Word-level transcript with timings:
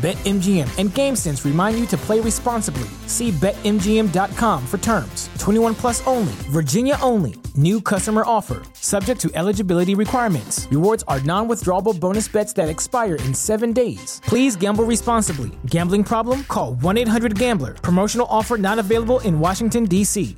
BetMGM 0.00 0.78
and 0.78 0.88
GameSense 0.88 1.44
remind 1.44 1.78
you 1.78 1.84
to 1.88 1.96
play 1.98 2.20
responsibly. 2.20 2.88
See 3.06 3.32
BetMGM.com 3.32 4.66
for 4.66 4.78
terms. 4.78 5.28
21 5.38 5.74
plus 5.74 6.06
only, 6.06 6.32
Virginia 6.48 6.96
only. 7.02 7.34
New 7.54 7.82
customer 7.82 8.22
offer, 8.24 8.62
subject 8.72 9.20
to 9.20 9.30
eligibility 9.34 9.94
requirements. 9.94 10.66
Rewards 10.70 11.04
are 11.06 11.20
non 11.20 11.48
withdrawable 11.48 11.98
bonus 12.00 12.28
bets 12.28 12.54
that 12.54 12.70
expire 12.70 13.16
in 13.16 13.34
seven 13.34 13.74
days. 13.74 14.22
Please 14.24 14.56
gamble 14.56 14.84
responsibly. 14.84 15.50
Gambling 15.66 16.04
problem? 16.04 16.44
Call 16.44 16.76
1 16.76 16.96
800 16.96 17.38
Gambler. 17.38 17.74
Promotional 17.74 18.26
offer 18.30 18.56
not 18.56 18.78
available 18.78 19.20
in 19.20 19.38
Washington, 19.38 19.84
D.C. 19.84 20.34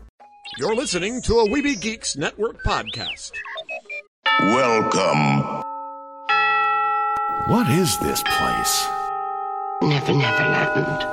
You're 0.59 0.75
listening 0.75 1.23
to 1.23 1.39
a 1.39 1.48
Weeby 1.48 1.81
Geeks 1.81 2.17
Network 2.17 2.65
podcast. 2.65 3.31
Welcome. 4.41 5.62
What 7.47 7.69
is 7.70 7.97
this 7.98 8.25
place? 8.27 9.02
Never, 9.88 10.12
never 10.12 10.44
land. 10.44 11.05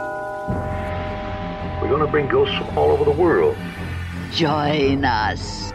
We're 1.82 1.90
going 1.90 2.06
to 2.06 2.08
bring 2.08 2.28
ghosts 2.28 2.56
from 2.56 2.78
all 2.78 2.92
over 2.92 3.04
the 3.04 3.12
world. 3.12 3.58
Join 4.32 5.04
us. 5.04 5.72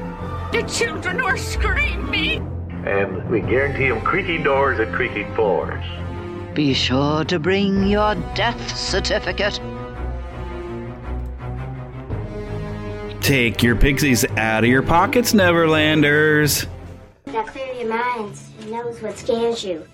The 0.53 0.63
children 0.63 1.21
are 1.21 1.37
screaming. 1.37 2.51
And 2.87 3.29
we 3.29 3.41
guarantee 3.41 3.89
them 3.89 4.01
creaky 4.03 4.43
doors 4.43 4.79
and 4.79 4.95
creaky 4.95 5.25
floors. 5.35 5.85
Be 6.55 6.73
sure 6.73 7.25
to 7.25 7.41
bring 7.41 7.89
your 7.89 8.15
death 8.35 8.77
certificate. 8.77 9.61
Take 13.21 13.63
your 13.63 13.75
pixies 13.75 14.25
out 14.37 14.63
of 14.63 14.71
your 14.71 14.83
pockets, 14.83 15.33
Neverlanders. 15.33 16.67
Now 17.27 17.43
clear 17.43 17.73
your 17.73 17.89
minds. 17.89 18.51
Who 18.61 18.71
knows 18.71 19.03
what 19.03 19.19
scares 19.19 19.65
you? 19.65 19.85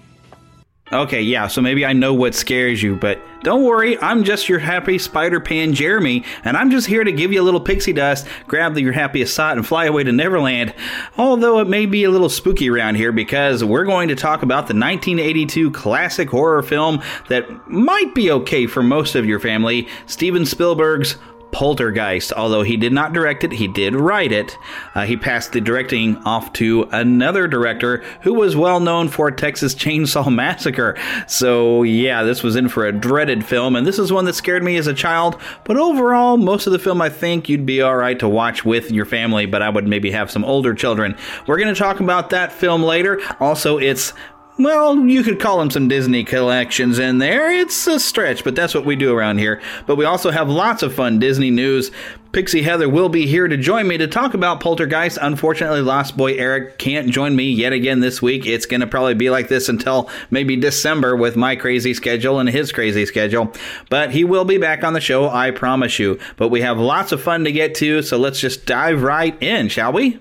Okay, 0.92 1.22
yeah, 1.22 1.46
so 1.46 1.60
maybe 1.60 1.86
I 1.86 1.92
know 1.92 2.12
what 2.12 2.34
scares 2.34 2.83
you, 2.83 2.96
but 2.96 3.22
don't 3.44 3.62
worry, 3.62 3.96
I'm 4.02 4.24
just 4.24 4.48
your 4.48 4.58
happy 4.58 4.98
Spider 4.98 5.38
Pan 5.38 5.72
Jeremy, 5.72 6.24
and 6.44 6.56
I'm 6.56 6.69
just 6.72 6.88
here 6.88 7.05
to 7.05 7.12
give 7.12 7.32
you 7.32 7.41
a 7.41 7.44
little 7.44 7.60
pixie 7.60 7.92
dust, 7.92 8.27
grab 8.48 8.77
your 8.77 8.92
happiest 8.92 9.32
side, 9.32 9.56
and 9.56 9.64
fly 9.64 9.84
away 9.84 10.02
to 10.02 10.10
Neverland. 10.10 10.74
Although 11.16 11.60
it 11.60 11.69
may 11.69 11.86
be 11.86 12.02
a 12.02 12.10
little 12.10 12.28
spooky 12.28 12.69
around 12.69 12.97
here 12.97 13.12
because 13.12 13.62
we're 13.62 13.84
going 13.84 14.08
to 14.08 14.16
talk 14.16 14.42
about 14.42 14.66
the 14.66 14.74
1982 14.74 15.70
classic 15.70 16.28
horror 16.28 16.62
film 16.62 17.00
that 17.28 17.69
might 17.69 18.12
be 18.12 18.32
okay 18.32 18.66
for 18.66 18.82
most 18.82 19.14
of 19.14 19.25
your 19.25 19.38
family 19.38 19.86
Steven 20.06 20.44
Spielberg's 20.44 21.16
Poltergeist. 21.52 22.32
Although 22.32 22.62
he 22.62 22.76
did 22.76 22.92
not 22.92 23.12
direct 23.12 23.44
it, 23.44 23.52
he 23.52 23.68
did 23.68 23.94
write 23.94 24.32
it. 24.32 24.56
Uh, 24.94 25.04
he 25.04 25.16
passed 25.16 25.52
the 25.52 25.60
directing 25.60 26.16
off 26.18 26.52
to 26.54 26.88
another 26.92 27.48
director 27.48 28.04
who 28.22 28.34
was 28.34 28.56
well 28.56 28.80
known 28.80 29.08
for 29.08 29.30
Texas 29.30 29.74
Chainsaw 29.74 30.32
Massacre. 30.40 30.96
So, 31.26 31.82
yeah, 31.82 32.22
this 32.22 32.42
was 32.42 32.56
in 32.56 32.69
for 32.69 32.86
a 32.86 32.92
dreaded 32.92 33.44
film, 33.44 33.76
and 33.76 33.86
this 33.86 33.98
is 33.98 34.12
one 34.12 34.25
that 34.26 34.34
scared 34.34 34.62
me 34.62 34.76
as 34.76 34.86
a 34.86 34.94
child. 34.94 35.41
But 35.64 35.76
overall, 35.76 36.36
most 36.36 36.66
of 36.66 36.72
the 36.72 36.78
film 36.78 37.00
I 37.00 37.08
think 37.08 37.48
you'd 37.48 37.66
be 37.66 37.82
alright 37.82 38.19
to 38.20 38.28
watch 38.28 38.64
with 38.64 38.91
your 38.91 39.04
family, 39.04 39.46
but 39.46 39.62
I 39.62 39.69
would 39.69 39.86
maybe 39.86 40.10
have 40.10 40.30
some 40.30 40.44
older 40.44 40.75
children. 40.75 41.16
We're 41.46 41.58
going 41.58 41.72
to 41.72 41.78
talk 41.78 42.00
about 42.00 42.30
that 42.30 42.52
film 42.52 42.82
later. 42.82 43.20
Also, 43.41 43.78
it's 43.78 44.12
well, 44.59 44.99
you 45.06 45.22
could 45.22 45.41
call 45.41 45.59
them 45.59 45.71
some 45.71 45.88
Disney 45.88 46.25
collections 46.25 46.99
in 46.99 47.19
there. 47.19 47.50
It's 47.50 47.87
a 47.87 47.99
stretch, 47.99 48.44
but 48.44 48.55
that's 48.55 48.75
what 48.75 48.84
we 48.84 48.97
do 48.97 49.16
around 49.16 49.38
here. 49.38 49.62
But 49.87 49.97
we 49.97 50.05
also 50.05 50.31
have 50.31 50.49
lots 50.49 50.83
of 50.83 50.94
fun 50.94 51.19
Disney 51.19 51.50
news. 51.50 51.91
Pixie 52.33 52.62
Heather 52.62 52.88
will 52.88 53.09
be 53.09 53.27
here 53.27 53.49
to 53.49 53.56
join 53.56 53.88
me 53.88 53.99
to 53.99 54.06
talk 54.06 54.34
about 54.34 54.61
Poltergeist. 54.61 55.19
Unfortunately, 55.21 55.81
Lost 55.81 56.16
Boy 56.16 56.34
Eric 56.34 56.78
can't 56.78 57.11
join 57.11 57.34
me 57.34 57.50
yet 57.50 57.72
again 57.72 58.00
this 58.00 58.22
week. 58.22 58.47
It's 58.47 58.66
going 58.66 58.83
to 58.83 58.87
probably 58.87 59.15
be 59.15 59.31
like 59.31 59.49
this 59.49 59.69
until 59.69 60.09
maybe 60.31 60.56
December 60.56 61.17
with 61.17 61.37
my 61.37 61.56
crazy 61.56 61.94
schedule 61.94 62.38
and 62.38 62.49
his 62.49 62.71
crazy 62.71 63.06
schedule. 63.06 63.53
But 63.88 64.12
he 64.12 64.25
will 64.25 64.44
be 64.44 64.59
back 64.59 64.84
on 64.84 64.93
the 64.93 65.00
show, 65.00 65.28
I 65.28 65.50
promise 65.50 65.99
you. 65.99 66.19
But 66.37 66.49
we 66.49 66.61
have 66.61 66.78
lots 66.78 67.12
of 67.12 67.22
fun 67.22 67.44
to 67.44 67.53
get 67.53 67.75
to, 67.77 68.03
so 68.03 68.19
let's 68.19 68.41
just 68.41 68.67
dive 68.67 69.03
right 69.03 69.41
in, 69.43 69.69
shall 69.69 69.93
we? 69.93 70.21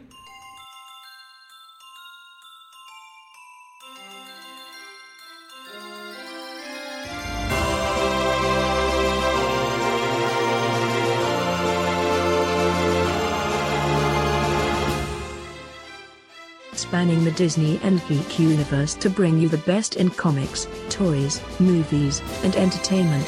Spanning 17.00 17.24
the 17.24 17.32
Disney 17.32 17.80
and 17.82 18.06
geek 18.10 18.38
universe 18.38 18.94
to 18.94 19.10
bring 19.10 19.40
you 19.40 19.48
the 19.48 19.60
best 19.60 19.96
in 19.96 20.10
comics, 20.10 20.68
toys, 20.90 21.42
movies, 21.58 22.22
and 22.44 22.58
entertainment. 22.58 23.26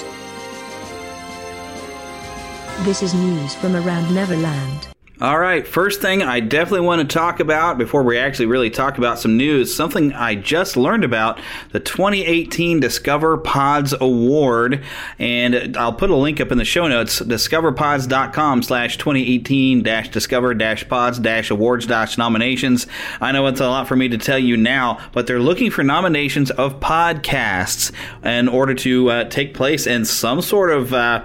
This 2.84 3.02
is 3.02 3.14
news 3.14 3.56
from 3.56 3.78
around 3.78 4.14
Neverland. 4.14 4.90
All 5.22 5.38
right, 5.38 5.68
first 5.68 6.02
thing 6.02 6.24
I 6.24 6.40
definitely 6.40 6.88
want 6.88 7.08
to 7.08 7.14
talk 7.14 7.40
about 7.40 7.78
before 7.78 8.02
we 8.02 8.18
actually 8.18 8.48
really 8.48 8.72
talk 8.72 8.98
about 8.98 9.20
some 9.20 9.38
news, 9.38 9.72
something 9.72 10.14
I 10.14 10.34
just 10.34 10.76
learned 10.76 11.04
about 11.04 11.40
the 11.74 11.80
2018 11.80 12.80
Discover 12.80 13.38
Pods 13.38 13.94
Award. 14.02 14.84
And 15.20 15.78
I'll 15.78 15.94
put 15.94 16.09
a 16.09 16.16
link 16.16 16.42
up 16.42 16.52
in 16.52 16.58
the 16.58 16.66
show 16.66 16.88
notes 16.88 17.20
discoverpods.com 17.20 18.64
slash 18.64 18.98
2018 18.98 19.84
discover 19.84 20.56
pods 20.56 21.52
awards 21.52 21.88
nominations. 22.18 22.88
I 23.22 23.32
know 23.32 23.46
it's 23.46 23.62
a 23.62 23.68
lot 23.68 23.88
for 23.88 23.96
me 23.96 24.09
to 24.09 24.18
tell 24.18 24.40
you 24.40 24.58
now, 24.58 24.98
but 25.12 25.28
they're 25.28 25.40
looking 25.40 25.70
for 25.70 25.84
nominations 25.84 26.50
of 26.50 26.80
podcasts 26.80 27.92
in 28.26 28.50
order 28.50 28.74
to 28.74 29.12
uh, 29.12 29.24
take 29.26 29.53
place 29.53 29.86
in 29.86 30.03
some 30.03 30.42
sort 30.42 30.72
of. 30.72 30.96
Uh, 30.96 31.24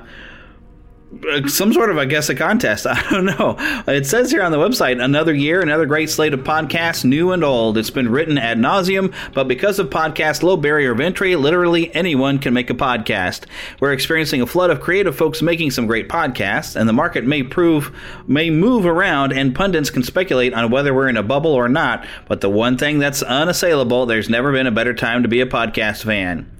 Uh, 1.25 1.49
some 1.49 1.73
sort 1.73 1.91
of, 1.91 1.99
I 1.99 2.05
guess, 2.05 2.29
a 2.29 2.35
contest. 2.35 2.87
I 2.91 3.01
don't 3.11 3.27
know. 3.27 3.57
It 3.87 4.07
says 4.07 4.31
here 4.31 4.43
on 4.43 4.53
the 4.53 4.59
website, 4.59 5.03
another 5.03 5.35
year, 5.35 5.61
another 5.61 5.87
great 5.87 6.11
slate 6.11 6.35
of 6.35 6.41
podcasts, 6.41 7.05
new 7.05 7.33
and 7.33 7.45
old. 7.45 7.79
It's 7.79 7.91
been 7.91 8.09
written 8.11 8.39
ad 8.39 8.59
nauseum, 8.59 9.15
but 9.33 9.49
because 9.49 9.79
of 9.79 9.91
podcast 9.91 10.43
low 10.43 10.57
barrier 10.57 10.93
of 10.93 11.01
entry, 11.01 11.37
literally 11.37 11.95
anyone 11.95 12.39
can 12.39 12.55
make 12.55 12.71
a 12.71 12.75
podcast. 12.75 13.45
We're 13.81 13.93
experiencing 13.93 14.43
a 14.43 14.47
flood 14.47 14.71
of 14.71 14.81
creative 14.81 15.17
folks 15.17 15.43
making 15.43 15.71
some 15.71 15.87
great 15.87 16.09
podcasts, 16.09 16.77
and 16.77 16.89
the 16.89 16.93
market 16.93 17.25
may 17.25 17.43
prove, 17.43 17.95
may 18.27 18.51
move 18.51 18.87
around, 18.87 19.33
and 19.33 19.55
pundits 19.55 19.91
can 19.91 20.03
speculate 20.03 20.55
on 20.55 20.71
whether 20.71 20.93
we're 20.95 21.09
in 21.09 21.17
a 21.17 21.23
bubble 21.23 21.53
or 21.53 21.69
not. 21.69 22.07
But 22.27 22.41
the 22.41 22.51
one 22.51 22.77
thing 22.77 22.99
that's 22.99 23.23
unassailable, 23.23 24.07
there's 24.07 24.29
never 24.29 24.53
been 24.53 24.67
a 24.67 24.73
better 24.73 24.95
time 24.95 25.23
to 25.23 25.29
be 25.29 25.41
a 25.41 25.47
podcast 25.47 26.05
fan. 26.05 26.51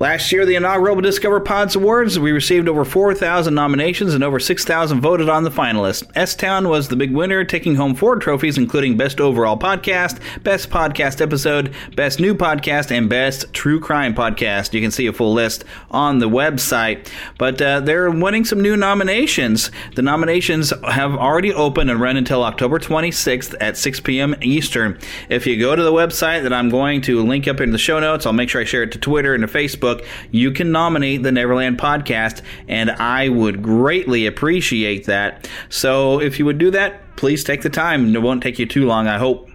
Last 0.00 0.30
year, 0.30 0.46
the 0.46 0.54
inaugural 0.54 1.00
Discover 1.00 1.40
Pods 1.40 1.74
Awards, 1.74 2.20
we 2.20 2.30
received 2.30 2.68
over 2.68 2.84
4,000 2.84 3.52
nominations 3.52 4.14
and 4.14 4.22
over 4.22 4.38
6,000 4.38 5.00
voted 5.00 5.28
on 5.28 5.42
the 5.42 5.50
finalists. 5.50 6.08
S 6.14 6.36
Town 6.36 6.68
was 6.68 6.86
the 6.86 6.94
big 6.94 7.12
winner, 7.12 7.44
taking 7.44 7.74
home 7.74 7.96
four 7.96 8.14
trophies, 8.14 8.56
including 8.56 8.96
Best 8.96 9.20
Overall 9.20 9.58
Podcast, 9.58 10.20
Best 10.44 10.70
Podcast 10.70 11.20
Episode, 11.20 11.74
Best 11.96 12.20
New 12.20 12.32
Podcast, 12.36 12.92
and 12.96 13.08
Best 13.08 13.52
True 13.52 13.80
Crime 13.80 14.14
Podcast. 14.14 14.72
You 14.72 14.80
can 14.80 14.92
see 14.92 15.08
a 15.08 15.12
full 15.12 15.32
list 15.32 15.64
on 15.90 16.20
the 16.20 16.28
website. 16.28 17.10
But 17.36 17.60
uh, 17.60 17.80
they're 17.80 18.08
winning 18.08 18.44
some 18.44 18.60
new 18.60 18.76
nominations. 18.76 19.72
The 19.96 20.02
nominations 20.02 20.72
have 20.84 21.16
already 21.16 21.52
opened 21.52 21.90
and 21.90 22.00
run 22.00 22.16
until 22.16 22.44
October 22.44 22.78
26th 22.78 23.56
at 23.60 23.76
6 23.76 23.98
p.m. 24.00 24.36
Eastern. 24.42 24.96
If 25.28 25.44
you 25.44 25.58
go 25.58 25.74
to 25.74 25.82
the 25.82 25.92
website 25.92 26.44
that 26.44 26.52
I'm 26.52 26.68
going 26.68 27.00
to 27.02 27.24
link 27.24 27.48
up 27.48 27.60
in 27.60 27.72
the 27.72 27.78
show 27.78 27.98
notes, 27.98 28.26
I'll 28.26 28.32
make 28.32 28.48
sure 28.48 28.60
I 28.60 28.64
share 28.64 28.84
it 28.84 28.92
to 28.92 28.98
Twitter 29.00 29.34
and 29.34 29.42
to 29.42 29.48
Facebook 29.48 29.87
you 30.30 30.50
can 30.50 30.72
nominate 30.72 31.22
the 31.22 31.32
Neverland 31.32 31.78
podcast, 31.78 32.42
and 32.66 32.90
I 32.90 33.28
would 33.28 33.62
greatly 33.62 34.26
appreciate 34.26 35.06
that. 35.06 35.48
So 35.68 36.20
if 36.20 36.38
you 36.38 36.44
would 36.44 36.58
do 36.58 36.70
that, 36.72 37.16
please 37.16 37.44
take 37.44 37.62
the 37.62 37.70
time. 37.70 38.14
It 38.14 38.22
won't 38.22 38.42
take 38.42 38.58
you 38.58 38.66
too 38.66 38.86
long, 38.86 39.06
I 39.06 39.18
hope. 39.18 39.50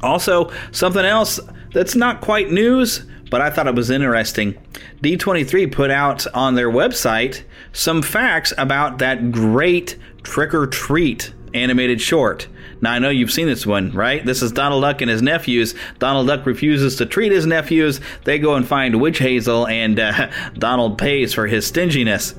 Also, 0.00 0.52
something 0.70 1.04
else 1.04 1.40
that's 1.72 1.94
not 1.94 2.20
quite 2.20 2.50
news 2.50 3.04
but 3.34 3.40
I 3.40 3.50
thought 3.50 3.66
it 3.66 3.74
was 3.74 3.90
interesting. 3.90 4.54
D23 5.02 5.72
put 5.72 5.90
out 5.90 6.24
on 6.34 6.54
their 6.54 6.70
website 6.70 7.42
some 7.72 8.00
facts 8.00 8.52
about 8.56 8.98
that 8.98 9.32
great 9.32 9.96
Trick 10.22 10.54
or 10.54 10.68
Treat 10.68 11.34
animated 11.52 12.00
short. 12.00 12.46
Now, 12.84 12.92
I 12.92 12.98
know 12.98 13.08
you've 13.08 13.32
seen 13.32 13.46
this 13.46 13.64
one, 13.64 13.92
right? 13.92 14.22
This 14.22 14.42
is 14.42 14.52
Donald 14.52 14.82
Duck 14.82 15.00
and 15.00 15.10
his 15.10 15.22
nephews. 15.22 15.74
Donald 15.98 16.26
Duck 16.26 16.44
refuses 16.44 16.96
to 16.96 17.06
treat 17.06 17.32
his 17.32 17.46
nephews. 17.46 17.98
They 18.24 18.38
go 18.38 18.56
and 18.56 18.68
find 18.68 19.00
Witch 19.00 19.20
Hazel, 19.20 19.66
and 19.66 19.98
uh, 19.98 20.30
Donald 20.58 20.98
pays 20.98 21.32
for 21.32 21.46
his 21.46 21.66
stinginess. 21.66 22.34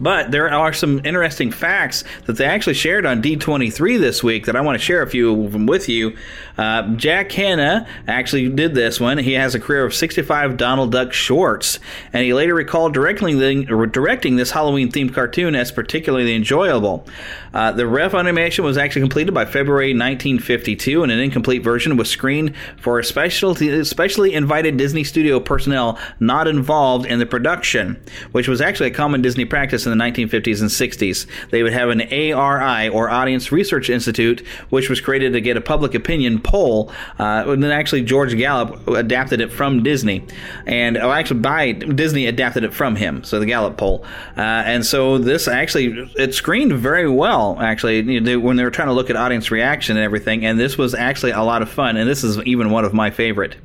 But 0.00 0.30
there 0.30 0.48
are 0.50 0.72
some 0.72 1.04
interesting 1.04 1.50
facts 1.50 2.04
that 2.26 2.34
they 2.34 2.44
actually 2.44 2.74
shared 2.74 3.04
on 3.04 3.20
D23 3.20 3.98
this 3.98 4.22
week 4.22 4.46
that 4.46 4.54
I 4.54 4.60
want 4.60 4.78
to 4.78 4.84
share 4.84 5.02
a 5.02 5.10
few 5.10 5.44
of 5.44 5.52
them 5.52 5.66
with 5.66 5.88
you. 5.88 6.16
Uh, 6.56 6.94
Jack 6.94 7.32
Hannah 7.32 7.86
actually 8.06 8.48
did 8.48 8.74
this 8.74 9.00
one. 9.00 9.18
He 9.18 9.32
has 9.32 9.54
a 9.54 9.60
career 9.60 9.84
of 9.84 9.94
65 9.94 10.56
Donald 10.56 10.92
Duck 10.92 11.12
shorts, 11.12 11.80
and 12.12 12.24
he 12.24 12.32
later 12.32 12.54
recalled 12.54 12.94
directing, 12.94 13.38
the, 13.38 13.88
directing 13.90 14.36
this 14.36 14.52
Halloween 14.52 14.90
themed 14.90 15.14
cartoon 15.14 15.54
as 15.54 15.72
particularly 15.72 16.34
enjoyable. 16.34 17.04
Uh, 17.52 17.72
the 17.72 17.86
ref 17.86 18.14
animation 18.14 18.64
was 18.64 18.76
actually 18.76 19.02
completed 19.02 19.32
by 19.32 19.44
February 19.44 19.88
1952, 19.88 21.02
and 21.02 21.12
an 21.12 21.18
incomplete 21.18 21.62
version 21.62 21.96
was 21.96 22.08
screened 22.10 22.54
for 22.76 23.02
specialty, 23.02 23.82
specially 23.84 24.34
invited 24.34 24.76
Disney 24.76 25.04
studio 25.04 25.40
personnel 25.40 25.98
not 26.20 26.46
involved 26.46 27.06
in 27.06 27.18
the 27.18 27.26
production, 27.26 28.00
which 28.32 28.48
was 28.48 28.60
actually 28.60 28.88
a 28.88 28.94
common 28.94 29.22
Disney 29.22 29.44
practice 29.44 29.86
in 29.86 29.96
the 29.96 30.04
1950s 30.04 30.60
and 30.60 30.70
60s. 30.70 31.26
They 31.50 31.62
would 31.62 31.72
have 31.72 31.90
an 31.90 32.02
ARI, 32.02 32.88
or 32.88 33.08
Audience 33.08 33.52
Research 33.52 33.90
Institute, 33.90 34.46
which 34.70 34.88
was 34.88 35.00
created 35.00 35.32
to 35.32 35.40
get 35.40 35.56
a 35.56 35.60
public 35.60 35.94
opinion 35.94 36.40
poll. 36.40 36.92
Uh, 37.18 37.44
and 37.46 37.62
then 37.62 37.70
actually, 37.70 38.02
George 38.02 38.36
Gallup 38.36 38.86
adapted 38.88 39.40
it 39.40 39.52
from 39.52 39.82
Disney, 39.82 40.26
and 40.66 40.96
oh, 40.96 41.10
actually, 41.10 41.40
by 41.40 41.72
Disney 41.72 42.26
adapted 42.26 42.64
it 42.64 42.74
from 42.74 42.96
him. 42.96 43.24
So 43.24 43.38
the 43.40 43.46
Gallup 43.46 43.76
poll, 43.76 44.04
uh, 44.36 44.40
and 44.40 44.84
so 44.84 45.18
this 45.18 45.48
actually 45.48 46.10
it 46.16 46.34
screened 46.34 46.72
very 46.72 47.08
well. 47.08 47.37
Actually, 47.60 48.00
you 48.00 48.20
know, 48.20 48.38
when 48.38 48.56
they 48.56 48.64
were 48.64 48.70
trying 48.70 48.88
to 48.88 48.94
look 48.94 49.10
at 49.10 49.16
audience 49.16 49.50
reaction 49.50 49.96
and 49.96 50.04
everything, 50.04 50.44
and 50.44 50.58
this 50.58 50.76
was 50.76 50.94
actually 50.94 51.32
a 51.32 51.42
lot 51.42 51.62
of 51.62 51.68
fun. 51.68 51.96
And 51.96 52.08
this 52.08 52.24
is 52.24 52.38
even 52.44 52.70
one 52.70 52.84
of 52.84 52.92
my 52.92 53.10
favorite. 53.10 53.56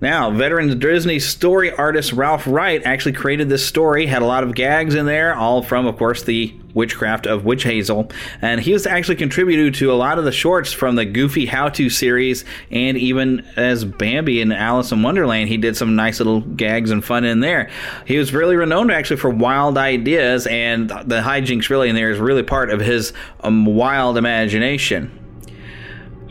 Now, 0.00 0.30
veteran 0.30 0.78
Disney 0.78 1.18
story 1.18 1.72
artist 1.72 2.12
Ralph 2.12 2.46
Wright 2.46 2.80
actually 2.84 3.14
created 3.14 3.48
this 3.48 3.66
story, 3.66 4.06
had 4.06 4.22
a 4.22 4.26
lot 4.26 4.44
of 4.44 4.54
gags 4.54 4.94
in 4.94 5.06
there, 5.06 5.34
all 5.34 5.60
from, 5.60 5.86
of 5.86 5.96
course, 5.96 6.22
the 6.22 6.54
witchcraft 6.72 7.26
of 7.26 7.44
Witch 7.44 7.64
Hazel. 7.64 8.08
And 8.40 8.60
he 8.60 8.72
was 8.72 8.86
actually 8.86 9.16
contributed 9.16 9.74
to 9.74 9.90
a 9.90 9.94
lot 9.94 10.16
of 10.16 10.24
the 10.24 10.30
shorts 10.30 10.72
from 10.72 10.94
the 10.94 11.04
Goofy 11.04 11.46
How 11.46 11.68
To 11.70 11.90
series, 11.90 12.44
and 12.70 12.96
even 12.96 13.44
as 13.56 13.84
Bambi 13.84 14.40
in 14.40 14.52
Alice 14.52 14.92
in 14.92 15.02
Wonderland, 15.02 15.48
he 15.48 15.56
did 15.56 15.76
some 15.76 15.96
nice 15.96 16.20
little 16.20 16.42
gags 16.42 16.92
and 16.92 17.04
fun 17.04 17.24
in 17.24 17.40
there. 17.40 17.68
He 18.06 18.18
was 18.18 18.32
really 18.32 18.54
renowned 18.54 18.92
actually 18.92 19.16
for 19.16 19.30
wild 19.30 19.76
ideas, 19.76 20.46
and 20.46 20.90
the 20.90 21.22
hijinks 21.22 21.70
really 21.70 21.88
in 21.88 21.96
there 21.96 22.12
is 22.12 22.20
really 22.20 22.44
part 22.44 22.70
of 22.70 22.78
his 22.78 23.12
um, 23.40 23.66
wild 23.66 24.16
imagination. 24.16 25.10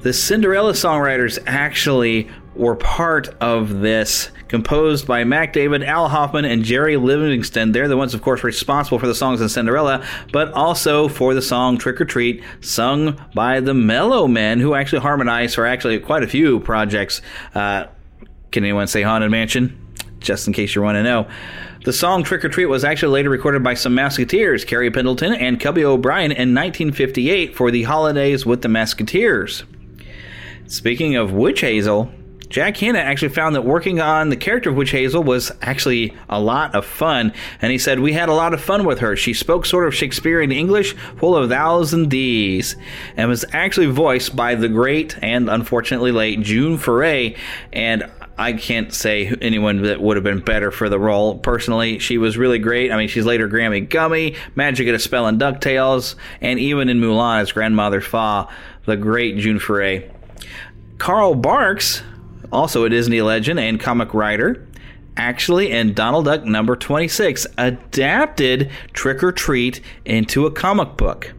The 0.03 0.13
Cinderella 0.13 0.71
songwriters 0.71 1.37
actually 1.45 2.29
were 2.57 2.75
part 2.75 3.29
of 3.41 3.79
this, 3.79 4.31
composed 4.47 5.05
by 5.07 5.23
Mack 5.23 5.53
David, 5.53 5.83
Al 5.83 6.09
Hoffman, 6.09 6.45
and 6.45 6.63
Jerry 6.63 6.97
Livingston. 6.97 7.71
They're 7.71 7.87
the 7.87 7.97
ones, 7.97 8.13
of 8.13 8.21
course, 8.21 8.43
responsible 8.43 8.99
for 8.99 9.07
the 9.07 9.15
songs 9.15 9.41
in 9.41 9.49
Cinderella, 9.49 10.05
but 10.31 10.51
also 10.53 11.07
for 11.07 11.33
the 11.33 11.41
song 11.41 11.77
Trick 11.77 12.01
or 12.01 12.05
Treat, 12.05 12.43
sung 12.61 13.21
by 13.33 13.59
the 13.59 13.73
Mellomen, 13.73 14.59
who 14.59 14.73
actually 14.73 15.01
harmonized 15.01 15.55
for 15.55 15.65
actually 15.65 15.99
quite 15.99 16.23
a 16.23 16.27
few 16.27 16.59
projects. 16.59 17.21
Uh, 17.53 17.85
can 18.51 18.63
anyone 18.63 18.87
say 18.87 19.01
Haunted 19.01 19.31
Mansion? 19.31 19.83
Just 20.19 20.47
in 20.47 20.53
case 20.53 20.73
you 20.75 20.81
want 20.81 20.95
to 20.95 21.03
know. 21.03 21.27
The 21.83 21.93
song 21.93 22.23
Trick 22.23 22.43
or 22.43 22.49
Treat 22.49 22.65
was 22.65 22.83
actually 22.83 23.13
later 23.13 23.29
recorded 23.29 23.63
by 23.63 23.75
some 23.75 23.95
Mouseketeers, 23.95 24.67
Carrie 24.67 24.91
Pendleton 24.91 25.33
and 25.33 25.59
Cubby 25.59 25.85
O'Brien, 25.85 26.31
in 26.31 26.53
1958 26.53 27.55
for 27.55 27.71
the 27.71 27.83
Holidays 27.83 28.45
with 28.45 28.61
the 28.61 28.67
Mouseketeers. 28.67 29.63
Speaking 30.65 31.15
of 31.15 31.31
Witch 31.31 31.61
Hazel, 31.61 32.11
Jack 32.49 32.77
Hannah 32.77 32.99
actually 32.99 33.29
found 33.29 33.55
that 33.55 33.63
working 33.63 33.99
on 33.99 34.29
the 34.29 34.37
character 34.37 34.69
of 34.69 34.75
Witch 34.75 34.91
Hazel 34.91 35.23
was 35.23 35.51
actually 35.61 36.15
a 36.29 36.39
lot 36.39 36.75
of 36.75 36.85
fun, 36.85 37.33
and 37.61 37.71
he 37.71 37.77
said, 37.77 37.99
We 37.99 38.13
had 38.13 38.29
a 38.29 38.33
lot 38.33 38.53
of 38.53 38.61
fun 38.61 38.85
with 38.85 38.99
her. 38.99 39.15
She 39.15 39.33
spoke 39.33 39.65
sort 39.65 39.85
of 39.85 39.93
Shakespearean 39.93 40.51
English, 40.51 40.93
full 41.17 41.35
of 41.35 41.49
thous 41.49 41.91
and 41.93 42.09
these, 42.09 42.75
and 43.17 43.27
was 43.29 43.43
actually 43.51 43.87
voiced 43.87 44.35
by 44.35 44.55
the 44.55 44.69
great 44.69 45.17
and 45.21 45.49
unfortunately 45.49 46.11
late 46.11 46.41
June 46.41 46.77
Foray, 46.77 47.35
and 47.73 48.09
I 48.37 48.53
can't 48.53 48.93
say 48.93 49.35
anyone 49.41 49.81
that 49.81 49.99
would 49.99 50.15
have 50.15 50.23
been 50.23 50.39
better 50.39 50.71
for 50.71 50.89
the 50.89 50.99
role. 50.99 51.39
Personally, 51.39 51.99
she 51.99 52.17
was 52.17 52.37
really 52.37 52.59
great. 52.59 52.91
I 52.91 52.97
mean, 52.97 53.07
she's 53.07 53.25
later 53.25 53.49
Grammi 53.49 53.87
Gummi, 53.89 54.37
Magic 54.55 54.87
at 54.87 54.93
a 54.93 54.99
Spell 54.99 55.27
in 55.27 55.39
DuckTales, 55.39 56.15
and 56.39 56.59
even 56.59 56.87
in 56.87 57.01
Mulan 57.01 57.41
as 57.41 57.51
Grandmother 57.51 57.99
Fa, 57.99 58.47
the 58.85 58.95
great 58.95 59.37
June 59.37 59.59
Foray. 59.59 60.09
Carl 60.99 61.35
Barks 61.35 62.03
also 62.51 62.83
a 62.83 62.89
Disney 62.89 63.21
legend 63.21 63.59
and 63.59 63.79
comic 63.79 64.13
writer, 64.13 64.67
actually 65.17 65.71
in 65.71 65.93
Donald 65.93 66.25
Duck 66.25 66.45
number 66.45 66.75
26 66.75 67.47
adapted 67.57 68.71
Trick 68.93 69.23
or 69.23 69.31
Treat 69.31 69.81
into 70.05 70.45
a 70.45 70.51
comic 70.51 70.95
book. 70.95 71.33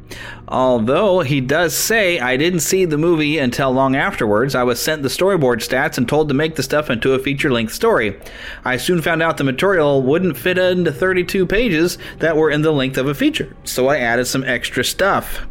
Although 0.49 1.21
he 1.21 1.41
does 1.41 1.77
say, 1.77 2.19
I 2.19 2.37
didn't 2.37 2.61
see 2.61 2.85
the 2.85 2.99
movie 2.99 3.39
until 3.39 3.71
long 3.71 3.95
afterwards. 3.95 4.55
I 4.55 4.63
was 4.63 4.81
sent 4.81 5.03
the 5.03 5.09
storyboard 5.09 5.59
stats 5.59 5.99
and 5.99 6.09
told 6.09 6.29
to 6.29 6.35
make 6.35 6.57
the 6.57 6.63
stuff 6.63 6.91
into 6.91 7.13
a 7.13 7.19
feature 7.19 7.53
length 7.53 7.75
story. 7.75 8.19
I 8.65 8.79
soon 8.79 9.03
found 9.03 9.23
out 9.23 9.37
the 9.37 9.45
material 9.45 10.03
wouldn't 10.03 10.39
fit 10.39 10.59
into 10.59 10.93
32 10.93 11.47
pages 11.47 11.99
that 12.19 12.37
were 12.37 12.51
in 12.51 12.63
the 12.63 12.73
length 12.73 12.97
of 12.97 13.07
a 13.07 13.15
feature, 13.15 13.55
so 13.65 13.89
I 13.89 13.99
added 13.99 14.27
some 14.27 14.45
extra 14.45 14.83
stuff. 14.83 15.47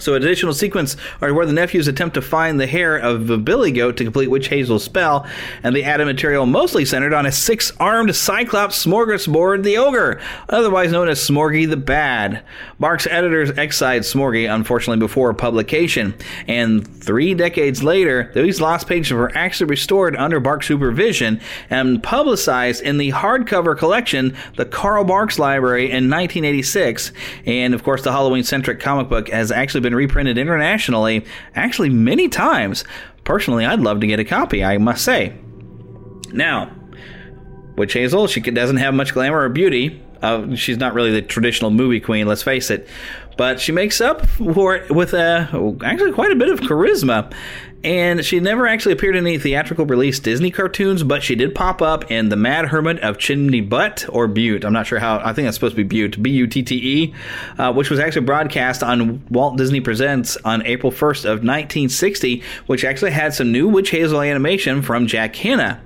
So, 0.00 0.14
additional 0.14 0.54
sequence 0.54 0.96
are 1.20 1.32
where 1.32 1.46
the 1.46 1.52
nephews 1.52 1.88
attempt 1.88 2.14
to 2.14 2.22
find 2.22 2.58
the 2.58 2.66
hair 2.66 2.96
of 2.96 3.26
the 3.26 3.38
billy 3.38 3.70
goat 3.72 3.96
to 3.98 4.04
complete 4.04 4.28
Witch 4.28 4.48
Hazel's 4.48 4.84
spell, 4.84 5.26
and 5.62 5.76
the 5.76 5.84
added 5.84 6.06
material 6.06 6.46
mostly 6.46 6.84
centered 6.84 7.12
on 7.12 7.26
a 7.26 7.32
six 7.32 7.72
armed 7.78 8.14
Cyclops 8.16 8.84
smorgasbord 8.84 9.62
the 9.62 9.76
ogre, 9.76 10.20
otherwise 10.48 10.90
known 10.90 11.08
as 11.08 11.20
Smorgy 11.20 11.68
the 11.68 11.76
Bad. 11.76 12.42
Barks' 12.78 13.06
editors 13.06 13.50
excised 13.58 14.12
Smorgy, 14.12 14.52
unfortunately, 14.52 14.98
before 14.98 15.34
publication, 15.34 16.14
and 16.48 16.86
three 17.02 17.34
decades 17.34 17.82
later, 17.82 18.30
these 18.34 18.60
lost 18.60 18.86
pages 18.86 19.12
were 19.12 19.30
actually 19.36 19.68
restored 19.68 20.16
under 20.16 20.40
Barks' 20.40 20.68
supervision 20.68 21.40
and 21.68 22.02
publicized 22.02 22.82
in 22.82 22.96
the 22.96 23.10
hardcover 23.10 23.76
collection, 23.76 24.36
the 24.56 24.64
Carl 24.64 25.04
Barks 25.04 25.38
Library, 25.38 25.84
in 25.84 26.08
1986. 26.08 27.12
And 27.46 27.74
of 27.74 27.82
course, 27.82 28.02
the 28.02 28.12
Halloween 28.12 28.44
centric 28.44 28.80
comic 28.80 29.08
book 29.08 29.28
has 29.28 29.50
actually 29.50 29.80
been 29.80 29.89
been 29.90 29.96
reprinted 29.96 30.38
internationally, 30.38 31.24
actually 31.54 31.90
many 31.90 32.28
times. 32.28 32.84
Personally, 33.24 33.66
I'd 33.66 33.80
love 33.80 34.00
to 34.00 34.06
get 34.06 34.20
a 34.20 34.24
copy, 34.24 34.64
I 34.64 34.78
must 34.78 35.04
say. 35.04 35.34
Now, 36.32 36.70
Witch 37.76 37.92
Hazel, 37.92 38.28
she 38.28 38.40
doesn't 38.40 38.76
have 38.76 38.94
much 38.94 39.12
glamour 39.12 39.40
or 39.42 39.48
beauty. 39.48 40.00
Uh, 40.22 40.54
she's 40.54 40.76
not 40.76 40.94
really 40.94 41.10
the 41.10 41.22
traditional 41.22 41.70
movie 41.70 42.00
queen, 42.00 42.26
let's 42.26 42.42
face 42.42 42.70
it. 42.70 42.88
But 43.36 43.58
she 43.58 43.72
makes 43.72 44.00
up 44.00 44.26
for 44.26 44.76
it 44.76 44.90
with 44.90 45.14
uh, 45.14 45.46
actually 45.82 46.12
quite 46.12 46.30
a 46.30 46.36
bit 46.36 46.50
of 46.50 46.60
charisma 46.60 47.32
and 47.82 48.24
she 48.24 48.40
never 48.40 48.66
actually 48.66 48.92
appeared 48.92 49.16
in 49.16 49.26
any 49.26 49.38
theatrical 49.38 49.86
release 49.86 50.18
Disney 50.18 50.50
cartoons, 50.50 51.02
but 51.02 51.22
she 51.22 51.34
did 51.34 51.54
pop 51.54 51.80
up 51.80 52.10
in 52.10 52.28
The 52.28 52.36
Mad 52.36 52.66
Hermit 52.66 53.00
of 53.00 53.18
Chimney 53.18 53.62
Butt 53.62 54.04
or 54.08 54.28
Butte. 54.28 54.64
I'm 54.64 54.72
not 54.72 54.86
sure 54.86 54.98
how. 54.98 55.18
I 55.18 55.32
think 55.32 55.46
that's 55.46 55.56
supposed 55.56 55.76
to 55.76 55.82
be 55.82 55.88
Butte, 55.88 56.22
B 56.22 56.30
U 56.30 56.46
T 56.46 56.62
T 56.62 56.74
E, 56.76 57.14
uh, 57.56 57.72
which 57.72 57.88
was 57.88 57.98
actually 57.98 58.26
broadcast 58.26 58.82
on 58.82 59.24
Walt 59.30 59.56
Disney 59.56 59.80
Presents 59.80 60.36
on 60.44 60.64
April 60.66 60.92
1st 60.92 61.24
of 61.24 61.38
1960, 61.38 62.42
which 62.66 62.84
actually 62.84 63.12
had 63.12 63.32
some 63.32 63.50
new 63.50 63.66
Witch 63.68 63.90
Hazel 63.90 64.20
animation 64.20 64.82
from 64.82 65.06
Jack 65.06 65.34
Hannah. 65.36 65.80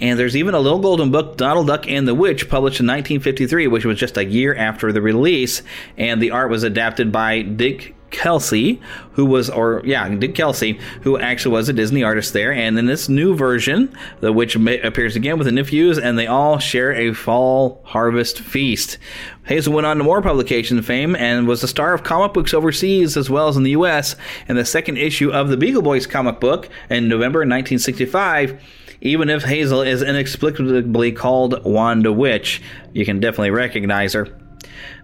And 0.00 0.18
there's 0.18 0.36
even 0.36 0.54
a 0.54 0.60
little 0.60 0.80
golden 0.80 1.10
book, 1.10 1.36
Donald 1.38 1.66
Duck 1.66 1.88
and 1.88 2.06
the 2.06 2.14
Witch, 2.14 2.48
published 2.48 2.80
in 2.80 2.86
1953, 2.86 3.66
which 3.68 3.84
was 3.84 3.98
just 3.98 4.16
a 4.16 4.24
year 4.24 4.54
after 4.54 4.92
the 4.92 5.00
release, 5.00 5.62
and 5.96 6.20
the 6.20 6.30
art 6.30 6.50
was 6.50 6.62
adapted 6.62 7.10
by 7.10 7.42
Dick 7.42 7.94
Kelsey, 8.10 8.80
who 9.12 9.24
was, 9.24 9.50
or 9.50 9.82
yeah, 9.84 10.08
Dick 10.08 10.34
Kelsey, 10.34 10.78
who 11.02 11.18
actually 11.18 11.52
was 11.52 11.68
a 11.68 11.72
Disney 11.72 12.02
artist 12.02 12.32
there. 12.32 12.52
And 12.52 12.78
in 12.78 12.86
this 12.86 13.08
new 13.08 13.34
version, 13.34 13.96
the 14.20 14.32
witch 14.32 14.56
appears 14.56 15.16
again 15.16 15.38
with 15.38 15.46
the 15.46 15.52
nephews, 15.52 15.98
and 15.98 16.18
they 16.18 16.26
all 16.26 16.58
share 16.58 16.92
a 16.92 17.12
fall 17.12 17.80
harvest 17.84 18.40
feast. 18.40 18.98
Hazel 19.44 19.72
went 19.72 19.86
on 19.86 19.98
to 19.98 20.04
more 20.04 20.22
publication 20.22 20.82
fame 20.82 21.16
and 21.16 21.48
was 21.48 21.62
the 21.62 21.68
star 21.68 21.94
of 21.94 22.02
comic 22.02 22.34
books 22.34 22.52
overseas 22.52 23.16
as 23.16 23.30
well 23.30 23.48
as 23.48 23.56
in 23.56 23.62
the 23.62 23.70
U.S. 23.70 24.14
in 24.48 24.56
the 24.56 24.64
second 24.64 24.98
issue 24.98 25.30
of 25.30 25.48
the 25.48 25.56
Beagle 25.56 25.82
Boys 25.82 26.06
comic 26.06 26.38
book 26.38 26.68
in 26.90 27.08
November 27.08 27.40
1965 27.40 28.60
even 29.00 29.30
if 29.30 29.44
Hazel 29.44 29.82
is 29.82 30.02
inexplicably 30.02 31.12
called 31.12 31.64
Wanda 31.64 32.12
Witch, 32.12 32.60
you 32.92 33.04
can 33.04 33.20
definitely 33.20 33.50
recognize 33.50 34.12
her. 34.14 34.26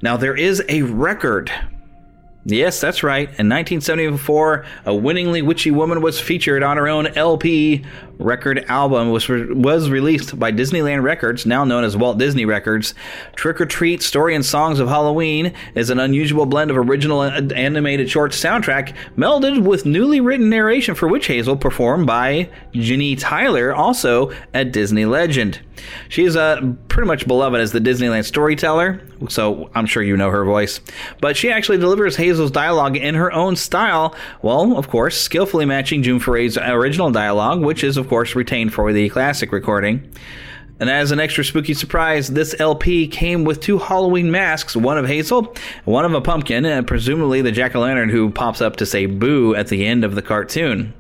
Now, 0.03 0.17
there 0.17 0.37
is 0.37 0.63
a 0.69 0.83
record 0.83 1.51
Yes, 2.47 2.79
that's 2.79 3.03
right. 3.03 3.23
In 3.23 3.49
1974, 3.49 4.67
a 4.85 4.95
winningly 4.95 5.41
witchy 5.41 5.71
woman 5.71 6.03
was 6.03 6.21
featured 6.21 6.63
on 6.63 6.77
her 6.77 6.87
own 6.87 7.07
LP 7.07 7.87
record 8.19 8.67
album, 8.69 9.11
which 9.11 9.31
was 9.31 9.89
released 9.89 10.39
by 10.39 10.53
Disneyland 10.53 11.03
Records, 11.03 11.47
now 11.47 11.65
known 11.65 11.85
as 11.85 11.97
Walt 11.97 12.19
Disney 12.19 12.45
Records. 12.45 12.95
Trick 13.35 13.63
or 13.63 13.67
Treat 13.67 14.03
Story 14.03 14.35
and 14.35 14.45
Songs 14.45 14.79
of 14.79 14.89
Halloween 14.89 15.55
is 15.75 15.89
an 15.89 15.99
unusual 15.99 16.45
blend 16.45 16.71
of 16.71 16.77
original 16.77 17.23
animated 17.23 18.11
short 18.11 18.33
soundtrack 18.33 18.95
melded 19.17 19.65
with 19.65 19.87
newly 19.87 20.21
written 20.21 20.51
narration 20.51 20.95
for 20.95 21.09
Witch 21.09 21.29
Hazel 21.29 21.57
performed 21.57 22.07
by 22.07 22.51
Ginny 22.73 23.17
Tyler, 23.17 23.75
also 23.75 24.31
a 24.53 24.67
Disney 24.67 25.07
legend. 25.07 25.61
She's 26.09 26.37
uh, 26.37 26.75
pretty 26.89 27.07
much 27.07 27.27
beloved 27.27 27.61
as 27.61 27.73
the 27.73 27.81
Disneyland 27.81 28.25
storyteller, 28.25 29.01
so 29.29 29.71
I'm 29.75 29.87
sure 29.87 30.03
you 30.03 30.17
know 30.17 30.31
her 30.31 30.45
voice. 30.45 30.81
But 31.21 31.37
she 31.37 31.51
actually 31.51 31.79
delivers 31.79 32.17
Hazel's 32.17 32.51
dialogue 32.51 32.97
in 32.97 33.15
her 33.15 33.33
own 33.33 33.57
style, 33.57 34.15
well, 34.43 34.77
of 34.77 34.89
course, 34.89 35.21
skillfully 35.21 35.65
matching 35.67 36.03
June 36.03 36.21
Foray's 36.21 36.57
original 36.57 37.11
dialogue, 37.11 37.61
which 37.61 37.85
is, 37.85 37.97
of 37.97 38.09
course, 38.09 38.35
retained 38.35 38.73
for 38.73 38.93
the 38.93 39.09
classic 39.09 39.53
recording. 39.53 40.11
And 40.81 40.91
as 40.91 41.13
an 41.13 41.21
extra 41.21 41.45
spooky 41.45 41.73
surprise, 41.73 42.29
this 42.29 42.55
LP 42.59 43.07
came 43.07 43.45
with 43.45 43.61
two 43.61 43.79
Halloween 43.79 44.31
masks, 44.31 44.75
one 44.75 44.99
of 44.99 45.07
Hazel, 45.07 45.55
one 45.85 46.05
of 46.05 46.15
a 46.15 46.21
pumpkin, 46.21 46.65
and 46.65 46.87
presumably 46.87 47.43
the 47.43 47.53
jack 47.53 47.77
o' 47.77 47.81
lantern 47.81 48.09
who 48.09 48.31
pops 48.31 48.61
up 48.61 48.77
to 48.77 48.87
say 48.87 49.07
boo 49.07 49.55
at 49.55 49.69
the 49.69 49.87
end 49.87 50.03
of 50.05 50.17
the 50.17 50.23
cartoon. 50.23 50.93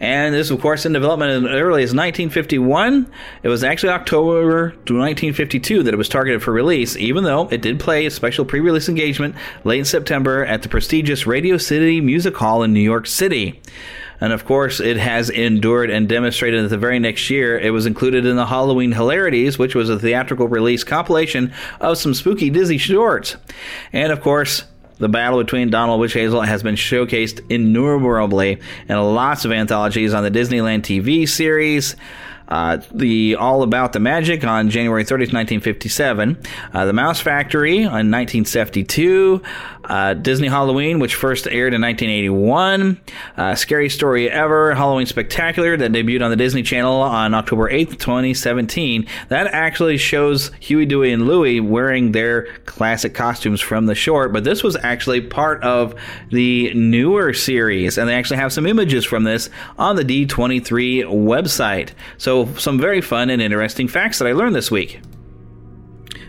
And 0.00 0.34
this, 0.34 0.50
of 0.50 0.60
course, 0.60 0.84
in 0.86 0.92
development 0.92 1.46
as 1.46 1.52
early 1.52 1.82
as 1.82 1.94
1951. 1.94 3.10
It 3.42 3.48
was 3.48 3.64
actually 3.64 3.90
October 3.90 4.68
1952 4.70 5.82
that 5.82 5.94
it 5.94 5.96
was 5.96 6.08
targeted 6.08 6.42
for 6.42 6.52
release, 6.52 6.96
even 6.96 7.24
though 7.24 7.48
it 7.48 7.62
did 7.62 7.80
play 7.80 8.06
a 8.06 8.10
special 8.10 8.44
pre 8.44 8.60
release 8.60 8.88
engagement 8.88 9.34
late 9.64 9.78
in 9.78 9.84
September 9.84 10.44
at 10.44 10.62
the 10.62 10.68
prestigious 10.68 11.26
Radio 11.26 11.56
City 11.56 12.00
Music 12.00 12.36
Hall 12.36 12.62
in 12.62 12.72
New 12.72 12.80
York 12.80 13.06
City. 13.06 13.60
And 14.20 14.32
of 14.32 14.44
course, 14.44 14.80
it 14.80 14.96
has 14.96 15.28
endured 15.28 15.90
and 15.90 16.08
demonstrated 16.08 16.64
that 16.64 16.68
the 16.68 16.78
very 16.78 16.98
next 16.98 17.28
year 17.28 17.58
it 17.58 17.70
was 17.70 17.86
included 17.86 18.24
in 18.24 18.36
the 18.36 18.46
Halloween 18.46 18.92
Hilarities, 18.92 19.58
which 19.58 19.74
was 19.74 19.90
a 19.90 19.98
theatrical 19.98 20.48
release 20.48 20.84
compilation 20.84 21.52
of 21.80 21.98
some 21.98 22.14
spooky 22.14 22.50
Disney 22.50 22.78
shorts. 22.78 23.36
And 23.92 24.12
of 24.12 24.20
course, 24.22 24.64
the 24.98 25.08
battle 25.08 25.42
between 25.42 25.70
Donald 25.70 26.00
Witch 26.00 26.14
Hazel 26.14 26.40
has 26.42 26.62
been 26.62 26.74
showcased 26.74 27.44
innumerably 27.50 28.60
in 28.88 28.96
lots 28.96 29.44
of 29.44 29.52
anthologies 29.52 30.14
on 30.14 30.22
the 30.22 30.30
Disneyland 30.30 30.82
TV 30.82 31.28
series. 31.28 31.96
Uh, 32.48 32.78
the 32.94 33.34
All 33.34 33.62
About 33.62 33.92
the 33.92 33.98
Magic 33.98 34.44
on 34.44 34.70
January 34.70 35.02
30th, 35.04 35.32
1957. 35.32 36.38
Uh, 36.72 36.84
the 36.84 36.92
Mouse 36.92 37.20
Factory 37.20 37.78
on 37.78 38.10
1972. 38.10 39.42
Uh, 39.88 40.14
Disney 40.14 40.48
Halloween, 40.48 40.98
which 40.98 41.14
first 41.14 41.46
aired 41.46 41.74
in 41.74 41.80
1981. 41.80 43.00
Uh, 43.36 43.54
Scary 43.54 43.88
Story 43.88 44.30
Ever, 44.30 44.74
Halloween 44.74 45.06
Spectacular, 45.06 45.76
that 45.76 45.92
debuted 45.92 46.24
on 46.24 46.30
the 46.30 46.36
Disney 46.36 46.62
Channel 46.62 47.00
on 47.00 47.34
October 47.34 47.70
8th, 47.70 47.98
2017. 47.98 49.06
That 49.28 49.46
actually 49.48 49.96
shows 49.96 50.50
Huey, 50.60 50.86
Dewey, 50.86 51.12
and 51.12 51.26
Louie 51.26 51.60
wearing 51.60 52.12
their 52.12 52.46
classic 52.64 53.14
costumes 53.14 53.60
from 53.60 53.86
the 53.86 53.94
short, 53.94 54.32
but 54.32 54.44
this 54.44 54.62
was 54.62 54.76
actually 54.76 55.20
part 55.20 55.62
of 55.62 55.94
the 56.30 56.72
newer 56.74 57.32
series, 57.32 57.98
and 57.98 58.08
they 58.08 58.14
actually 58.14 58.38
have 58.38 58.52
some 58.52 58.66
images 58.66 59.04
from 59.04 59.24
this 59.24 59.50
on 59.78 59.96
the 59.96 60.04
D23 60.04 61.04
website. 61.04 61.90
So, 62.18 62.46
some 62.54 62.78
very 62.78 63.00
fun 63.00 63.30
and 63.30 63.40
interesting 63.40 63.88
facts 63.88 64.18
that 64.18 64.28
I 64.28 64.32
learned 64.32 64.54
this 64.54 64.70
week. 64.70 65.00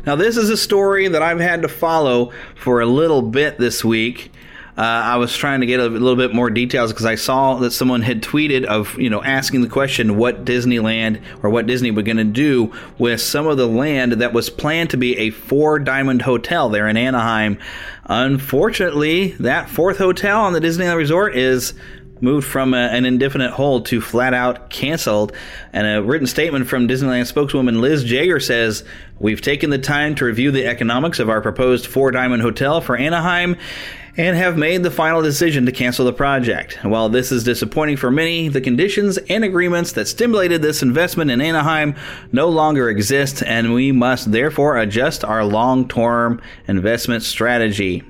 Now, 0.07 0.15
this 0.15 0.37
is 0.37 0.49
a 0.49 0.55
story 0.55 1.09
that 1.09 1.21
I've 1.21 1.41
had 1.41 1.63
to 1.63 1.67
follow 1.67 2.31
for 2.55 2.79
a 2.79 2.85
little 2.85 3.21
bit 3.21 3.57
this 3.57 3.83
week. 3.83 4.31
Uh, 4.77 4.81
I 4.81 5.17
was 5.17 5.35
trying 5.35 5.59
to 5.59 5.65
get 5.65 5.81
a 5.81 5.87
little 5.89 6.15
bit 6.15 6.33
more 6.33 6.49
details 6.49 6.93
because 6.93 7.05
I 7.05 7.15
saw 7.15 7.55
that 7.55 7.71
someone 7.71 8.03
had 8.03 8.21
tweeted 8.21 8.63
of 8.63 8.97
you 8.97 9.09
know 9.09 9.21
asking 9.21 9.63
the 9.63 9.67
question 9.67 10.15
what 10.15 10.45
Disneyland 10.45 11.21
or 11.43 11.49
what 11.49 11.67
Disney 11.67 11.91
was 11.91 12.05
going 12.05 12.17
to 12.17 12.23
do 12.23 12.73
with 12.97 13.19
some 13.19 13.47
of 13.47 13.57
the 13.57 13.67
land 13.67 14.13
that 14.13 14.31
was 14.31 14.49
planned 14.49 14.91
to 14.91 14.97
be 14.97 15.17
a 15.17 15.31
four 15.31 15.77
diamond 15.77 16.21
hotel 16.21 16.69
there 16.69 16.87
in 16.87 16.95
Anaheim. 16.95 17.59
Unfortunately, 18.05 19.31
that 19.39 19.67
fourth 19.67 19.97
hotel 19.97 20.39
on 20.39 20.53
the 20.53 20.61
Disneyland 20.61 20.95
Resort 20.95 21.35
is 21.35 21.73
moved 22.21 22.47
from 22.47 22.73
a, 22.73 22.77
an 22.77 23.05
indefinite 23.05 23.51
hold 23.51 23.85
to 23.87 24.01
flat 24.01 24.33
out 24.33 24.69
canceled. 24.69 25.33
And 25.73 25.87
a 25.87 26.03
written 26.03 26.27
statement 26.27 26.67
from 26.67 26.87
Disneyland 26.87 27.27
spokeswoman 27.27 27.81
Liz 27.81 28.03
Jager 28.03 28.39
says, 28.39 28.83
We've 29.19 29.41
taken 29.41 29.69
the 29.69 29.79
time 29.79 30.15
to 30.15 30.25
review 30.25 30.51
the 30.51 30.65
economics 30.65 31.19
of 31.19 31.29
our 31.29 31.41
proposed 31.41 31.87
four 31.87 32.11
diamond 32.11 32.41
hotel 32.41 32.81
for 32.81 32.95
Anaheim 32.95 33.57
and 34.17 34.35
have 34.35 34.57
made 34.57 34.81
the 34.81 34.91
final 34.91 35.21
decision 35.21 35.67
to 35.67 35.71
cancel 35.71 36.05
the 36.05 36.13
project. 36.13 36.83
While 36.83 37.09
this 37.09 37.31
is 37.31 37.43
disappointing 37.43 37.97
for 37.97 38.09
many, 38.09 38.47
the 38.47 38.61
conditions 38.61 39.17
and 39.17 39.43
agreements 39.43 39.91
that 39.91 40.07
stimulated 40.07 40.61
this 40.63 40.81
investment 40.81 41.29
in 41.29 41.39
Anaheim 41.39 41.95
no 42.31 42.49
longer 42.49 42.89
exist, 42.89 43.43
and 43.43 43.73
we 43.73 43.91
must 43.91 44.31
therefore 44.31 44.77
adjust 44.77 45.23
our 45.23 45.45
long 45.45 45.87
term 45.87 46.41
investment 46.67 47.23
strategy. 47.23 48.03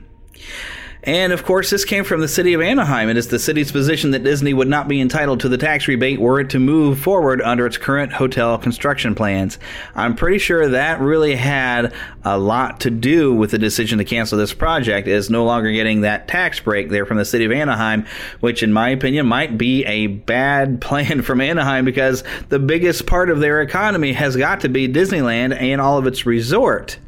And 1.08 1.32
of 1.32 1.46
course, 1.46 1.70
this 1.70 1.86
came 1.86 2.04
from 2.04 2.20
the 2.20 2.28
city 2.28 2.54
of 2.54 2.60
Anaheim. 2.60 3.08
It 3.08 3.16
is 3.16 3.30
the 3.30 3.40
city's 3.40 3.72
position 3.72 4.12
that 4.12 4.26
Disney 4.26 4.54
would 4.54 4.68
not 4.68 4.90
be 4.90 5.00
entitled 5.00 5.40
to 5.40 5.48
the 5.48 5.58
tax 5.58 5.88
rebate 5.88 6.20
were 6.20 6.42
it 6.42 6.50
to 6.50 6.60
move 6.60 7.00
forward 7.00 7.42
under 7.42 7.66
its 7.66 7.78
current 7.78 8.12
hotel 8.12 8.58
construction 8.58 9.16
plans. 9.16 9.58
I'm 9.96 10.16
pretty 10.16 10.38
sure 10.38 10.68
that 10.68 11.00
really 11.00 11.36
had 11.38 11.94
a 12.26 12.38
lot 12.38 12.82
to 12.82 12.90
do 12.90 13.34
with 13.34 13.52
the 13.52 13.58
decision 13.58 14.00
to 14.00 14.04
cancel 14.04 14.38
this 14.38 14.54
project, 14.54 15.08
is 15.08 15.30
no 15.30 15.46
longer 15.46 15.72
getting 15.72 16.02
that 16.02 16.28
tax 16.28 16.60
break 16.60 16.90
there 16.90 17.06
from 17.06 17.16
the 17.16 17.24
city 17.24 17.46
of 17.46 17.54
Anaheim, 17.54 18.06
which, 18.42 18.62
in 18.62 18.74
my 18.74 18.90
opinion, 18.90 19.28
might 19.28 19.58
be 19.58 19.86
a 19.86 20.08
bad 20.08 20.82
plan 20.88 21.22
from 21.22 21.40
Anaheim 21.40 21.86
because 21.86 22.26
the 22.50 22.60
biggest 22.60 23.06
part 23.06 23.30
of 23.30 23.40
their 23.40 23.62
economy 23.62 24.12
has 24.12 24.36
got 24.36 24.60
to 24.60 24.68
be 24.68 24.90
Disneyland 24.90 25.58
and 25.58 25.80
all 25.80 25.98
of 25.98 26.06
its 26.06 26.26
resort. 26.26 27.00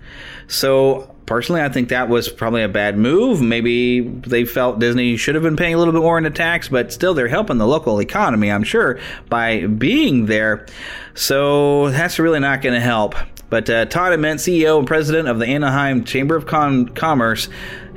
So 0.48 1.16
personally, 1.30 1.62
I 1.62 1.70
think 1.70 1.90
that 1.90 2.10
was 2.10 2.28
probably 2.28 2.64
a 2.64 2.68
bad 2.68 2.98
move. 2.98 3.40
Maybe 3.40 4.02
they 4.02 4.46
felt 4.46 4.80
Disney 4.80 5.16
should 5.16 5.36
have 5.36 5.44
been 5.44 5.56
paying 5.56 5.76
a 5.76 5.78
little 5.78 5.94
bit 5.94 6.02
more 6.02 6.18
in 6.18 6.24
the 6.24 6.32
tax, 6.32 6.70
but 6.70 6.92
still, 6.92 7.14
they're 7.14 7.28
helping 7.28 7.60
the 7.60 7.68
local 7.68 8.02
economy, 8.02 8.52
I'm 8.52 8.64
sure, 8.64 9.00
by 9.30 9.68
being 9.68 10.26
there. 10.26 10.66
So 11.14 11.92
that's 11.92 12.18
really 12.18 12.40
not 12.40 12.64
going 12.64 12.74
to 12.74 12.82
help. 12.82 13.14
But 13.52 13.70
uh, 13.70 13.86
Todd 13.86 14.14
Ament, 14.14 14.40
CEO 14.40 14.80
and 14.80 14.88
president 14.88 15.28
of 15.28 15.38
the 15.38 15.46
Anaheim 15.46 16.04
Chamber 16.04 16.36
of 16.36 16.48
Commerce, 16.48 17.48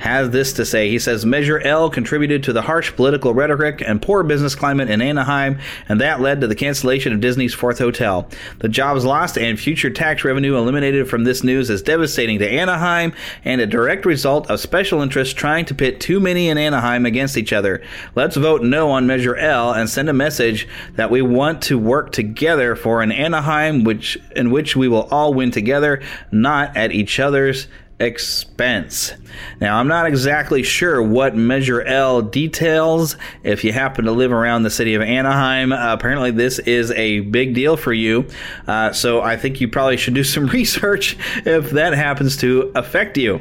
has 0.02 0.30
this 0.30 0.52
to 0.54 0.66
say. 0.66 0.90
He 0.90 0.98
says 0.98 1.24
Measure 1.24 1.60
L 1.60 1.88
contributed 1.88 2.42
to 2.42 2.52
the 2.52 2.62
harsh 2.62 2.94
political 2.96 3.32
rhetoric 3.32 3.80
and 3.86 4.02
poor 4.02 4.24
business 4.24 4.56
climate 4.56 4.90
in 4.90 5.00
Anaheim, 5.00 5.60
and 5.88 6.00
that 6.00 6.20
led 6.20 6.40
to 6.40 6.48
the 6.48 6.56
cancellation 6.56 7.12
of 7.12 7.20
Disney's 7.20 7.54
fourth 7.54 7.78
hotel. 7.78 8.28
The 8.58 8.68
jobs 8.68 9.04
lost 9.04 9.38
and 9.38 9.58
future 9.58 9.90
tax 9.90 10.24
revenue 10.24 10.56
eliminated 10.56 11.08
from 11.08 11.22
this 11.22 11.44
news 11.44 11.70
is 11.70 11.82
devastating 11.82 12.40
to 12.40 12.50
Anaheim 12.50 13.12
and 13.44 13.60
a 13.60 13.66
direct 13.66 14.04
result 14.04 14.50
of 14.50 14.58
special 14.58 15.02
interests 15.02 15.34
trying 15.34 15.66
to 15.66 15.74
pit 15.74 16.00
too 16.00 16.18
many 16.18 16.48
in 16.48 16.58
Anaheim 16.58 17.06
against 17.06 17.36
each 17.36 17.52
other. 17.52 17.80
Let's 18.16 18.36
vote 18.36 18.62
no 18.62 18.90
on 18.90 19.06
Measure 19.06 19.36
L 19.36 19.72
and 19.72 19.88
send 19.88 20.08
a 20.08 20.12
message 20.12 20.66
that 20.96 21.12
we 21.12 21.22
want 21.22 21.62
to 21.62 21.78
work 21.78 22.10
together 22.10 22.74
for 22.74 23.02
an 23.02 23.12
Anaheim 23.12 23.84
which 23.84 24.18
in 24.34 24.50
which 24.50 24.74
we 24.74 24.88
will 24.88 25.06
all 25.12 25.32
win 25.32 25.52
together, 25.52 26.02
not 26.32 26.76
at 26.76 26.90
each 26.90 27.20
other's 27.20 27.68
expense. 28.02 29.12
Now, 29.60 29.78
I'm 29.78 29.86
not 29.88 30.06
exactly 30.06 30.62
sure 30.62 31.00
what 31.02 31.36
Measure 31.36 31.80
L 31.82 32.20
details. 32.20 33.16
If 33.42 33.64
you 33.64 33.72
happen 33.72 34.06
to 34.06 34.12
live 34.12 34.32
around 34.32 34.64
the 34.64 34.70
city 34.70 34.94
of 34.94 35.02
Anaheim, 35.02 35.72
apparently 35.72 36.32
this 36.32 36.58
is 36.58 36.90
a 36.92 37.20
big 37.20 37.54
deal 37.54 37.76
for 37.76 37.92
you. 37.92 38.26
Uh, 38.66 38.92
so 38.92 39.22
I 39.22 39.36
think 39.36 39.60
you 39.60 39.68
probably 39.68 39.96
should 39.96 40.14
do 40.14 40.24
some 40.32 40.46
research 40.46 41.16
if 41.46 41.70
that 41.70 41.94
happens 41.94 42.36
to 42.38 42.72
affect 42.74 43.16
you. 43.16 43.40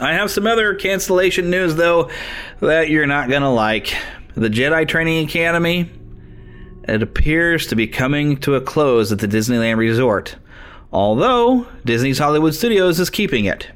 I 0.00 0.12
have 0.12 0.30
some 0.30 0.46
other 0.46 0.74
cancellation 0.76 1.50
news, 1.50 1.74
though, 1.74 2.10
that 2.60 2.88
you're 2.88 3.06
not 3.06 3.28
going 3.28 3.42
to 3.42 3.48
like. 3.48 3.96
The 4.36 4.48
Jedi 4.48 4.86
Training 4.86 5.26
Academy. 5.26 5.90
It 6.84 7.02
appears 7.02 7.66
to 7.66 7.76
be 7.76 7.88
coming 7.88 8.36
to 8.38 8.54
a 8.54 8.60
close 8.60 9.10
at 9.10 9.18
the 9.18 9.26
Disneyland 9.26 9.76
Resort 9.76 10.36
although 10.92 11.66
Disney's 11.84 12.18
Hollywood 12.18 12.54
Studios 12.54 13.00
is 13.00 13.10
keeping 13.10 13.44
it. 13.44 13.68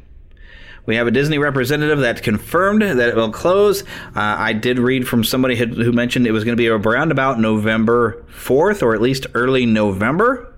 We 0.84 0.96
have 0.96 1.06
a 1.06 1.12
Disney 1.12 1.38
representative 1.38 2.00
that 2.00 2.22
confirmed 2.22 2.82
that 2.82 3.08
it 3.08 3.14
will 3.14 3.30
close. 3.30 3.82
Uh, 3.82 3.86
I 4.16 4.52
did 4.52 4.80
read 4.80 5.06
from 5.06 5.22
somebody 5.22 5.54
who 5.54 5.92
mentioned 5.92 6.26
it 6.26 6.32
was 6.32 6.42
going 6.42 6.56
to 6.56 6.60
be 6.60 6.68
around 6.68 7.12
about 7.12 7.38
November 7.38 8.24
4th, 8.32 8.82
or 8.82 8.94
at 8.94 9.00
least 9.00 9.26
early 9.34 9.64
November. 9.64 10.52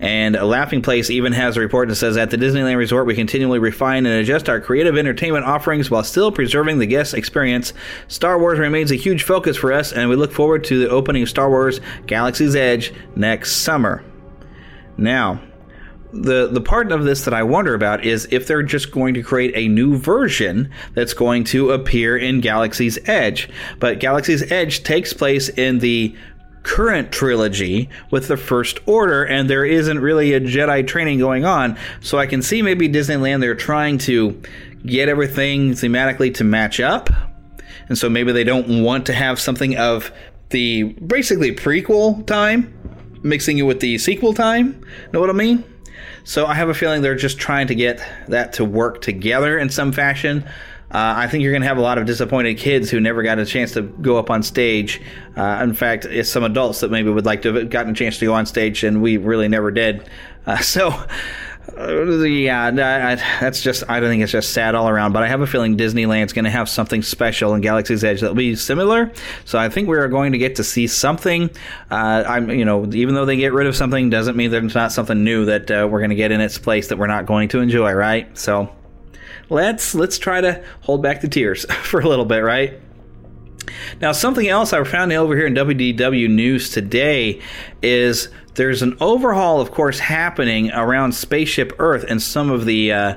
And 0.00 0.34
Laughing 0.34 0.80
Place 0.80 1.10
even 1.10 1.32
has 1.32 1.56
a 1.56 1.60
report 1.60 1.88
that 1.88 1.96
says 1.96 2.16
at 2.16 2.30
the 2.30 2.36
Disneyland 2.36 2.76
Resort, 2.76 3.06
we 3.06 3.14
continually 3.14 3.58
refine 3.58 4.06
and 4.06 4.20
adjust 4.20 4.48
our 4.48 4.60
creative 4.60 4.96
entertainment 4.96 5.44
offerings 5.44 5.90
while 5.90 6.04
still 6.04 6.30
preserving 6.30 6.78
the 6.78 6.86
guest 6.86 7.14
experience. 7.14 7.72
Star 8.06 8.38
Wars 8.38 8.60
remains 8.60 8.92
a 8.92 8.96
huge 8.96 9.24
focus 9.24 9.56
for 9.56 9.72
us, 9.72 9.92
and 9.92 10.08
we 10.08 10.14
look 10.16 10.32
forward 10.32 10.64
to 10.64 10.78
the 10.78 10.88
opening 10.88 11.24
of 11.24 11.28
Star 11.28 11.48
Wars 11.48 11.80
Galaxy's 12.06 12.54
Edge 12.54 12.92
next 13.16 13.56
summer. 13.56 14.04
Now, 14.96 15.40
the 16.12 16.48
the 16.48 16.60
part 16.60 16.90
of 16.92 17.04
this 17.04 17.24
that 17.24 17.34
I 17.34 17.42
wonder 17.42 17.74
about 17.74 18.04
is 18.04 18.26
if 18.30 18.46
they're 18.46 18.62
just 18.62 18.90
going 18.90 19.14
to 19.14 19.22
create 19.22 19.52
a 19.54 19.68
new 19.68 19.96
version 19.96 20.70
that's 20.94 21.14
going 21.14 21.44
to 21.44 21.72
appear 21.72 22.16
in 22.16 22.40
Galaxy's 22.40 22.98
Edge. 23.08 23.48
But 23.78 24.00
Galaxy's 24.00 24.50
Edge 24.50 24.82
takes 24.84 25.12
place 25.12 25.48
in 25.48 25.78
the 25.80 26.14
current 26.62 27.12
trilogy 27.12 27.88
with 28.10 28.28
the 28.28 28.36
First 28.36 28.80
Order, 28.86 29.24
and 29.24 29.48
there 29.48 29.64
isn't 29.64 30.00
really 30.00 30.34
a 30.34 30.40
Jedi 30.40 30.86
training 30.86 31.18
going 31.18 31.44
on. 31.44 31.78
So 32.00 32.18
I 32.18 32.26
can 32.26 32.42
see 32.42 32.62
maybe 32.62 32.88
Disneyland 32.88 33.40
they're 33.40 33.54
trying 33.54 33.98
to 33.98 34.40
get 34.84 35.08
everything 35.08 35.72
thematically 35.72 36.34
to 36.34 36.44
match 36.44 36.80
up, 36.80 37.10
and 37.88 37.96
so 37.96 38.08
maybe 38.08 38.32
they 38.32 38.44
don't 38.44 38.82
want 38.82 39.06
to 39.06 39.12
have 39.12 39.40
something 39.40 39.76
of 39.76 40.10
the 40.50 40.84
basically 40.84 41.54
prequel 41.54 42.26
time 42.26 42.74
mixing 43.22 43.58
it 43.58 43.62
with 43.62 43.80
the 43.80 43.98
sequel 43.98 44.32
time. 44.34 44.84
Know 45.12 45.20
what 45.20 45.30
I 45.30 45.34
mean? 45.34 45.64
So 46.28 46.44
I 46.44 46.52
have 46.52 46.68
a 46.68 46.74
feeling 46.74 47.00
they're 47.00 47.14
just 47.14 47.38
trying 47.38 47.68
to 47.68 47.74
get 47.74 48.06
that 48.28 48.52
to 48.54 48.64
work 48.66 49.00
together 49.00 49.58
in 49.58 49.70
some 49.70 49.92
fashion. 49.92 50.44
Uh, 50.90 51.14
I 51.16 51.26
think 51.26 51.42
you're 51.42 51.52
going 51.52 51.62
to 51.62 51.68
have 51.68 51.78
a 51.78 51.80
lot 51.80 51.96
of 51.96 52.04
disappointed 52.04 52.58
kids 52.58 52.90
who 52.90 53.00
never 53.00 53.22
got 53.22 53.38
a 53.38 53.46
chance 53.46 53.72
to 53.72 53.80
go 53.80 54.18
up 54.18 54.28
on 54.28 54.42
stage. 54.42 55.00
Uh, 55.38 55.60
in 55.62 55.72
fact, 55.72 56.04
it's 56.04 56.28
some 56.28 56.44
adults 56.44 56.80
that 56.80 56.90
maybe 56.90 57.08
would 57.08 57.24
like 57.24 57.40
to 57.42 57.54
have 57.54 57.70
gotten 57.70 57.92
a 57.92 57.94
chance 57.94 58.18
to 58.18 58.26
go 58.26 58.34
on 58.34 58.44
stage, 58.44 58.84
and 58.84 59.00
we 59.00 59.16
really 59.16 59.48
never 59.48 59.70
did. 59.70 60.06
Uh, 60.44 60.58
so 60.60 60.90
uh, 61.76 62.04
yeah, 62.22 62.70
that's 63.40 63.60
just, 63.60 63.84
I 63.88 64.00
don't 64.00 64.08
think 64.08 64.22
it's 64.22 64.32
just 64.32 64.52
sad 64.52 64.74
all 64.74 64.88
around, 64.88 65.12
but 65.12 65.22
I 65.22 65.28
have 65.28 65.40
a 65.40 65.46
feeling 65.46 65.76
Disneyland's 65.76 66.32
going 66.32 66.44
to 66.44 66.50
have 66.50 66.68
something 66.68 67.02
special 67.02 67.54
in 67.54 67.60
Galaxy's 67.60 68.04
Edge 68.04 68.20
that'll 68.20 68.34
be 68.34 68.56
similar. 68.56 69.12
So 69.44 69.58
I 69.58 69.68
think 69.68 69.88
we 69.88 69.96
are 69.96 70.08
going 70.08 70.32
to 70.32 70.38
get 70.38 70.56
to 70.56 70.64
see 70.64 70.86
something. 70.86 71.50
Uh, 71.90 72.24
I'm, 72.26 72.50
you 72.50 72.64
know, 72.64 72.86
even 72.92 73.14
though 73.14 73.24
they 73.24 73.36
get 73.36 73.52
rid 73.52 73.66
of 73.66 73.76
something, 73.76 74.10
doesn't 74.10 74.36
mean 74.36 74.50
there's 74.50 74.74
not 74.74 74.92
something 74.92 75.24
new 75.24 75.44
that 75.46 75.70
uh, 75.70 75.88
we're 75.90 76.00
going 76.00 76.10
to 76.10 76.16
get 76.16 76.32
in 76.32 76.40
its 76.40 76.58
place 76.58 76.88
that 76.88 76.98
we're 76.98 77.06
not 77.06 77.26
going 77.26 77.48
to 77.50 77.60
enjoy, 77.60 77.92
right? 77.92 78.36
So 78.38 78.74
let's 79.50 79.94
let's 79.94 80.18
try 80.18 80.40
to 80.40 80.64
hold 80.80 81.02
back 81.02 81.20
the 81.20 81.28
tears 81.28 81.64
for 81.82 82.00
a 82.00 82.08
little 82.08 82.24
bit, 82.24 82.40
right? 82.40 82.80
Now, 84.00 84.12
something 84.12 84.48
else 84.48 84.72
I 84.72 84.82
found 84.84 85.12
over 85.12 85.36
here 85.36 85.46
in 85.46 85.54
WDW 85.54 86.30
News 86.30 86.70
today 86.70 87.42
is 87.82 88.28
there's 88.58 88.82
an 88.82 88.96
overhaul, 89.00 89.60
of 89.60 89.70
course, 89.70 90.00
happening 90.00 90.70
around 90.72 91.12
Spaceship 91.12 91.72
Earth 91.78 92.04
and 92.08 92.20
some 92.20 92.50
of 92.50 92.66
the 92.66 92.92
uh, 92.92 93.14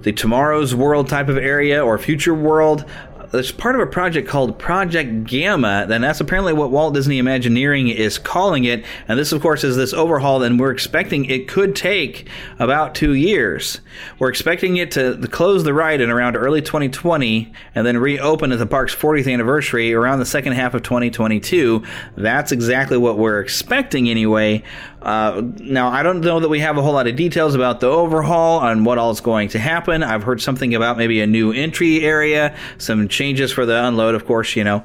the 0.00 0.12
Tomorrow's 0.12 0.74
World 0.74 1.08
type 1.08 1.28
of 1.28 1.36
area 1.36 1.84
or 1.84 1.98
Future 1.98 2.34
World 2.34 2.86
it's 3.32 3.52
part 3.52 3.76
of 3.76 3.80
a 3.80 3.86
project 3.86 4.28
called 4.28 4.58
Project 4.58 5.24
Gamma, 5.24 5.86
and 5.88 6.02
that's 6.02 6.20
apparently 6.20 6.52
what 6.52 6.70
Walt 6.70 6.94
Disney 6.94 7.18
Imagineering 7.18 7.88
is 7.88 8.18
calling 8.18 8.64
it. 8.64 8.84
And 9.06 9.18
this, 9.18 9.30
of 9.32 9.40
course, 9.40 9.62
is 9.62 9.76
this 9.76 9.92
overhaul, 9.92 10.42
and 10.42 10.58
we're 10.58 10.72
expecting 10.72 11.24
it 11.26 11.46
could 11.46 11.76
take 11.76 12.28
about 12.58 12.94
two 12.94 13.14
years. 13.14 13.80
We're 14.18 14.30
expecting 14.30 14.78
it 14.78 14.90
to 14.92 15.16
close 15.30 15.64
the 15.64 15.72
ride 15.74 16.00
in 16.00 16.10
around 16.10 16.36
early 16.36 16.60
2020 16.60 17.52
and 17.74 17.86
then 17.86 17.98
reopen 17.98 18.52
at 18.52 18.58
the 18.58 18.66
park's 18.66 18.94
40th 18.94 19.32
anniversary 19.32 19.94
around 19.94 20.18
the 20.18 20.26
second 20.26 20.54
half 20.54 20.74
of 20.74 20.82
2022. 20.82 21.84
That's 22.16 22.52
exactly 22.52 22.98
what 22.98 23.18
we're 23.18 23.40
expecting 23.40 24.08
anyway. 24.08 24.62
Uh, 25.02 25.42
now, 25.60 25.88
I 25.88 26.02
don't 26.02 26.20
know 26.20 26.40
that 26.40 26.48
we 26.48 26.60
have 26.60 26.76
a 26.76 26.82
whole 26.82 26.92
lot 26.92 27.06
of 27.06 27.16
details 27.16 27.54
about 27.54 27.80
the 27.80 27.86
overhaul 27.86 28.62
and 28.62 28.84
what 28.84 28.98
all 28.98 29.10
is 29.10 29.20
going 29.20 29.48
to 29.50 29.58
happen. 29.58 30.02
I've 30.02 30.24
heard 30.24 30.42
something 30.42 30.74
about 30.74 30.98
maybe 30.98 31.20
a 31.20 31.26
new 31.26 31.52
entry 31.52 32.04
area, 32.04 32.54
some 32.76 33.08
changes 33.20 33.52
for 33.52 33.66
the 33.66 33.84
unload, 33.84 34.14
of 34.14 34.24
course, 34.24 34.56
you 34.56 34.64
know. 34.64 34.82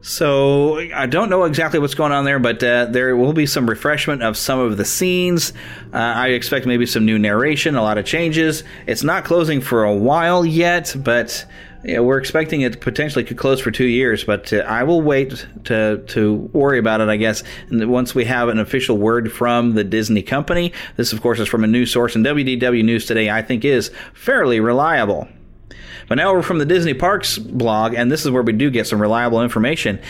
So 0.00 0.78
I 0.94 1.04
don't 1.04 1.28
know 1.28 1.44
exactly 1.44 1.78
what's 1.78 1.94
going 1.94 2.12
on 2.12 2.24
there, 2.24 2.38
but 2.38 2.62
uh, 2.62 2.86
there 2.86 3.14
will 3.14 3.34
be 3.34 3.44
some 3.44 3.68
refreshment 3.68 4.22
of 4.22 4.38
some 4.38 4.58
of 4.58 4.78
the 4.78 4.86
scenes. 4.86 5.52
Uh, 5.92 5.98
I 5.98 6.28
expect 6.28 6.64
maybe 6.64 6.86
some 6.86 7.04
new 7.04 7.18
narration, 7.18 7.74
a 7.74 7.82
lot 7.82 7.98
of 7.98 8.06
changes. 8.06 8.64
It's 8.86 9.02
not 9.02 9.24
closing 9.26 9.60
for 9.60 9.84
a 9.84 9.94
while 9.94 10.46
yet, 10.46 10.96
but 10.96 11.44
yeah, 11.84 11.98
we're 11.98 12.16
expecting 12.16 12.62
it 12.62 12.80
potentially 12.80 13.22
could 13.22 13.36
close 13.36 13.60
for 13.60 13.70
two 13.70 13.86
years, 13.86 14.24
but 14.24 14.50
uh, 14.50 14.60
I 14.60 14.84
will 14.84 15.02
wait 15.02 15.46
to 15.64 16.02
to 16.08 16.34
worry 16.54 16.78
about 16.78 17.02
it. 17.02 17.08
I 17.10 17.18
guess 17.18 17.44
and 17.68 17.90
once 17.90 18.14
we 18.14 18.24
have 18.24 18.48
an 18.48 18.58
official 18.58 18.96
word 18.96 19.30
from 19.30 19.74
the 19.74 19.84
Disney 19.84 20.22
company. 20.22 20.72
This, 20.96 21.12
of 21.12 21.20
course, 21.20 21.38
is 21.38 21.48
from 21.48 21.64
a 21.64 21.66
news 21.66 21.92
source, 21.92 22.16
and 22.16 22.24
WDW 22.24 22.82
News 22.82 23.04
today 23.04 23.28
I 23.28 23.42
think 23.42 23.62
is 23.62 23.90
fairly 24.14 24.60
reliable. 24.60 25.28
But 26.08 26.16
now 26.16 26.32
we're 26.32 26.42
from 26.42 26.58
the 26.58 26.66
Disney 26.66 26.94
Parks 26.94 27.38
blog, 27.38 27.94
and 27.94 28.10
this 28.10 28.24
is 28.24 28.30
where 28.30 28.42
we 28.42 28.52
do 28.52 28.70
get 28.70 28.86
some 28.86 29.00
reliable 29.00 29.42
information. 29.42 30.00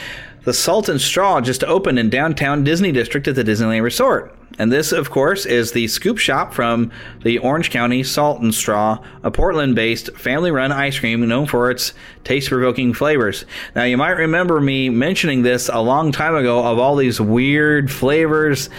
The 0.45 0.53
Salt 0.53 0.89
and 0.89 1.01
Straw 1.01 1.41
just 1.41 1.65
opened 1.65 1.99
in 1.99 2.11
downtown 2.11 2.65
Disney 2.65 2.93
District 2.93 3.27
at 3.29 3.35
the 3.35 3.45
Disneyland 3.45 3.83
Resort. 3.83 4.37
And 4.59 4.71
this, 4.71 4.93
of 4.93 5.11
course, 5.11 5.47
is 5.47 5.73
the 5.73 5.89
scoop 5.89 6.19
shop 6.19 6.55
from 6.55 6.93
the 7.23 7.39
Orange 7.39 7.71
County 7.71 8.03
Salt 8.03 8.41
and 8.41 8.55
Straw, 8.55 9.03
a 9.23 9.31
Portland 9.31 9.75
based 9.75 10.15
family 10.17 10.51
run 10.51 10.71
ice 10.71 10.99
cream 10.99 11.27
known 11.27 11.47
for 11.47 11.71
its 11.71 11.93
taste 12.23 12.51
provoking 12.51 12.93
flavors. 12.93 13.47
Now, 13.75 13.85
you 13.85 13.97
might 13.97 14.11
remember 14.11 14.61
me 14.61 14.91
mentioning 14.91 15.43
this 15.43 15.69
a 15.69 15.81
long 15.81 16.13
time 16.13 16.37
ago 16.37 16.65
of 16.65 16.79
all 16.79 16.95
these 16.95 17.21
weird 17.21 17.91
flavors 17.91 18.71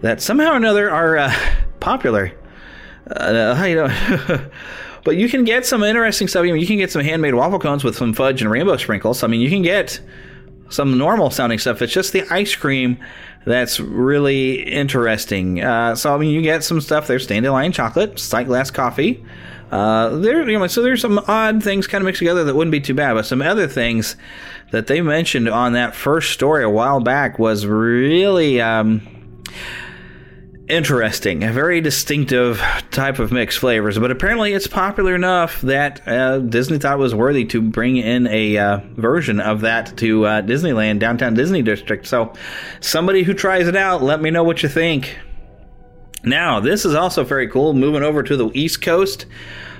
that 0.00 0.22
somehow 0.22 0.52
or 0.52 0.56
another 0.56 0.90
are 0.90 1.18
uh, 1.18 1.34
popular. 1.80 2.32
Uh, 3.10 3.64
you 3.66 3.74
know. 3.74 4.50
but 5.04 5.16
you 5.16 5.28
can 5.28 5.44
get 5.44 5.66
some 5.66 5.82
interesting 5.82 6.28
stuff. 6.28 6.44
You 6.46 6.66
can 6.66 6.76
get 6.76 6.90
some 6.90 7.02
handmade 7.02 7.34
waffle 7.34 7.58
cones 7.58 7.84
with 7.84 7.96
some 7.96 8.12
fudge 8.12 8.42
and 8.42 8.50
rainbow 8.50 8.76
sprinkles. 8.76 9.22
I 9.22 9.26
mean, 9.26 9.40
you 9.40 9.50
can 9.50 9.62
get 9.62 10.00
some 10.68 10.96
normal 10.96 11.30
sounding 11.30 11.58
stuff. 11.58 11.82
It's 11.82 11.92
just 11.92 12.12
the 12.12 12.22
ice 12.32 12.54
cream 12.54 12.98
that's 13.44 13.80
really 13.80 14.62
interesting. 14.62 15.62
Uh, 15.62 15.94
so 15.94 16.14
I 16.14 16.18
mean, 16.18 16.30
you 16.30 16.42
get 16.42 16.64
some 16.64 16.80
stuff. 16.80 17.06
There's 17.06 17.26
dandelion 17.26 17.72
chocolate, 17.72 18.18
sight 18.18 18.46
glass 18.46 18.70
coffee. 18.70 19.24
Uh, 19.70 20.10
there, 20.18 20.48
you 20.48 20.58
know, 20.58 20.66
so 20.66 20.82
there's 20.82 21.00
some 21.00 21.18
odd 21.28 21.62
things 21.62 21.86
kind 21.86 22.02
of 22.02 22.06
mixed 22.06 22.18
together 22.18 22.44
that 22.44 22.54
wouldn't 22.54 22.72
be 22.72 22.80
too 22.80 22.94
bad. 22.94 23.14
But 23.14 23.26
some 23.26 23.40
other 23.42 23.66
things 23.66 24.16
that 24.70 24.86
they 24.86 25.00
mentioned 25.00 25.48
on 25.48 25.72
that 25.72 25.94
first 25.96 26.30
story 26.30 26.62
a 26.62 26.70
while 26.70 27.00
back 27.00 27.38
was 27.38 27.66
really. 27.66 28.60
Um, 28.60 29.00
interesting, 30.72 31.44
a 31.44 31.52
very 31.52 31.82
distinctive 31.82 32.58
type 32.90 33.18
of 33.18 33.30
mixed 33.30 33.58
flavors. 33.58 33.98
But 33.98 34.10
apparently, 34.10 34.54
it's 34.54 34.66
popular 34.66 35.14
enough 35.14 35.60
that 35.60 36.06
uh, 36.08 36.38
Disney 36.38 36.78
thought 36.78 36.94
it 36.94 36.98
was 36.98 37.14
worthy 37.14 37.44
to 37.46 37.60
bring 37.60 37.98
in 37.98 38.26
a 38.26 38.56
uh, 38.56 38.80
version 38.94 39.38
of 39.38 39.60
that 39.60 39.96
to 39.98 40.24
uh, 40.24 40.42
Disneyland, 40.42 40.98
downtown 40.98 41.34
Disney 41.34 41.60
District. 41.60 42.06
So, 42.06 42.32
somebody 42.80 43.22
who 43.22 43.34
tries 43.34 43.68
it 43.68 43.76
out, 43.76 44.02
let 44.02 44.22
me 44.22 44.30
know 44.30 44.42
what 44.42 44.62
you 44.62 44.68
think. 44.68 45.18
Now, 46.24 46.58
this 46.58 46.84
is 46.84 46.94
also 46.94 47.22
very 47.22 47.48
cool. 47.48 47.74
Moving 47.74 48.02
over 48.02 48.22
to 48.22 48.36
the 48.36 48.48
East 48.54 48.80
Coast, 48.80 49.26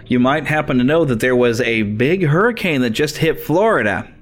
you 0.06 0.20
might 0.20 0.46
happen 0.46 0.76
to 0.78 0.84
know 0.84 1.04
that 1.06 1.20
there 1.20 1.36
was 1.36 1.60
a 1.62 1.82
big 1.82 2.24
hurricane 2.24 2.82
that 2.82 2.90
just 2.90 3.16
hit 3.16 3.40
Florida. 3.40 4.12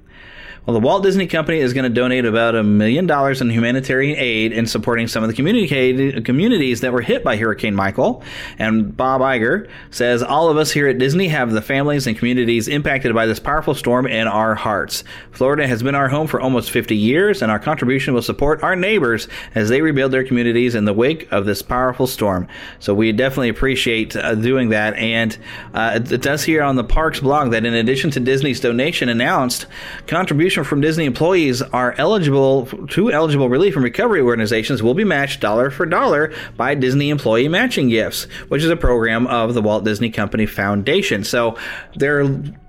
Well, 0.66 0.78
the 0.78 0.86
Walt 0.86 1.02
Disney 1.02 1.26
Company 1.26 1.60
is 1.60 1.72
going 1.72 1.84
to 1.84 1.88
donate 1.88 2.26
about 2.26 2.54
a 2.54 2.62
million 2.62 3.06
dollars 3.06 3.40
in 3.40 3.48
humanitarian 3.48 4.18
aid 4.18 4.52
in 4.52 4.66
supporting 4.66 5.08
some 5.08 5.24
of 5.24 5.30
the 5.30 6.22
communities 6.22 6.80
that 6.82 6.92
were 6.92 7.00
hit 7.00 7.24
by 7.24 7.38
Hurricane 7.38 7.74
Michael. 7.74 8.22
And 8.58 8.94
Bob 8.94 9.22
Iger 9.22 9.70
says, 9.90 10.22
All 10.22 10.50
of 10.50 10.58
us 10.58 10.70
here 10.70 10.86
at 10.86 10.98
Disney 10.98 11.28
have 11.28 11.52
the 11.52 11.62
families 11.62 12.06
and 12.06 12.16
communities 12.16 12.68
impacted 12.68 13.14
by 13.14 13.24
this 13.24 13.40
powerful 13.40 13.74
storm 13.74 14.06
in 14.06 14.28
our 14.28 14.54
hearts. 14.54 15.02
Florida 15.30 15.66
has 15.66 15.82
been 15.82 15.94
our 15.94 16.10
home 16.10 16.26
for 16.26 16.42
almost 16.42 16.70
50 16.70 16.94
years, 16.94 17.40
and 17.40 17.50
our 17.50 17.58
contribution 17.58 18.12
will 18.12 18.20
support 18.20 18.62
our 18.62 18.76
neighbors 18.76 19.28
as 19.54 19.70
they 19.70 19.80
rebuild 19.80 20.12
their 20.12 20.24
communities 20.24 20.74
in 20.74 20.84
the 20.84 20.92
wake 20.92 21.26
of 21.32 21.46
this 21.46 21.62
powerful 21.62 22.06
storm. 22.06 22.46
So 22.80 22.92
we 22.92 23.12
definitely 23.12 23.48
appreciate 23.48 24.14
uh, 24.14 24.34
doing 24.34 24.68
that. 24.68 24.94
And 24.96 25.38
uh, 25.72 26.00
it 26.10 26.20
does 26.20 26.44
here 26.44 26.62
on 26.62 26.76
the 26.76 26.84
Parks 26.84 27.20
blog 27.20 27.50
that 27.52 27.64
in 27.64 27.72
addition 27.72 28.10
to 28.10 28.20
Disney's 28.20 28.60
donation 28.60 29.08
announced, 29.08 29.64
contribution 30.06 30.49
contribution 30.50 30.68
from 30.68 30.80
Disney 30.80 31.04
employees 31.04 31.62
are 31.62 31.94
eligible 31.96 32.66
to 32.88 33.12
eligible 33.12 33.48
relief 33.48 33.76
and 33.76 33.84
recovery 33.84 34.20
organizations 34.20 34.82
will 34.82 34.94
be 34.94 35.04
matched 35.04 35.40
dollar 35.40 35.70
for 35.70 35.86
dollar 35.86 36.32
by 36.56 36.74
Disney 36.74 37.10
employee 37.10 37.46
matching 37.46 37.88
gifts, 37.88 38.24
which 38.48 38.64
is 38.64 38.70
a 38.70 38.76
program 38.76 39.28
of 39.28 39.54
the 39.54 39.62
Walt 39.62 39.84
Disney 39.84 40.10
Company 40.10 40.46
Foundation. 40.46 41.22
So 41.22 41.56
they're 41.94 42.26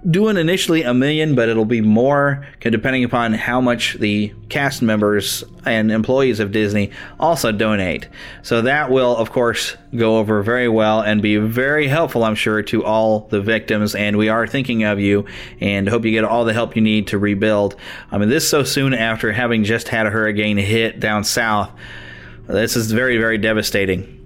doing 0.10 0.38
initially 0.38 0.84
a 0.84 0.94
million, 0.94 1.34
but 1.34 1.50
it'll 1.50 1.65
be 1.65 1.82
more 1.82 2.46
depending 2.60 3.04
upon 3.04 3.34
how 3.34 3.60
much 3.62 3.96
the 3.96 4.32
cast 4.50 4.82
members 4.82 5.44
and 5.65 5.91
employees 5.91 6.39
of 6.39 6.52
Disney 6.52 6.91
also 7.20 7.52
donate. 7.52 8.10
So 8.41 8.63
that 8.63 8.91
will, 8.91 9.15
of 9.15 9.32
course, 9.32 9.76
go 9.96 10.17
over 10.17 10.41
very 10.41 10.67
well 10.67 11.02
and 11.02 11.22
be 11.22 11.38
very 11.38 11.88
helpful, 11.88 12.24
I'm 12.24 12.36
sure, 12.36 12.62
to 12.63 12.84
all 12.84 13.28
the 13.30 13.41
victims. 13.41 13.96
And 13.96 14.17
we 14.17 14.30
are 14.30 14.48
thinking 14.48 14.84
of 14.84 15.00
you 15.00 15.26
and 15.60 15.88
hope 15.88 16.06
you 16.06 16.12
get 16.12 16.24
all 16.24 16.46
the 16.46 16.54
help 16.54 16.76
you 16.76 16.82
need 16.82 17.08
to 17.08 17.17
rebuild. 17.17 17.70
I 18.12 18.17
mean, 18.17 18.29
this 18.29 18.49
so 18.49 18.63
soon 18.63 18.93
after 18.93 19.31
having 19.31 19.63
just 19.63 19.88
had 19.88 20.05
a 20.05 20.10
hurricane 20.10 20.57
hit 20.57 20.99
down 20.99 21.23
south. 21.23 21.71
This 22.47 22.75
is 22.75 22.91
very, 22.91 23.17
very 23.17 23.38
devastating. 23.38 24.17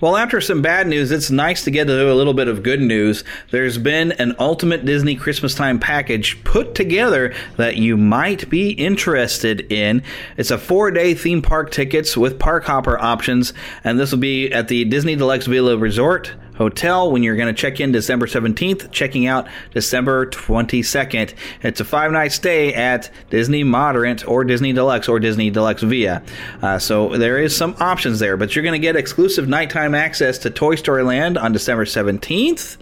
Well, 0.00 0.16
after 0.16 0.40
some 0.40 0.60
bad 0.60 0.86
news, 0.86 1.10
it's 1.10 1.30
nice 1.30 1.64
to 1.64 1.70
get 1.70 1.86
to 1.86 2.12
a 2.12 2.14
little 2.14 2.34
bit 2.34 2.48
of 2.48 2.62
good 2.62 2.82
news. 2.82 3.24
There's 3.52 3.78
been 3.78 4.12
an 4.12 4.34
Ultimate 4.38 4.84
Disney 4.84 5.14
Christmas 5.14 5.54
Time 5.54 5.78
package 5.78 6.44
put 6.44 6.74
together 6.74 7.32
that 7.56 7.76
you 7.76 7.96
might 7.96 8.50
be 8.50 8.72
interested 8.72 9.72
in. 9.72 10.02
It's 10.36 10.50
a 10.50 10.58
four 10.58 10.90
day 10.90 11.14
theme 11.14 11.40
park 11.40 11.70
tickets 11.70 12.16
with 12.16 12.38
park 12.38 12.64
hopper 12.64 12.98
options, 12.98 13.54
and 13.82 13.98
this 13.98 14.10
will 14.10 14.18
be 14.18 14.52
at 14.52 14.68
the 14.68 14.84
Disney 14.84 15.16
Deluxe 15.16 15.46
Villa 15.46 15.78
Resort 15.78 16.34
hotel 16.56 17.10
when 17.10 17.22
you're 17.22 17.36
going 17.36 17.52
to 17.52 17.60
check 17.60 17.80
in 17.80 17.92
December 17.92 18.26
17th, 18.26 18.90
checking 18.90 19.26
out 19.26 19.46
December 19.72 20.26
22nd. 20.26 21.34
It's 21.62 21.80
a 21.80 21.84
five 21.84 22.12
night 22.12 22.32
stay 22.32 22.72
at 22.74 23.10
Disney 23.30 23.64
Moderate 23.64 24.26
or 24.26 24.44
Disney 24.44 24.72
Deluxe 24.72 25.08
or 25.08 25.18
Disney 25.20 25.50
Deluxe 25.50 25.82
Via. 25.82 26.22
Uh, 26.62 26.78
so 26.78 27.16
there 27.16 27.38
is 27.38 27.56
some 27.56 27.74
options 27.80 28.18
there, 28.18 28.36
but 28.36 28.54
you're 28.54 28.62
going 28.62 28.72
to 28.72 28.78
get 28.78 28.96
exclusive 28.96 29.48
nighttime 29.48 29.94
access 29.94 30.38
to 30.38 30.50
Toy 30.50 30.74
Story 30.76 31.02
Land 31.02 31.36
on 31.38 31.52
December 31.52 31.84
17th. 31.84 32.76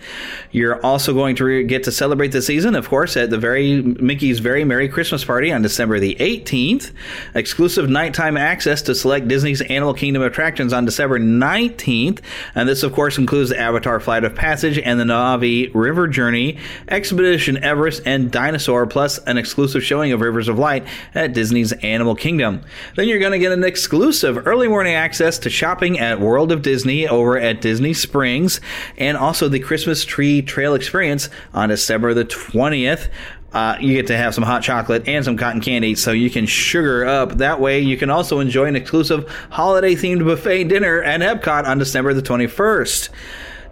You're 0.51 0.85
also 0.85 1.15
going 1.15 1.37
to 1.37 1.45
re- 1.45 1.65
get 1.65 1.85
to 1.85 1.93
celebrate 1.93 2.33
the 2.33 2.43
season, 2.43 2.75
of 2.75 2.89
course, 2.89 3.17
at 3.17 3.31
the 3.31 3.39
very 3.39 3.83
Mickey's 3.83 4.39
Very 4.39 4.65
Merry 4.65 4.89
Christmas 4.89 5.25
Party 5.25 5.53
on 5.53 5.63
December 5.63 5.99
the 5.99 6.15
18th. 6.17 6.93
Exclusive 7.35 7.89
nighttime 7.89 8.37
access 8.37 8.83
to 8.83 8.95
select 8.95 9.29
Disney's 9.29 9.63
Animal 9.63 9.95
Kingdom 9.95 10.23
attractions 10.23 10.73
on 10.73 10.85
December 10.85 11.19
19th. 11.19 12.21
And 12.55 12.69
this, 12.69 12.83
of 12.83 12.93
course, 12.93 13.19
includes 13.19 13.53
Avatar 13.63 14.01
Flight 14.01 14.25
of 14.25 14.35
Passage 14.35 14.79
and 14.79 14.99
the 14.99 15.05
Na'vi 15.05 15.71
River 15.75 16.09
Journey, 16.09 16.59
Expedition 16.89 17.63
Everest, 17.63 18.03
and 18.05 18.31
Dinosaur, 18.31 18.87
plus 18.87 19.19
an 19.19 19.39
exclusive 19.39 19.83
showing 19.83 20.13
of 20.13 20.21
Rivers 20.21 20.49
of 20.49 20.59
Light 20.59 20.85
at 21.15 21.33
Disney's 21.33 21.73
Animal 21.73 22.15
Kingdom. 22.15 22.63
Then 22.97 23.09
you're 23.09 23.21
going 23.21 23.33
to 23.33 23.39
get 23.39 23.53
an 23.53 23.65
exclusive 23.65 24.47
early 24.47 24.69
morning 24.69 24.95
access 24.95 25.39
to 25.39 25.51
shopping 25.51 25.99
at 25.99 26.21
World 26.21 26.53
of 26.53 26.63
Disney 26.63 27.07
over 27.09 27.39
at 27.39 27.61
Disney 27.61 27.95
Springs, 27.95 28.61
and 28.99 29.17
also 29.17 29.49
the 29.49 29.61
Christmas 29.61 30.05
Tree 30.05 30.43
Trail 30.43 30.75
Experience 30.75 31.31
on 31.55 31.69
December 31.69 32.13
the 32.15 32.25
20th. 32.25 33.09
Uh, 33.53 33.77
you 33.81 33.93
get 33.95 34.07
to 34.07 34.17
have 34.17 34.35
some 34.35 34.45
hot 34.45 34.63
chocolate 34.63 35.07
and 35.07 35.25
some 35.25 35.37
cotton 35.37 35.61
candy, 35.61 35.95
so 35.95 36.11
you 36.13 36.31
can 36.31 36.47
sugar 36.47 37.05
up. 37.05 37.37
That 37.39 37.61
way, 37.61 37.81
you 37.81 37.97
can 37.97 38.09
also 38.09 38.41
enjoy 38.41 38.65
an 38.65 38.77
exclusive 38.77 39.29
holiday 39.51 39.95
themed 39.95 40.25
buffet 40.25 40.65
dinner 40.65 41.03
at 41.03 41.21
Epcot 41.21 41.67
on 41.67 41.79
December 41.79 42.15
the 42.15 42.23
21st. 42.23 43.11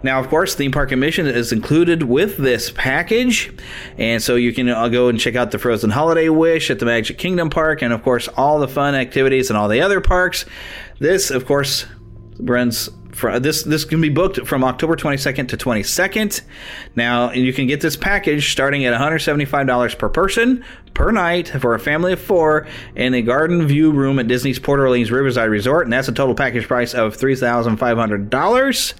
Now, 0.03 0.19
of 0.19 0.29
course, 0.29 0.55
theme 0.55 0.71
park 0.71 0.91
admission 0.91 1.27
is 1.27 1.51
included 1.51 2.03
with 2.03 2.37
this 2.37 2.71
package, 2.71 3.53
and 3.97 4.21
so 4.21 4.35
you 4.35 4.51
can 4.53 4.69
uh, 4.69 4.87
go 4.89 5.09
and 5.09 5.19
check 5.19 5.35
out 5.35 5.51
the 5.51 5.59
Frozen 5.59 5.91
Holiday 5.91 6.29
Wish 6.29 6.71
at 6.71 6.79
the 6.79 6.85
Magic 6.85 7.17
Kingdom 7.17 7.49
Park, 7.49 7.81
and 7.81 7.93
of 7.93 8.01
course, 8.01 8.27
all 8.29 8.59
the 8.59 8.67
fun 8.67 8.95
activities 8.95 9.49
and 9.49 9.57
all 9.57 9.67
the 9.67 9.81
other 9.81 10.01
parks. 10.01 10.45
This, 10.99 11.29
of 11.29 11.45
course, 11.45 11.85
runs 12.39 12.89
this 13.39 13.63
this 13.63 13.85
can 13.85 14.01
be 14.01 14.09
booked 14.09 14.47
from 14.47 14.63
October 14.63 14.95
22nd 14.95 15.49
to 15.49 15.57
22nd. 15.57 16.41
Now 16.95 17.31
you 17.31 17.53
can 17.53 17.67
get 17.67 17.81
this 17.81 17.95
package 17.95 18.51
starting 18.51 18.85
at 18.85 18.99
$175 18.99 19.97
per 19.97 20.09
person 20.09 20.63
per 20.93 21.11
night 21.11 21.49
for 21.49 21.75
a 21.75 21.79
family 21.79 22.13
of 22.13 22.21
four 22.21 22.67
in 22.95 23.13
a 23.13 23.21
garden 23.21 23.67
view 23.67 23.91
room 23.91 24.17
at 24.17 24.27
Disney's 24.27 24.59
Port 24.59 24.79
Orleans 24.79 25.11
Riverside 25.11 25.49
Resort, 25.49 25.85
and 25.85 25.93
that's 25.93 26.07
a 26.07 26.13
total 26.13 26.35
package 26.35 26.67
price 26.67 26.93
of 26.93 27.17
$3,500 27.17 28.93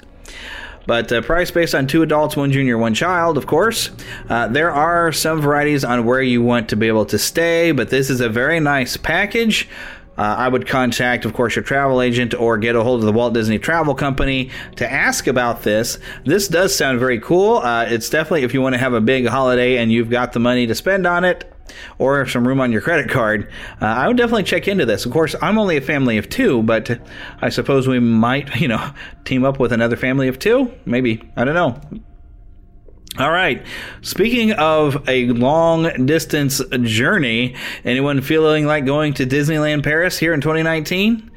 but 0.85 1.11
uh, 1.11 1.21
price 1.21 1.51
based 1.51 1.75
on 1.75 1.87
two 1.87 2.01
adults, 2.01 2.35
one 2.35 2.51
junior, 2.51 2.77
one 2.77 2.93
child, 2.93 3.37
of 3.37 3.47
course. 3.47 3.89
Uh, 4.29 4.47
there 4.47 4.71
are 4.71 5.11
some 5.11 5.41
varieties 5.41 5.83
on 5.83 6.05
where 6.05 6.21
you 6.21 6.41
want 6.41 6.69
to 6.69 6.75
be 6.75 6.87
able 6.87 7.05
to 7.05 7.19
stay, 7.19 7.71
but 7.71 7.89
this 7.89 8.09
is 8.09 8.21
a 8.21 8.29
very 8.29 8.59
nice 8.59 8.97
package. 8.97 9.69
Uh, 10.17 10.35
I 10.37 10.49
would 10.49 10.67
contact, 10.67 11.25
of 11.25 11.33
course, 11.33 11.55
your 11.55 11.63
travel 11.63 12.01
agent 12.01 12.33
or 12.33 12.57
get 12.57 12.75
a 12.75 12.83
hold 12.83 12.99
of 12.99 13.05
the 13.05 13.13
Walt 13.13 13.33
Disney 13.33 13.57
Travel 13.57 13.95
Company 13.95 14.51
to 14.75 14.91
ask 14.91 15.25
about 15.25 15.63
this. 15.63 15.99
This 16.25 16.47
does 16.47 16.75
sound 16.75 16.99
very 16.99 17.19
cool. 17.19 17.57
Uh, 17.57 17.85
it's 17.85 18.09
definitely, 18.09 18.43
if 18.43 18.53
you 18.53 18.61
want 18.61 18.73
to 18.73 18.79
have 18.79 18.93
a 18.93 19.01
big 19.01 19.25
holiday 19.25 19.77
and 19.77 19.91
you've 19.91 20.09
got 20.09 20.33
the 20.33 20.39
money 20.39 20.67
to 20.67 20.75
spend 20.75 21.07
on 21.07 21.23
it, 21.23 21.51
or 21.97 22.25
some 22.27 22.47
room 22.47 22.59
on 22.59 22.71
your 22.71 22.81
credit 22.81 23.09
card, 23.09 23.51
uh, 23.81 23.85
I 23.85 24.07
would 24.07 24.17
definitely 24.17 24.43
check 24.43 24.67
into 24.67 24.85
this. 24.85 25.05
Of 25.05 25.11
course, 25.11 25.35
I'm 25.41 25.57
only 25.57 25.77
a 25.77 25.81
family 25.81 26.17
of 26.17 26.29
two, 26.29 26.63
but 26.63 26.99
I 27.41 27.49
suppose 27.49 27.87
we 27.87 27.99
might, 27.99 28.55
you 28.61 28.67
know, 28.67 28.91
team 29.25 29.43
up 29.43 29.59
with 29.59 29.71
another 29.71 29.95
family 29.95 30.27
of 30.27 30.39
two. 30.39 30.73
Maybe. 30.85 31.21
I 31.35 31.43
don't 31.43 31.55
know. 31.55 31.79
All 33.19 33.31
right. 33.31 33.65
Speaking 34.01 34.53
of 34.53 35.07
a 35.09 35.25
long 35.27 36.05
distance 36.05 36.61
journey, 36.83 37.55
anyone 37.83 38.21
feeling 38.21 38.65
like 38.65 38.85
going 38.85 39.13
to 39.15 39.25
Disneyland 39.25 39.83
Paris 39.83 40.17
here 40.17 40.33
in 40.33 40.39
2019? 40.39 41.30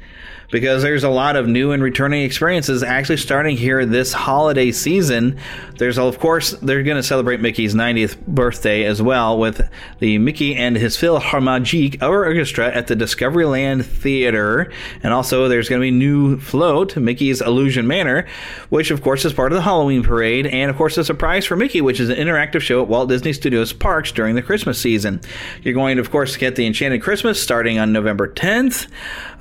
Because 0.55 0.83
there's 0.83 1.03
a 1.03 1.09
lot 1.09 1.35
of 1.35 1.49
new 1.49 1.73
and 1.73 1.83
returning 1.83 2.23
experiences 2.23 2.81
actually 2.81 3.17
starting 3.17 3.57
here 3.57 3.85
this 3.85 4.13
holiday 4.13 4.71
season. 4.71 5.37
There's, 5.79 5.97
of 5.97 6.17
course, 6.17 6.51
they're 6.51 6.81
going 6.81 6.95
to 6.95 7.03
celebrate 7.03 7.41
Mickey's 7.41 7.75
90th 7.75 8.25
birthday 8.25 8.85
as 8.85 9.01
well 9.01 9.37
with 9.37 9.69
the 9.99 10.17
Mickey 10.17 10.55
and 10.55 10.77
his 10.77 10.95
Philharmagique 10.95 12.01
Orchestra 12.01 12.73
at 12.73 12.87
the 12.87 12.95
Discoveryland 12.95 13.83
Theater. 13.83 14.71
And 15.03 15.11
also, 15.11 15.49
there's 15.49 15.67
going 15.67 15.81
to 15.81 15.83
be 15.83 15.91
new 15.91 16.39
float, 16.39 16.95
Mickey's 16.95 17.41
Illusion 17.41 17.85
Manor, 17.85 18.25
which, 18.69 18.91
of 18.91 19.01
course, 19.01 19.25
is 19.25 19.33
part 19.33 19.51
of 19.51 19.57
the 19.57 19.63
Halloween 19.63 20.03
parade. 20.03 20.47
And, 20.47 20.71
of 20.71 20.77
course, 20.77 20.97
a 20.97 21.03
surprise 21.03 21.43
for 21.43 21.57
Mickey, 21.57 21.81
which 21.81 21.99
is 21.99 22.07
an 22.07 22.15
interactive 22.15 22.61
show 22.61 22.81
at 22.81 22.87
Walt 22.87 23.09
Disney 23.09 23.33
Studios 23.33 23.73
parks 23.73 24.13
during 24.13 24.35
the 24.35 24.41
Christmas 24.41 24.79
season. 24.79 25.19
You're 25.63 25.73
going 25.73 25.97
to, 25.97 26.01
of 26.01 26.11
course, 26.11 26.37
get 26.37 26.55
the 26.55 26.65
Enchanted 26.65 27.01
Christmas 27.01 27.43
starting 27.43 27.77
on 27.77 27.91
November 27.91 28.29
10th. 28.29 28.87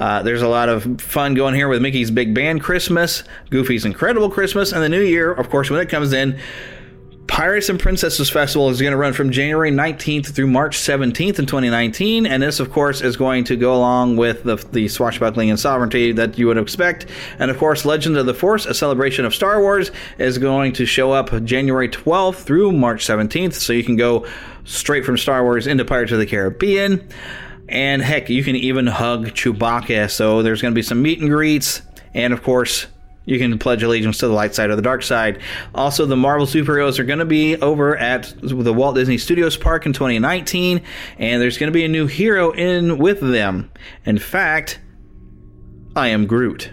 Uh, 0.00 0.24
there's 0.24 0.42
a 0.42 0.48
lot 0.48 0.68
of 0.68 1.03
fun 1.04 1.34
going 1.34 1.54
here 1.54 1.68
with 1.68 1.82
Mickey's 1.82 2.10
Big 2.10 2.34
Band 2.34 2.62
Christmas, 2.62 3.22
Goofy's 3.50 3.84
Incredible 3.84 4.30
Christmas, 4.30 4.72
and 4.72 4.82
the 4.82 4.88
New 4.88 5.02
Year, 5.02 5.32
of 5.32 5.50
course, 5.50 5.70
when 5.70 5.80
it 5.80 5.88
comes 5.88 6.12
in. 6.12 6.38
Pirates 7.26 7.68
and 7.68 7.80
Princesses 7.80 8.28
Festival 8.28 8.68
is 8.68 8.80
going 8.80 8.92
to 8.92 8.96
run 8.96 9.12
from 9.12 9.30
January 9.30 9.70
19th 9.70 10.34
through 10.34 10.46
March 10.46 10.76
17th 10.76 11.38
in 11.38 11.46
2019, 11.46 12.26
and 12.26 12.42
this, 12.42 12.60
of 12.60 12.70
course, 12.70 13.00
is 13.00 13.16
going 13.16 13.44
to 13.44 13.56
go 13.56 13.74
along 13.74 14.16
with 14.16 14.44
the, 14.44 14.56
the 14.72 14.88
swashbuckling 14.88 15.48
and 15.48 15.58
sovereignty 15.58 16.12
that 16.12 16.38
you 16.38 16.46
would 16.46 16.58
expect. 16.58 17.06
And 17.38 17.50
of 17.50 17.58
course, 17.58 17.84
Legend 17.84 18.16
of 18.18 18.26
the 18.26 18.34
Force, 18.34 18.66
a 18.66 18.74
celebration 18.74 19.24
of 19.24 19.34
Star 19.34 19.60
Wars, 19.60 19.90
is 20.18 20.38
going 20.38 20.74
to 20.74 20.86
show 20.86 21.12
up 21.12 21.42
January 21.44 21.88
12th 21.88 22.36
through 22.36 22.72
March 22.72 23.04
17th, 23.06 23.54
so 23.54 23.72
you 23.72 23.84
can 23.84 23.96
go 23.96 24.26
straight 24.64 25.04
from 25.04 25.16
Star 25.16 25.42
Wars 25.42 25.66
into 25.66 25.84
Pirates 25.84 26.12
of 26.12 26.18
the 26.18 26.26
Caribbean. 26.26 27.08
And 27.68 28.02
heck, 28.02 28.28
you 28.28 28.44
can 28.44 28.56
even 28.56 28.86
hug 28.86 29.28
Chewbacca. 29.28 30.10
So 30.10 30.42
there's 30.42 30.60
going 30.60 30.72
to 30.72 30.78
be 30.78 30.82
some 30.82 31.02
meet 31.02 31.20
and 31.20 31.30
greets. 31.30 31.82
And 32.12 32.32
of 32.32 32.42
course, 32.42 32.86
you 33.26 33.38
can 33.38 33.58
pledge 33.58 33.82
allegiance 33.82 34.18
to 34.18 34.28
the 34.28 34.34
light 34.34 34.54
side 34.54 34.70
or 34.70 34.76
the 34.76 34.82
dark 34.82 35.02
side. 35.02 35.40
Also, 35.74 36.04
the 36.04 36.16
Marvel 36.16 36.46
superheroes 36.46 36.98
are 36.98 37.04
going 37.04 37.20
to 37.20 37.24
be 37.24 37.56
over 37.56 37.96
at 37.96 38.34
the 38.42 38.72
Walt 38.72 38.96
Disney 38.96 39.18
Studios 39.18 39.56
Park 39.56 39.86
in 39.86 39.92
2019, 39.92 40.82
and 41.18 41.42
there's 41.42 41.56
going 41.56 41.72
to 41.72 41.74
be 41.74 41.84
a 41.84 41.88
new 41.88 42.06
hero 42.06 42.52
in 42.52 42.98
with 42.98 43.20
them. 43.20 43.70
In 44.04 44.18
fact, 44.18 44.78
I 45.96 46.08
am 46.08 46.26
Groot. 46.26 46.70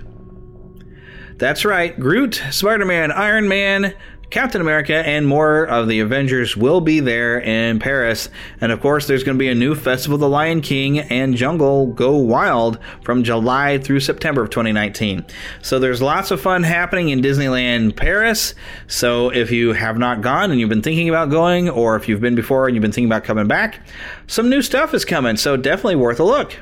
That's 1.37 1.63
right, 1.65 1.97
Groot, 1.97 2.43
Spider 2.51 2.85
Man, 2.85 3.11
Iron 3.11 3.47
Man, 3.47 3.95
Captain 4.31 4.61
America 4.61 4.95
and 5.05 5.27
more 5.27 5.65
of 5.65 5.89
the 5.89 5.99
Avengers 5.99 6.55
will 6.55 6.79
be 6.79 7.01
there 7.01 7.41
in 7.41 7.79
Paris. 7.79 8.29
And 8.61 8.71
of 8.71 8.79
course, 8.79 9.05
there's 9.05 9.25
going 9.25 9.37
to 9.37 9.39
be 9.39 9.49
a 9.49 9.55
new 9.55 9.75
Festival 9.75 10.17
the 10.17 10.29
Lion 10.29 10.61
King 10.61 10.99
and 10.99 11.35
Jungle 11.35 11.87
Go 11.87 12.15
Wild 12.15 12.79
from 13.01 13.25
July 13.25 13.77
through 13.77 13.99
September 13.99 14.41
of 14.41 14.49
2019. 14.49 15.25
So 15.61 15.79
there's 15.79 16.01
lots 16.01 16.31
of 16.31 16.39
fun 16.39 16.63
happening 16.63 17.09
in 17.09 17.21
Disneyland 17.21 17.97
Paris. 17.97 18.55
So 18.87 19.29
if 19.31 19.51
you 19.51 19.73
have 19.73 19.97
not 19.97 20.21
gone 20.21 20.49
and 20.49 20.61
you've 20.61 20.69
been 20.69 20.81
thinking 20.81 21.09
about 21.09 21.29
going, 21.29 21.69
or 21.69 21.97
if 21.97 22.07
you've 22.07 22.21
been 22.21 22.35
before 22.35 22.67
and 22.67 22.75
you've 22.75 22.81
been 22.81 22.93
thinking 22.93 23.11
about 23.11 23.25
coming 23.25 23.49
back, 23.49 23.81
some 24.27 24.49
new 24.49 24.61
stuff 24.61 24.93
is 24.93 25.03
coming. 25.03 25.35
So 25.35 25.57
definitely 25.57 25.97
worth 25.97 26.21
a 26.21 26.23
look. 26.23 26.57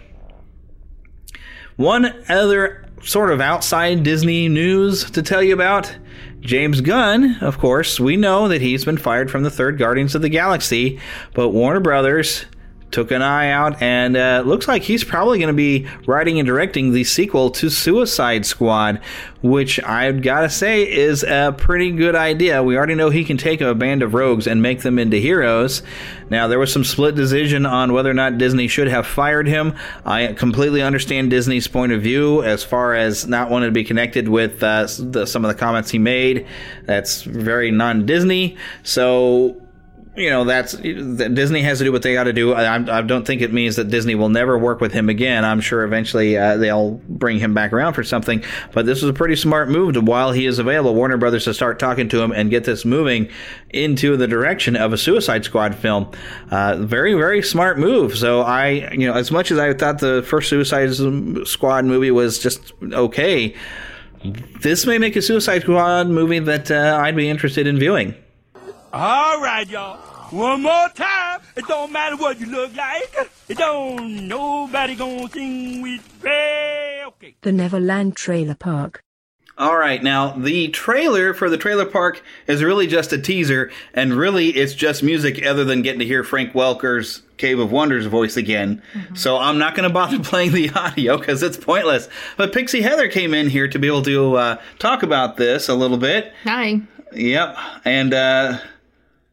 One 1.75 2.15
other 2.27 2.87
sort 3.03 3.31
of 3.31 3.39
outside 3.39 4.01
Disney 4.01 4.49
news 4.49 5.09
to 5.11 5.21
tell 5.21 5.43
you 5.43 5.53
about 5.53 5.95
James 6.41 6.81
Gunn, 6.81 7.37
of 7.41 7.57
course, 7.57 7.99
we 7.99 8.15
know 8.15 8.47
that 8.47 8.61
he's 8.61 8.85
been 8.85 8.97
fired 8.97 9.29
from 9.29 9.43
the 9.43 9.49
third 9.49 9.77
Guardians 9.77 10.15
of 10.15 10.21
the 10.21 10.29
Galaxy, 10.29 10.99
but 11.33 11.49
Warner 11.49 11.79
Brothers 11.79 12.45
took 12.91 13.11
an 13.11 13.21
eye 13.21 13.49
out 13.51 13.81
and 13.81 14.17
uh, 14.17 14.43
looks 14.45 14.67
like 14.67 14.83
he's 14.83 15.03
probably 15.03 15.37
going 15.37 15.47
to 15.47 15.53
be 15.53 15.87
writing 16.07 16.39
and 16.39 16.47
directing 16.47 16.91
the 16.91 17.03
sequel 17.03 17.49
to 17.51 17.69
Suicide 17.69 18.45
Squad, 18.45 18.99
which 19.41 19.81
I've 19.83 20.21
got 20.21 20.41
to 20.41 20.49
say 20.49 20.89
is 20.89 21.23
a 21.23 21.53
pretty 21.57 21.91
good 21.91 22.15
idea. 22.15 22.63
We 22.63 22.77
already 22.77 22.95
know 22.95 23.09
he 23.09 23.23
can 23.23 23.37
take 23.37 23.61
a 23.61 23.75
band 23.75 24.01
of 24.01 24.13
rogues 24.13 24.47
and 24.47 24.61
make 24.61 24.81
them 24.81 24.97
into 24.97 25.17
heroes. 25.17 25.83
Now, 26.29 26.47
there 26.47 26.59
was 26.59 26.71
some 26.71 26.83
split 26.83 27.15
decision 27.15 27.65
on 27.65 27.93
whether 27.93 28.09
or 28.09 28.13
not 28.15 28.37
Disney 28.37 28.67
should 28.67 28.87
have 28.87 29.05
fired 29.07 29.47
him. 29.47 29.75
I 30.05 30.33
completely 30.33 30.81
understand 30.81 31.29
Disney's 31.29 31.67
point 31.67 31.91
of 31.91 32.01
view 32.01 32.43
as 32.43 32.63
far 32.63 32.95
as 32.95 33.27
not 33.27 33.49
wanting 33.49 33.67
to 33.67 33.73
be 33.73 33.83
connected 33.83 34.29
with 34.29 34.61
uh, 34.63 34.87
the, 34.99 35.25
some 35.25 35.45
of 35.45 35.49
the 35.49 35.59
comments 35.59 35.91
he 35.91 35.99
made. 35.99 36.47
That's 36.85 37.23
very 37.23 37.71
non 37.71 38.05
Disney. 38.05 38.57
So 38.83 39.61
you 40.19 40.29
know 40.29 40.43
that's 40.43 40.73
that 40.73 41.31
Disney 41.33 41.61
has 41.61 41.77
to 41.77 41.85
do 41.85 41.91
what 41.91 42.01
they 42.01 42.13
got 42.13 42.25
to 42.25 42.33
do. 42.33 42.53
I, 42.53 42.75
I 42.75 43.01
don't 43.01 43.25
think 43.25 43.41
it 43.41 43.53
means 43.53 43.77
that 43.77 43.85
Disney 43.89 44.15
will 44.15 44.29
never 44.29 44.57
work 44.57 44.81
with 44.81 44.91
him 44.91 45.09
again. 45.09 45.45
I'm 45.45 45.61
sure 45.61 45.83
eventually 45.83 46.37
uh, 46.37 46.57
they'll 46.57 46.91
bring 47.07 47.39
him 47.39 47.53
back 47.53 47.71
around 47.71 47.93
for 47.93 48.03
something. 48.03 48.43
But 48.73 48.85
this 48.85 49.01
was 49.01 49.09
a 49.09 49.13
pretty 49.13 49.35
smart 49.35 49.69
move 49.69 49.93
to 49.93 50.01
while 50.01 50.31
he 50.31 50.45
is 50.45 50.59
available, 50.59 50.93
Warner 50.93 51.17
Brothers 51.17 51.45
to 51.45 51.53
start 51.53 51.79
talking 51.79 52.09
to 52.09 52.21
him 52.21 52.31
and 52.31 52.49
get 52.49 52.65
this 52.65 52.83
moving 52.83 53.29
into 53.69 54.17
the 54.17 54.27
direction 54.27 54.75
of 54.75 54.93
a 54.93 54.97
Suicide 54.97 55.45
Squad 55.45 55.75
film. 55.75 56.11
Uh, 56.51 56.75
very 56.77 57.13
very 57.13 57.41
smart 57.41 57.79
move. 57.79 58.17
So 58.17 58.41
I 58.41 58.91
you 58.91 59.07
know 59.07 59.13
as 59.13 59.31
much 59.31 59.51
as 59.51 59.57
I 59.57 59.73
thought 59.73 59.99
the 59.99 60.23
first 60.27 60.49
Suicide 60.49 60.93
Squad 61.47 61.85
movie 61.85 62.11
was 62.11 62.39
just 62.39 62.73
okay. 62.81 63.55
This 64.61 64.85
may 64.85 64.97
make 64.97 65.15
a 65.15 65.21
Suicide 65.21 65.61
Squad 65.61 66.09
movie 66.09 66.39
that 66.39 66.69
uh, 66.69 66.99
I'd 67.01 67.15
be 67.15 67.29
interested 67.29 67.67
in 67.67 67.79
viewing. 67.79 68.15
All 68.91 69.39
right, 69.39 69.69
y'all. 69.69 70.08
One 70.31 70.61
more 70.61 70.89
time. 70.89 71.41
It 71.55 71.65
don't 71.67 71.91
matter 71.91 72.15
what 72.15 72.39
you 72.39 72.45
look 72.45 72.75
like. 72.75 73.15
It 73.47 73.57
don't 73.57 74.27
nobody 74.27 74.95
gonna 74.95 75.27
sing 75.29 75.81
with 75.81 76.23
me. 76.23 77.03
Okay. 77.07 77.35
The 77.41 77.51
Neverland 77.51 78.15
Trailer 78.15 78.55
Park. 78.55 79.03
All 79.57 79.77
right, 79.77 80.01
now 80.01 80.31
the 80.37 80.69
trailer 80.69 81.33
for 81.33 81.49
the 81.49 81.57
trailer 81.57 81.85
park 81.85 82.23
is 82.47 82.63
really 82.63 82.87
just 82.87 83.11
a 83.11 83.17
teaser, 83.17 83.69
and 83.93 84.13
really 84.13 84.51
it's 84.51 84.73
just 84.73 85.03
music 85.03 85.45
other 85.45 85.65
than 85.65 85.81
getting 85.81 85.99
to 85.99 86.05
hear 86.05 86.23
Frank 86.23 86.55
Welker's 86.55 87.23
Cave 87.35 87.59
of 87.59 87.69
Wonders 87.69 88.05
voice 88.05 88.37
again. 88.37 88.81
So 89.15 89.37
I'm 89.37 89.57
not 89.57 89.75
going 89.75 89.87
to 89.87 89.93
bother 89.93 90.19
playing 90.23 90.53
the 90.53 90.69
audio 90.69 91.17
because 91.17 91.43
it's 91.43 91.57
pointless. 91.57 92.07
But 92.37 92.53
Pixie 92.53 92.83
Heather 92.83 93.09
came 93.09 93.33
in 93.33 93.49
here 93.49 93.67
to 93.67 93.77
be 93.77 93.87
able 93.87 94.03
to 94.03 94.35
uh, 94.37 94.61
talk 94.77 95.03
about 95.03 95.35
this 95.35 95.67
a 95.67 95.75
little 95.75 95.97
bit. 95.97 96.31
Hi. 96.45 96.79
Yep, 97.11 97.57
and 97.83 98.13
uh, 98.13 98.59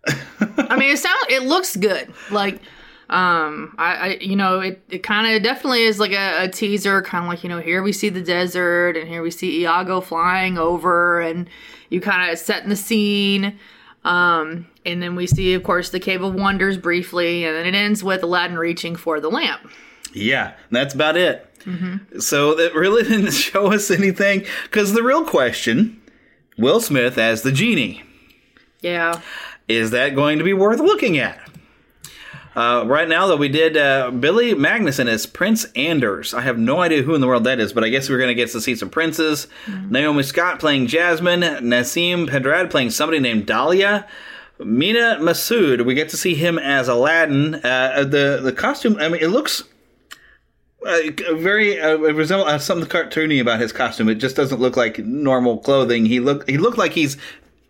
I 0.07 0.77
mean, 0.77 0.91
it 0.91 0.99
sounds. 0.99 1.27
It 1.29 1.43
looks 1.43 1.77
good. 1.77 2.13
Like, 2.31 2.55
um, 3.09 3.75
I, 3.79 3.95
I 3.95 4.19
you 4.21 4.37
know, 4.37 4.61
it, 4.61 4.83
it 4.89 5.03
kind 5.03 5.35
of 5.35 5.43
definitely 5.43 5.83
is 5.83 5.99
like 5.99 6.13
a, 6.13 6.45
a 6.45 6.49
teaser, 6.49 7.03
kind 7.03 7.25
of 7.25 7.29
like 7.29 7.43
you 7.43 7.49
know, 7.49 7.61
here 7.61 7.83
we 7.83 7.93
see 7.93 8.09
the 8.09 8.23
desert, 8.23 8.97
and 8.97 9.09
here 9.09 9.23
we 9.23 9.31
see 9.31 9.61
Iago 9.63 10.01
flying 10.01 10.59
over, 10.59 11.21
and 11.21 11.49
you 11.91 12.01
kind 12.01 12.31
of 12.31 12.39
setting 12.39 12.69
the 12.69 12.77
scene. 12.77 13.59
Um, 14.05 14.69
and 14.85 15.03
then 15.03 15.17
we 15.17 15.27
see, 15.27 15.55
of 15.55 15.65
course, 15.65 15.91
the 15.91 15.99
Cave 15.99 16.23
of 16.23 16.35
Wonders 16.35 16.79
briefly, 16.79 17.45
and 17.45 17.57
then 17.57 17.67
it 17.67 17.75
ends 17.75 18.05
with 18.05 18.23
Aladdin 18.23 18.57
reaching 18.59 18.95
for 18.95 19.19
the 19.21 19.29
lamp. 19.29 19.69
yeah, 20.13 20.55
that's 20.71 20.95
about 20.95 21.17
it. 21.17 21.43
So 22.21 22.59
it 22.59 22.75
really 22.75 23.03
didn't 23.09 23.33
show 23.33 23.73
us 23.73 23.91
anything 23.91 24.45
because 24.65 24.93
the 24.93 25.03
real 25.03 25.25
question, 25.25 26.01
Will 26.57 26.81
Smith 26.81 27.19
as 27.19 27.43
the 27.43 27.51
genie. 27.53 28.03
Yeah. 28.81 29.21
Is 29.69 29.91
that 29.91 30.15
going 30.15 30.39
to 30.39 30.45
be 30.45 30.53
worth 30.53 30.81
looking 30.81 31.19
at? 31.19 31.41
Uh, 32.55 32.85
right 32.87 33.07
now, 33.07 33.27
though, 33.27 33.37
we 33.37 33.51
did 33.51 33.77
uh, 33.77 34.11
Billy 34.11 34.55
Magnussen 34.55 35.09
as 35.09 35.27
Prince 35.27 35.67
Anders. 35.77 36.33
I 36.33 36.41
have 36.41 36.59
no 36.59 36.81
idea 36.81 37.03
who 37.03 37.15
in 37.15 37.21
the 37.21 37.27
world 37.27 37.45
that 37.45 37.61
is, 37.61 37.75
but 37.75 37.85
I 37.85 37.91
guess 37.91 38.09
we're 38.09 38.17
going 38.17 38.29
to 38.29 38.35
get 38.35 38.51
to 38.53 38.61
see 38.63 38.75
some 38.75 38.89
princes. 38.89 39.47
Naomi 39.91 40.23
Scott 40.23 40.59
playing 40.59 40.87
Jasmine, 40.87 41.43
Nasim 41.43 42.27
Pedrad 42.27 42.71
playing 42.71 42.91
somebody 42.91 43.19
named 43.19 43.45
Dahlia. 43.45 44.07
Mena 44.59 45.19
Massoud, 45.21 45.85
we 45.85 45.95
get 45.95 46.09
to 46.09 46.17
see 46.17 46.35
him 46.35 46.59
as 46.59 46.89
Aladdin. 46.89 47.57
Uh, 47.57 48.05
the 48.05 48.41
the 48.43 48.53
costume, 48.53 48.97
I 48.99 49.11
mean, 49.11 49.23
it 49.23 49.29
looks 49.29 49.65
uh, 50.87 50.99
very 51.35 51.79
uh, 51.79 51.99
it 51.99 52.15
resembles 52.15 52.49
uh, 52.49 52.59
something 52.59 52.89
cartoony 52.89 53.39
about 53.41 53.61
his 53.61 53.73
costume. 53.73 54.09
It 54.09 54.15
just 54.15 54.35
doesn't 54.35 54.61
look 54.61 54.77
like 54.77 54.99
normal 54.99 55.59
clothing. 55.59 56.07
He 56.07 56.21
look 56.21 56.49
he 56.49 56.57
looked 56.57 56.79
like 56.79 56.93
he's 56.93 57.19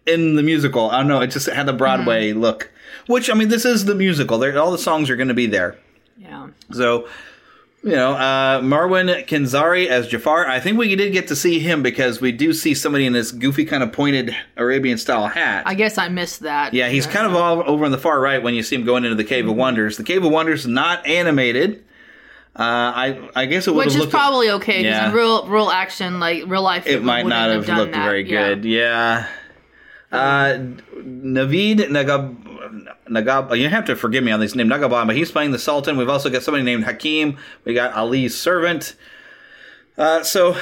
in 0.07 0.37
the 0.37 0.43
musical. 0.43 0.91
I 0.91 0.99
don't 0.99 1.09
know. 1.09 1.21
It 1.21 1.29
just 1.29 1.47
had 1.49 1.67
the 1.67 1.73
Broadway 1.73 2.33
look. 2.33 2.71
Which 3.07 3.31
I 3.31 3.35
mean, 3.35 3.49
this 3.49 3.65
is 3.65 3.85
the 3.85 3.95
musical. 3.95 4.39
There, 4.39 4.59
all 4.59 4.71
the 4.73 4.79
songs 4.79 5.11
are 5.11 5.17
going 5.17 5.29
to 5.29 5.35
be 5.35 5.47
there. 5.47 5.77
Yeah. 6.19 6.49
So, 6.73 7.09
you 7.85 7.93
know, 7.93 8.15
uh, 8.15 8.61
Marwan 8.63 9.27
Kenzari 9.27 9.87
as 9.87 10.09
Jafar. 10.09 10.49
I 10.49 10.59
think 10.59 10.77
we 10.79 10.97
did 10.97 11.13
get 11.13 11.29
to 11.29 11.37
see 11.37 11.61
him 11.61 11.83
because 11.85 12.21
we 12.21 12.33
do 12.33 12.53
see 12.53 12.75
somebody 12.75 13.07
in 13.07 13.13
this 13.13 13.31
goofy 13.31 13.65
kind 13.65 13.83
of 13.85 13.93
pointed 13.93 14.35
Arabian 14.57 14.99
style 14.99 15.29
hat. 15.29 15.65
I 15.67 15.75
guess 15.75 15.99
I 15.99 16.09
missed 16.09 16.41
that. 16.41 16.75
Yeah, 16.75 16.89
he's 16.89 17.07
kind 17.07 17.27
of 17.27 17.37
all 17.37 17.63
over 17.65 17.85
on 17.85 17.93
the 17.93 17.99
far 17.99 18.21
right 18.21 18.43
when 18.43 18.55
you 18.55 18.63
see 18.65 18.75
him 18.75 18.85
going 18.85 19.05
into 19.05 19.15
the 19.15 19.25
Cave 19.25 19.49
of 19.49 19.55
Wonders. 19.55 19.97
The 19.99 20.05
Cave 20.05 20.25
of 20.25 20.33
Wonders 20.33 20.61
is 20.63 20.67
not 20.67 21.07
animated. 21.07 21.85
Uh, 22.59 22.63
I 22.63 23.29
I 23.37 23.45
guess 23.47 23.69
it 23.69 23.75
would 23.75 23.85
Which 23.85 23.95
have 23.95 24.05
is 24.05 24.09
probably 24.11 24.51
okay 24.53 24.79
because 24.79 24.85
Yeah. 24.85 25.09
in 25.11 25.15
real 25.15 25.47
real 25.47 25.69
action, 25.71 26.19
like 26.19 26.45
real 26.47 26.63
life, 26.63 26.87
it 26.87 27.03
might 27.03 27.25
wouldn't 27.25 27.39
not 27.41 27.51
have 27.51 27.67
done 27.67 27.79
looked 27.79 27.93
that. 27.93 28.03
very 28.05 28.29
Yeah. 28.29 28.49
good. 28.49 28.65
Yeah. 28.65 29.27
Uh, 30.13 30.59
Naveed 30.95 31.89
Nagab. 31.89 32.45
Nagab, 33.09 33.59
you 33.59 33.69
have 33.69 33.85
to 33.85 33.97
forgive 33.97 34.25
me 34.25 34.33
on 34.33 34.41
this 34.41 34.55
name, 34.55 34.69
Nagaban, 34.69 35.07
but 35.07 35.17
he's 35.17 35.31
playing 35.31 35.53
the 35.53 35.59
Sultan. 35.59 35.97
We've 35.97 36.09
also 36.09 36.29
got 36.29 36.43
somebody 36.43 36.65
named 36.65 36.85
Hakim. 36.85 37.37
We 37.65 37.75
got 37.75 37.95
Ali's 37.95 38.37
servant. 38.37 38.97
Uh, 39.97 40.23
so, 40.23 40.57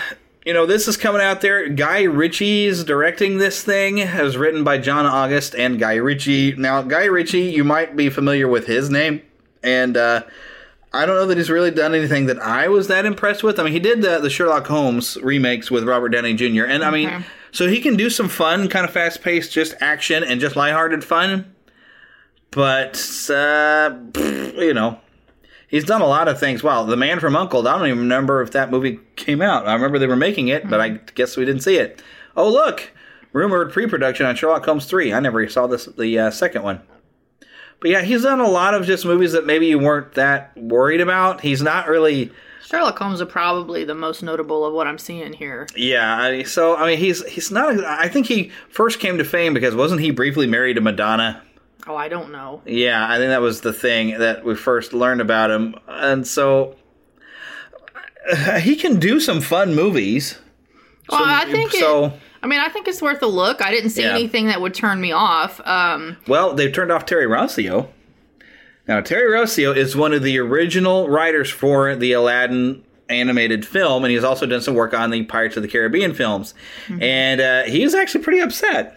you 0.44 0.52
know, 0.52 0.66
this 0.66 0.87
is 0.87 0.96
coming 0.96 1.22
out 1.22 1.40
there. 1.40 1.68
Guy 1.68 2.02
Ritchie's 2.02 2.85
directing 2.85 3.38
this 3.38 3.62
thing. 3.62 3.98
It 3.98 4.22
was 4.22 4.37
written 4.37 4.62
by 4.62 4.78
John 4.78 5.07
August 5.07 5.54
and 5.54 5.78
Guy 5.78 5.94
Ritchie. 5.94 6.57
Now, 6.57 6.83
Guy 6.83 7.04
Ritchie, 7.04 7.50
you 7.50 7.64
might 7.64 7.96
be 7.96 8.11
familiar 8.11 8.46
with 8.46 8.66
his 8.66 8.90
name, 8.90 9.22
and 9.62 9.96
uh, 9.96 10.22
I 10.92 11.07
don't 11.07 11.16
know 11.16 11.26
that 11.26 11.38
he's 11.38 11.50
really 11.50 11.70
done 11.70 11.94
anything 11.94 12.26
that 12.26 12.38
I 12.38 12.68
was 12.68 12.88
that 12.88 13.07
impressed 13.07 13.42
with. 13.42 13.59
I 13.59 13.64
mean, 13.64 13.72
he 13.72 13.80
did 13.80 14.02
the, 14.02 14.20
the 14.20 14.30
Sherlock 14.30 14.66
Holmes 14.66 15.16
remakes 15.22 15.70
with 15.70 15.85
Robert 15.85 16.11
Downey 16.11 16.35
Jr., 16.35 16.64
and 16.64 16.85
I 16.85 16.90
mean. 16.90 17.24
So 17.54 17.68
he 17.68 17.80
can 17.80 17.94
do 17.94 18.10
some 18.10 18.28
fun, 18.28 18.68
kind 18.68 18.84
of 18.84 18.92
fast 18.92 19.22
paced, 19.22 19.52
just 19.52 19.74
action 19.80 20.24
and 20.24 20.40
just 20.40 20.56
lighthearted 20.56 21.04
fun. 21.04 21.54
But, 22.50 22.96
uh, 23.30 23.96
you 24.16 24.74
know, 24.74 24.98
he's 25.68 25.84
done 25.84 26.00
a 26.00 26.06
lot 26.06 26.26
of 26.26 26.40
things. 26.40 26.64
Well, 26.64 26.84
The 26.84 26.96
Man 26.96 27.20
from 27.20 27.36
Uncle, 27.36 27.66
I 27.68 27.78
don't 27.78 27.86
even 27.86 28.00
remember 28.00 28.42
if 28.42 28.50
that 28.50 28.72
movie 28.72 28.98
came 29.14 29.40
out. 29.40 29.68
I 29.68 29.74
remember 29.74 30.00
they 30.00 30.08
were 30.08 30.16
making 30.16 30.48
it, 30.48 30.68
but 30.68 30.80
I 30.80 30.88
guess 31.14 31.36
we 31.36 31.44
didn't 31.44 31.62
see 31.62 31.76
it. 31.76 32.02
Oh, 32.36 32.50
look! 32.50 32.90
Rumored 33.32 33.72
pre 33.72 33.86
production 33.86 34.26
on 34.26 34.34
Sherlock 34.34 34.64
Holmes 34.64 34.86
3. 34.86 35.12
I 35.12 35.20
never 35.20 35.48
saw 35.48 35.68
this 35.68 35.86
the 35.86 36.18
uh, 36.18 36.30
second 36.32 36.64
one. 36.64 36.80
But 37.78 37.90
yeah, 37.90 38.02
he's 38.02 38.22
done 38.22 38.40
a 38.40 38.48
lot 38.48 38.74
of 38.74 38.84
just 38.84 39.04
movies 39.04 39.30
that 39.30 39.46
maybe 39.46 39.66
you 39.66 39.78
weren't 39.78 40.14
that 40.14 40.56
worried 40.56 41.00
about. 41.00 41.42
He's 41.42 41.62
not 41.62 41.86
really. 41.86 42.32
Sherlock 42.64 42.98
Holmes 42.98 43.20
are 43.20 43.27
probably 43.27 43.85
the 43.85 43.94
most 43.94 44.22
notable 44.22 44.64
of 44.64 44.72
what 44.72 44.87
I'm 44.87 44.98
seeing 44.98 45.33
here. 45.35 45.66
Yeah, 45.77 46.16
I, 46.18 46.42
so 46.44 46.77
I 46.77 46.87
mean, 46.87 46.98
he's 46.98 47.24
he's 47.27 47.50
not. 47.50 47.85
I 47.85 48.09
think 48.09 48.27
he 48.27 48.50
first 48.70 49.00
came 49.00 49.18
to 49.18 49.24
fame 49.24 49.53
because 49.55 49.74
wasn't 49.74 50.00
he 50.00 50.11
briefly 50.11 50.46
married 50.46 50.74
to 50.74 50.81
Madonna? 50.81 51.42
Oh, 51.87 51.96
I 51.96 52.09
don't 52.09 52.33
know. 52.33 52.62
Yeah, 52.64 53.07
I 53.07 53.18
think 53.18 53.29
that 53.29 53.42
was 53.42 53.61
the 53.61 53.72
thing 53.72 54.18
that 54.18 54.44
we 54.44 54.55
first 54.55 54.94
learned 54.94 55.20
about 55.20 55.50
him, 55.50 55.74
and 55.87 56.27
so 56.27 56.77
uh, 58.33 58.59
he 58.59 58.77
can 58.77 58.98
do 58.98 59.20
some 59.20 59.40
fun 59.40 59.74
movies. 59.74 60.38
Well, 61.11 61.22
I 61.22 61.44
think 61.44 61.72
so. 61.72 62.07
it, 62.07 62.12
I 62.42 62.46
mean, 62.46 62.61
I 62.61 62.70
think 62.70 62.88
it's 62.88 63.03
worth 63.03 63.22
a 63.22 63.27
look. 63.27 63.61
I 63.61 63.70
didn't 63.70 63.90
see 63.90 64.03
Yeah. 64.03 64.14
anything 64.14 64.46
that 64.46 64.61
would 64.62 64.72
turn 64.74 65.00
me 65.00 65.12
off. 65.12 65.61
Um, 65.66 66.16
Well, 66.27 66.55
they've 66.55 66.72
turned 66.72 66.90
off 66.90 67.05
Terry 67.05 67.27
Rossio. 67.27 67.88
Now, 68.86 69.00
Terry 69.00 69.30
Rossio 69.30 69.74
is 69.74 69.96
one 69.96 70.12
of 70.12 70.22
the 70.22 70.38
original 70.38 71.08
writers 71.08 71.50
for 71.50 71.96
the 71.96 72.12
Aladdin 72.12 72.84
animated 73.08 73.66
film, 73.66 74.04
and 74.04 74.12
he's 74.12 74.24
also 74.24 74.46
done 74.46 74.60
some 74.60 74.74
work 74.74 74.92
on 74.94 75.10
the 75.10 75.22
Pirates 75.24 75.56
of 75.56 75.62
the 75.62 75.68
Caribbean 75.68 76.12
films. 76.14 76.54
And 77.00 77.40
uh, 77.40 77.62
he's 77.64 77.94
actually 77.94 78.24
pretty 78.24 78.40
upset. 78.40 78.96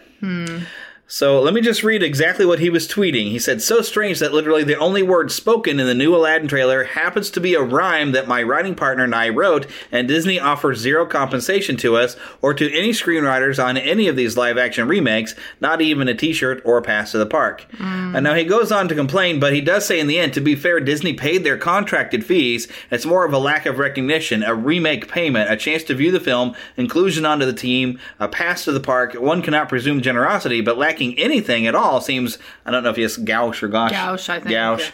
So 1.10 1.40
let 1.40 1.54
me 1.54 1.62
just 1.62 1.82
read 1.82 2.02
exactly 2.02 2.44
what 2.44 2.58
he 2.58 2.68
was 2.68 2.86
tweeting. 2.86 3.30
He 3.30 3.38
said, 3.38 3.62
So 3.62 3.80
strange 3.80 4.18
that 4.18 4.34
literally 4.34 4.62
the 4.62 4.78
only 4.78 5.02
word 5.02 5.32
spoken 5.32 5.80
in 5.80 5.86
the 5.86 5.94
new 5.94 6.14
Aladdin 6.14 6.48
trailer 6.48 6.84
happens 6.84 7.30
to 7.30 7.40
be 7.40 7.54
a 7.54 7.62
rhyme 7.62 8.12
that 8.12 8.28
my 8.28 8.42
writing 8.42 8.74
partner 8.74 9.04
and 9.04 9.14
I 9.14 9.30
wrote, 9.30 9.66
and 9.90 10.06
Disney 10.06 10.38
offers 10.38 10.80
zero 10.80 11.06
compensation 11.06 11.78
to 11.78 11.96
us 11.96 12.14
or 12.42 12.52
to 12.52 12.70
any 12.78 12.90
screenwriters 12.90 13.62
on 13.62 13.78
any 13.78 14.06
of 14.06 14.16
these 14.16 14.36
live 14.36 14.58
action 14.58 14.86
remakes, 14.86 15.34
not 15.62 15.80
even 15.80 16.08
a 16.08 16.14
t 16.14 16.34
shirt 16.34 16.60
or 16.62 16.76
a 16.76 16.82
pass 16.82 17.12
to 17.12 17.18
the 17.18 17.24
park. 17.24 17.64
Mm. 17.78 18.14
And 18.14 18.24
now 18.24 18.34
he 18.34 18.44
goes 18.44 18.70
on 18.70 18.86
to 18.88 18.94
complain, 18.94 19.40
but 19.40 19.54
he 19.54 19.62
does 19.62 19.86
say 19.86 19.98
in 19.98 20.08
the 20.08 20.18
end, 20.18 20.34
to 20.34 20.42
be 20.42 20.54
fair, 20.54 20.78
Disney 20.78 21.14
paid 21.14 21.42
their 21.42 21.56
contracted 21.56 22.22
fees. 22.22 22.68
It's 22.90 23.06
more 23.06 23.24
of 23.24 23.32
a 23.32 23.38
lack 23.38 23.64
of 23.64 23.78
recognition, 23.78 24.42
a 24.42 24.54
remake 24.54 25.08
payment, 25.08 25.50
a 25.50 25.56
chance 25.56 25.84
to 25.84 25.94
view 25.94 26.12
the 26.12 26.20
film, 26.20 26.54
inclusion 26.76 27.24
onto 27.24 27.46
the 27.46 27.54
team, 27.54 27.98
a 28.20 28.28
pass 28.28 28.64
to 28.64 28.72
the 28.72 28.78
park. 28.78 29.14
One 29.14 29.40
cannot 29.40 29.70
presume 29.70 30.02
generosity, 30.02 30.60
but 30.60 30.76
lacking 30.76 30.97
anything 31.00 31.66
at 31.66 31.74
all 31.74 32.00
seems, 32.00 32.38
I 32.66 32.70
don't 32.70 32.82
know 32.82 32.90
if 32.90 32.98
it's 32.98 33.16
gouche 33.16 33.62
or 33.62 33.68
gosh. 33.68 33.92
Gouche, 33.92 34.28
I 34.28 34.38
think, 34.40 34.50
Gouche. 34.50 34.90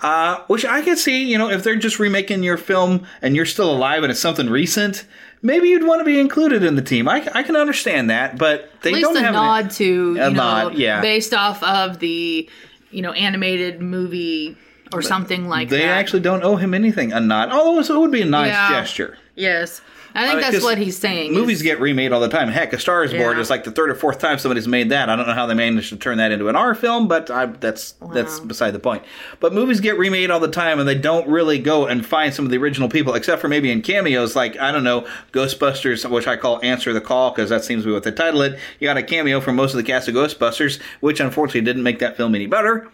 Uh, 0.00 0.42
which 0.48 0.64
I 0.64 0.82
could 0.82 0.98
see, 0.98 1.24
you 1.24 1.38
know, 1.38 1.48
if 1.50 1.62
they're 1.62 1.76
just 1.76 1.98
remaking 1.98 2.42
your 2.42 2.56
film 2.56 3.06
and 3.20 3.36
you're 3.36 3.46
still 3.46 3.70
alive 3.70 4.02
and 4.02 4.10
it's 4.10 4.20
something 4.20 4.48
recent, 4.50 5.04
maybe 5.42 5.68
you'd 5.68 5.86
want 5.86 6.00
to 6.00 6.04
be 6.04 6.18
included 6.18 6.62
in 6.64 6.74
the 6.76 6.82
team. 6.82 7.08
I, 7.08 7.28
I 7.34 7.42
can 7.42 7.56
understand 7.56 8.10
that, 8.10 8.38
but 8.38 8.70
they 8.82 8.90
at 8.90 8.94
least 8.94 9.04
don't 9.06 9.16
have 9.16 9.22
a 9.22 9.26
have 9.26 9.34
nod 9.34 9.66
it. 9.66 9.72
to 9.76 9.84
you 9.84 10.12
A 10.22 10.30
know, 10.30 10.30
nod, 10.30 10.74
yeah. 10.78 11.00
based 11.00 11.34
off 11.34 11.62
of 11.62 11.98
the 12.00 12.48
you 12.90 13.00
know 13.02 13.12
animated 13.12 13.80
movie 13.80 14.56
or 14.92 15.00
something 15.02 15.48
like 15.48 15.68
They 15.70 15.78
that. 15.78 15.82
They 15.84 15.88
actually 15.88 16.20
don't 16.20 16.42
owe 16.42 16.56
him 16.56 16.74
anything. 16.74 17.12
A 17.12 17.20
nod. 17.20 17.48
Oh, 17.52 17.80
so 17.82 17.96
it 17.96 18.00
would 18.00 18.10
be 18.12 18.22
a 18.22 18.26
nice 18.26 18.48
Yeah. 18.52 18.68
gesture. 18.70 19.16
Yes, 19.36 19.80
I 20.14 20.26
think 20.28 20.38
Uh, 20.46 20.50
that's 20.50 20.62
what 20.64 20.78
he's 20.78 20.96
saying. 20.98 21.32
Movies 21.32 21.62
get 21.62 21.80
remade 21.80 22.12
all 22.12 22.20
the 22.20 22.28
time. 22.28 22.48
Heck, 22.48 22.72
A 22.72 22.78
Star 22.78 23.02
is 23.04 23.12
Born 23.12 23.36
Yeah. 23.36 23.40
is 23.40 23.48
like 23.50 23.64
the 23.64 23.70
third 23.70 23.90
or 23.90 23.94
fourth 23.94 24.18
time 24.18 24.38
somebody's 24.38 24.68
made 24.68 24.90
that. 24.90 25.08
I 25.08 25.16
don't 25.16 25.26
know 25.26 25.32
how 25.34 25.46
they 25.46 25.54
managed 25.54 25.88
to 25.90 25.96
turn 25.96 26.18
that 26.18 26.30
into 26.32 26.48
an 26.48 26.56
R 26.56 26.74
film, 26.74 27.08
but 27.08 27.30
I, 27.30 27.46
that's 27.46 27.94
that's 28.12 28.40
beside 28.40 28.72
the 28.72 28.78
point. 28.78 29.02
But 29.40 29.52
movies 29.54 29.80
get 29.80 29.98
remade 29.98 30.30
all 30.30 30.40
the 30.40 30.48
time, 30.48 30.78
and 30.78 30.88
they 30.88 30.94
don't 30.94 31.26
really 31.28 31.58
go 31.58 31.86
and 31.86 32.04
find 32.04 32.34
some 32.34 32.44
of 32.44 32.50
the 32.50 32.58
original 32.58 32.88
people, 32.88 33.14
except 33.14 33.40
for 33.40 33.48
maybe 33.48 33.70
in 33.70 33.80
cameos, 33.82 34.36
like 34.36 34.58
I 34.58 34.70
don't 34.72 34.84
know, 34.84 35.06
Ghostbusters, 35.32 36.08
which 36.10 36.26
I 36.26 36.36
call 36.36 36.60
Answer 36.62 36.92
the 36.92 37.00
Call 37.00 37.30
because 37.30 37.50
that 37.50 37.64
seems 37.64 37.82
to 37.84 37.86
be 37.88 37.92
what 37.92 38.02
they 38.02 38.12
title 38.12 38.42
it. 38.42 38.58
You 38.80 38.88
got 38.88 38.96
a 38.98 39.02
cameo 39.02 39.40
from 39.40 39.56
most 39.56 39.72
of 39.72 39.76
the 39.78 39.82
cast 39.84 40.08
of 40.08 40.14
Ghostbusters, 40.14 40.78
which 41.00 41.20
unfortunately 41.20 41.62
didn't 41.62 41.82
make 41.84 41.98
that 42.00 42.16
film 42.16 42.34
any 42.34 42.46
better. 42.46 42.88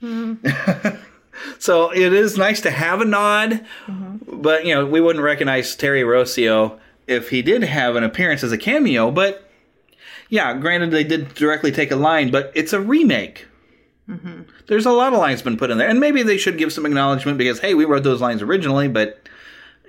So 1.58 1.90
it 1.90 2.12
is 2.12 2.36
nice 2.36 2.60
to 2.62 2.70
have 2.70 3.00
a 3.00 3.04
nod, 3.04 3.64
but 3.88 4.64
you 4.64 4.74
know 4.74 4.86
we 4.86 5.00
wouldn't 5.00 5.24
recognize 5.24 5.74
Terry 5.76 6.02
Rossio 6.02 6.78
if 7.06 7.30
he 7.30 7.42
did 7.42 7.62
have 7.62 7.96
an 7.96 8.04
appearance 8.04 8.42
as 8.42 8.52
a 8.52 8.58
cameo. 8.58 9.10
But 9.10 9.48
yeah, 10.28 10.54
granted 10.58 10.90
they 10.90 11.04
did 11.04 11.34
directly 11.34 11.72
take 11.72 11.90
a 11.90 11.96
line, 11.96 12.30
but 12.30 12.52
it's 12.54 12.72
a 12.72 12.80
remake. 12.80 13.46
There's 14.66 14.86
a 14.86 14.92
lot 14.92 15.12
of 15.12 15.18
lines 15.18 15.42
been 15.42 15.56
put 15.56 15.70
in 15.70 15.78
there, 15.78 15.88
and 15.88 16.00
maybe 16.00 16.22
they 16.22 16.36
should 16.36 16.58
give 16.58 16.72
some 16.72 16.86
acknowledgement 16.86 17.38
because 17.38 17.60
hey, 17.60 17.74
we 17.74 17.84
wrote 17.84 18.02
those 18.04 18.20
lines 18.20 18.42
originally, 18.42 18.88
but. 18.88 19.20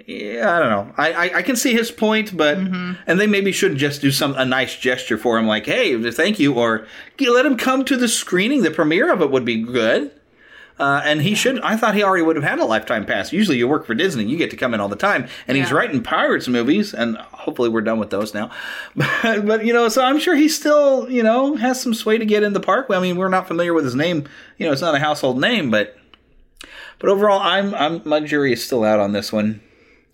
Yeah, 0.06 0.56
I 0.56 0.60
don't 0.60 0.70
know. 0.70 0.94
I, 0.96 1.12
I, 1.12 1.38
I 1.38 1.42
can 1.42 1.56
see 1.56 1.74
his 1.74 1.92
point, 1.92 2.38
but 2.38 2.58
and 2.58 3.20
they 3.20 3.28
maybe 3.28 3.52
should 3.52 3.76
just 3.78 4.00
do 4.00 4.12
some 4.12 4.36
a 4.36 4.46
nice 4.46 4.78
gesture 4.78 5.18
for 5.18 5.38
him, 5.38 5.48
like 5.48 5.66
hey, 5.66 6.12
thank 6.12 6.40
you, 6.40 6.54
or 6.54 6.88
let 7.20 7.46
him 7.46 7.58
come 7.58 7.84
to 7.86 7.98
the 7.98 8.08
screening. 8.08 8.62
The 8.62 8.72
premiere 8.72 9.12
of 9.12 9.22
it 9.22 9.32
would 9.32 9.44
be 9.44 9.64
good. 9.64 10.12
Uh, 10.80 11.02
and 11.04 11.22
he 11.24 11.34
should. 11.34 11.60
I 11.62 11.76
thought 11.76 11.96
he 11.96 12.04
already 12.04 12.24
would 12.24 12.36
have 12.36 12.46
had 12.46 12.60
a 12.60 12.66
lifetime 12.66 13.06
pass. 13.06 13.34
Usually, 13.34 13.58
you 13.58 13.68
work 13.68 13.86
for 13.86 13.96
Disney, 13.96 14.26
you 14.26 14.38
get 14.38 14.52
to 14.52 14.58
come 14.58 14.74
in 14.76 14.80
all 14.80 14.90
the 14.90 14.96
time. 14.96 15.28
And 15.48 15.58
he's 15.58 15.72
writing 15.72 16.04
pirates 16.04 16.48
movies, 16.48 16.94
and 16.94 17.18
hopefully, 17.18 17.70
we're 17.70 17.82
done 17.82 18.00
with 18.00 18.12
those 18.12 18.34
now. 18.34 18.52
But, 18.96 19.46
but 19.46 19.66
you 19.66 19.74
know, 19.74 19.90
so 19.90 20.04
I'm 20.04 20.20
sure 20.20 20.36
he 20.36 20.48
still, 20.48 21.10
you 21.10 21.24
know, 21.24 21.56
has 21.56 21.82
some 21.82 21.94
sway 21.94 22.18
to 22.18 22.26
get 22.26 22.44
in 22.44 22.54
the 22.54 22.60
park. 22.60 22.88
I 22.90 23.00
mean, 23.00 23.18
we're 23.18 23.30
not 23.30 23.48
familiar 23.48 23.74
with 23.74 23.86
his 23.86 23.96
name. 23.96 24.28
You 24.58 24.68
know, 24.68 24.72
it's 24.72 24.82
not 24.82 24.94
a 24.94 25.00
household 25.00 25.40
name, 25.40 25.72
but 25.72 25.98
but 27.00 27.10
overall, 27.10 27.40
I'm 27.40 27.74
I'm 27.74 28.02
my 28.06 28.20
jury 28.20 28.54
is 28.54 28.64
still 28.64 28.84
out 28.84 29.00
on 29.00 29.14
this 29.14 29.32
one. 29.32 29.62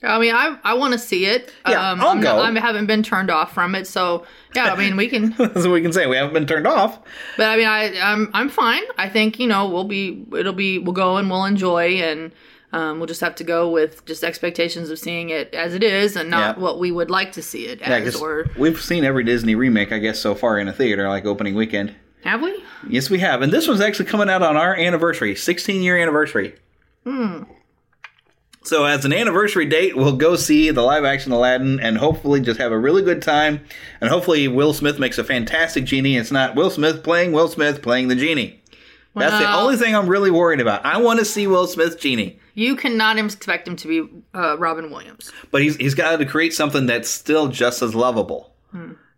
I 0.02 0.19
mean, 0.19 0.36
I 0.36 0.58
I 0.63 0.73
want 0.73 0.93
to 0.93 0.99
see 0.99 1.26
it. 1.26 1.52
Yeah, 1.67 1.91
um, 1.91 2.02
I'll 2.02 2.10
I'm 2.10 2.21
go. 2.21 2.36
Not, 2.36 2.58
I 2.58 2.60
haven't 2.60 2.88
been 2.88 3.04
turned 3.04 3.30
off 3.30 3.54
from 3.54 3.73
it, 3.76 3.88
so 3.88 4.26
yeah. 4.56 4.74
I 4.74 4.76
mean, 4.78 4.96
we 4.98 5.08
can. 5.10 5.32
That's 5.38 5.56
what 5.66 5.72
we 5.72 5.82
can 5.82 5.94
say. 5.94 6.06
We 6.08 6.16
haven't 6.16 6.34
been 6.34 6.48
turned 6.48 6.68
off. 6.68 7.00
But 7.38 7.48
I 7.48 7.58
mean, 7.58 7.68
I 7.68 8.00
I'm 8.02 8.30
I'm 8.34 8.50
fine. 8.50 8.84
I 8.98 9.10
think 9.10 9.39
you 9.39 9.48
know 9.48 9.68
we'll 9.68 9.84
be 9.84 10.26
it'll 10.38 10.54
be 10.54 10.80
we'll 10.80 10.94
go 10.94 11.18
and 11.18 11.30
we'll 11.30 11.46
enjoy 11.46 12.02
and. 12.02 12.32
Um, 12.76 12.98
we'll 12.98 13.06
just 13.06 13.22
have 13.22 13.36
to 13.36 13.44
go 13.44 13.70
with 13.70 14.04
just 14.06 14.24
expectations 14.24 14.89
of 14.89 14.98
seeing 14.98 15.30
it 15.30 15.54
as 15.54 15.76
it 15.76 15.84
is 15.84 16.16
and 16.16 16.32
not 16.32 16.58
Yeah. 16.58 16.63
what 16.63 16.80
we 16.80 16.92
would 16.92 17.12
like 17.12 17.32
to 17.34 17.44
see 17.44 17.68
it 17.68 17.84
as. 17.84 18.16
Or 18.16 18.48
we've 18.58 18.82
seen 18.82 19.04
every 19.04 19.24
Disney 19.24 19.54
remake, 19.54 19.92
I 19.92 20.00
guess, 20.00 20.20
so 20.20 20.34
far 20.34 20.58
in 20.58 20.68
a 20.68 20.74
theater, 20.74 21.08
like 21.08 21.24
opening 21.24 21.54
weekend. 21.54 21.94
have 22.24 22.42
we? 22.42 22.63
Yes, 22.89 23.12
we 23.12 23.20
have. 23.20 23.44
And 23.44 23.54
this 23.54 23.68
one's 23.68 23.80
actually 23.80 24.06
coming 24.06 24.28
out 24.28 24.42
on 24.42 24.58
our 24.58 24.76
anniversary, 24.76 25.36
16 25.36 25.84
year 25.84 26.00
anniversary. 26.00 26.56
Hmm. 27.04 27.44
So, 28.65 28.86
as 28.86 29.04
an 29.04 29.12
anniversary 29.13 29.65
date, 29.65 29.97
we'll 29.97 30.15
go 30.15 30.36
see 30.38 30.71
the 30.71 30.82
live 30.82 31.04
action 31.04 31.32
Aladdin 31.34 31.80
and 31.82 31.97
hopefully 31.97 32.39
just 32.39 32.60
have 32.60 32.71
a 32.71 32.80
really 32.80 33.02
good 33.02 33.21
time. 33.21 33.60
And 33.99 34.10
hopefully, 34.10 34.47
Will 34.47 34.73
Smith 34.73 34.99
makes 34.99 35.17
a 35.17 35.23
fantastic 35.23 35.84
genie. 35.84 36.15
It's 36.17 36.32
not 36.32 36.56
Will 36.56 36.69
Smith 36.69 37.04
playing 37.04 37.34
Will 37.34 37.49
Smith 37.49 37.82
playing 37.82 38.08
the 38.08 38.15
genie. 38.15 38.62
That's 39.15 39.38
the 39.38 39.54
only 39.54 39.76
thing 39.78 39.95
I'm 39.95 40.08
really 40.08 40.32
worried 40.32 40.60
about. 40.60 40.86
I 40.86 40.97
want 40.99 41.19
to 41.19 41.26
see 41.26 41.45
Will 41.45 41.67
Smith's 41.67 41.95
genie. 41.95 42.39
You 42.56 42.76
cannot 42.76 43.19
expect 43.19 43.67
him 43.67 43.76
to 43.76 43.88
be 43.88 44.23
uh, 44.34 44.58
Robin 44.58 44.89
Williams. 44.89 45.32
but 45.52 45.62
he's 45.62 45.76
he's 45.76 45.93
got 45.93 46.17
to 46.17 46.26
create 46.26 46.54
something 46.54 46.86
that's 46.86 47.10
still 47.10 47.47
just 47.49 47.82
as 47.82 47.93
lovable. 47.93 48.54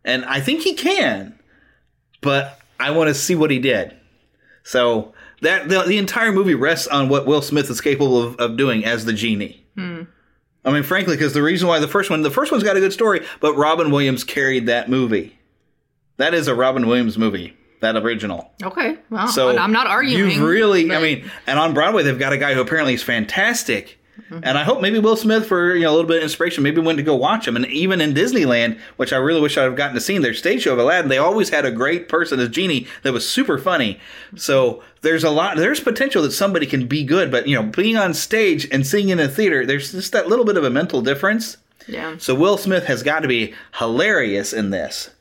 And 0.04 0.26
I 0.26 0.42
think 0.42 0.62
he 0.62 0.74
can, 0.74 1.40
but 2.22 2.60
I 2.80 2.92
want 2.92 3.08
to 3.08 3.14
see 3.14 3.36
what 3.36 3.52
he 3.52 3.60
did. 3.60 3.96
So 4.64 5.14
that 5.42 5.70
the, 5.70 5.84
the 5.84 5.98
entire 5.98 6.32
movie 6.32 6.56
rests 6.56 6.88
on 6.88 7.10
what 7.10 7.26
Will 7.26 7.42
Smith 7.42 7.70
is 7.70 7.82
capable 7.82 8.22
of, 8.22 8.36
of 8.38 8.58
doing 8.58 8.86
as 8.86 9.06
the 9.06 9.14
genie. 9.14 9.66
Hmm. 9.76 10.04
I 10.64 10.72
mean, 10.72 10.84
frankly, 10.84 11.16
because 11.16 11.34
the 11.34 11.44
reason 11.44 11.68
why 11.68 11.80
the 11.80 11.88
first 11.88 12.10
one, 12.10 12.24
the 12.24 12.32
first 12.32 12.52
one's 12.52 12.64
got 12.64 12.76
a 12.76 12.80
good 12.80 12.94
story, 12.94 13.26
but 13.40 13.54
Robin 13.56 13.92
Williams 13.92 14.24
carried 14.24 14.66
that 14.66 14.90
movie. 14.90 15.38
That 16.18 16.34
is 16.34 16.48
a 16.48 16.56
Robin 16.56 16.88
Williams 16.88 17.18
movie, 17.18 17.56
that 17.82 17.96
original. 17.96 18.52
Okay, 18.64 18.98
well, 19.10 19.28
So 19.28 19.56
I'm 19.56 19.72
not 19.74 19.86
arguing. 19.86 20.32
You 20.32 20.48
really, 20.48 20.92
I 20.92 21.00
mean, 21.02 21.30
and 21.46 21.60
on 21.60 21.74
Broadway 21.74 22.04
they've 22.04 22.18
got 22.18 22.34
a 22.34 22.38
guy 22.38 22.54
who 22.54 22.62
apparently 22.62 22.96
is 22.96 23.04
fantastic. 23.04 24.00
Mm-hmm. 24.22 24.40
And 24.44 24.58
I 24.58 24.64
hope 24.64 24.82
maybe 24.82 24.98
Will 25.00 25.18
Smith, 25.18 25.46
for 25.46 25.76
you 25.76 25.84
know 25.84 25.90
a 25.90 25.96
little 25.96 26.08
bit 26.08 26.18
of 26.18 26.24
inspiration, 26.24 26.64
maybe 26.64 26.82
went 26.82 26.98
to 26.98 27.04
go 27.04 27.16
watch 27.16 27.48
him. 27.48 27.56
And 27.56 27.66
even 27.68 28.00
in 28.02 28.14
Disneyland, 28.14 28.80
which 28.96 29.12
I 29.12 29.18
really 29.18 29.42
wish 29.42 29.58
I'd 29.58 29.64
have 29.64 29.76
gotten 29.76 29.96
to 29.96 30.02
see 30.02 30.18
their 30.18 30.34
stage 30.34 30.64
show 30.64 30.74
of 30.74 30.80
Aladdin, 30.80 31.10
they 31.10 31.18
always 31.18 31.50
had 31.50 31.66
a 31.66 31.72
great 31.72 32.08
person 32.08 32.40
as 32.40 32.50
genie 32.50 32.88
that 33.04 33.14
was 33.14 33.28
super 33.28 33.58
funny. 33.58 34.00
So 34.36 34.82
there's 35.02 35.24
a 35.24 35.30
lot, 35.30 35.58
there's 35.58 35.80
potential 35.80 36.24
that 36.24 36.32
somebody 36.32 36.66
can 36.66 36.88
be 36.88 37.04
good, 37.04 37.30
but 37.30 37.48
you 37.48 37.56
know, 37.56 37.64
being 37.64 37.98
on 37.98 38.14
stage 38.14 38.68
and 38.72 38.88
seeing 38.88 39.10
in 39.10 39.20
a 39.20 39.28
theater, 39.28 39.66
there's 39.66 39.92
just 39.92 40.14
that 40.14 40.28
little 40.28 40.46
bit 40.46 40.58
of 40.58 40.64
a 40.64 40.70
mental 40.70 41.02
difference. 41.02 41.58
yeah. 41.88 42.16
So 42.18 42.34
Will 42.36 42.58
Smith 42.58 42.86
has 42.86 43.04
got 43.04 43.20
to 43.20 43.28
be 43.28 43.54
hilarious 43.80 44.54
in 44.54 44.70
this. 44.70 45.12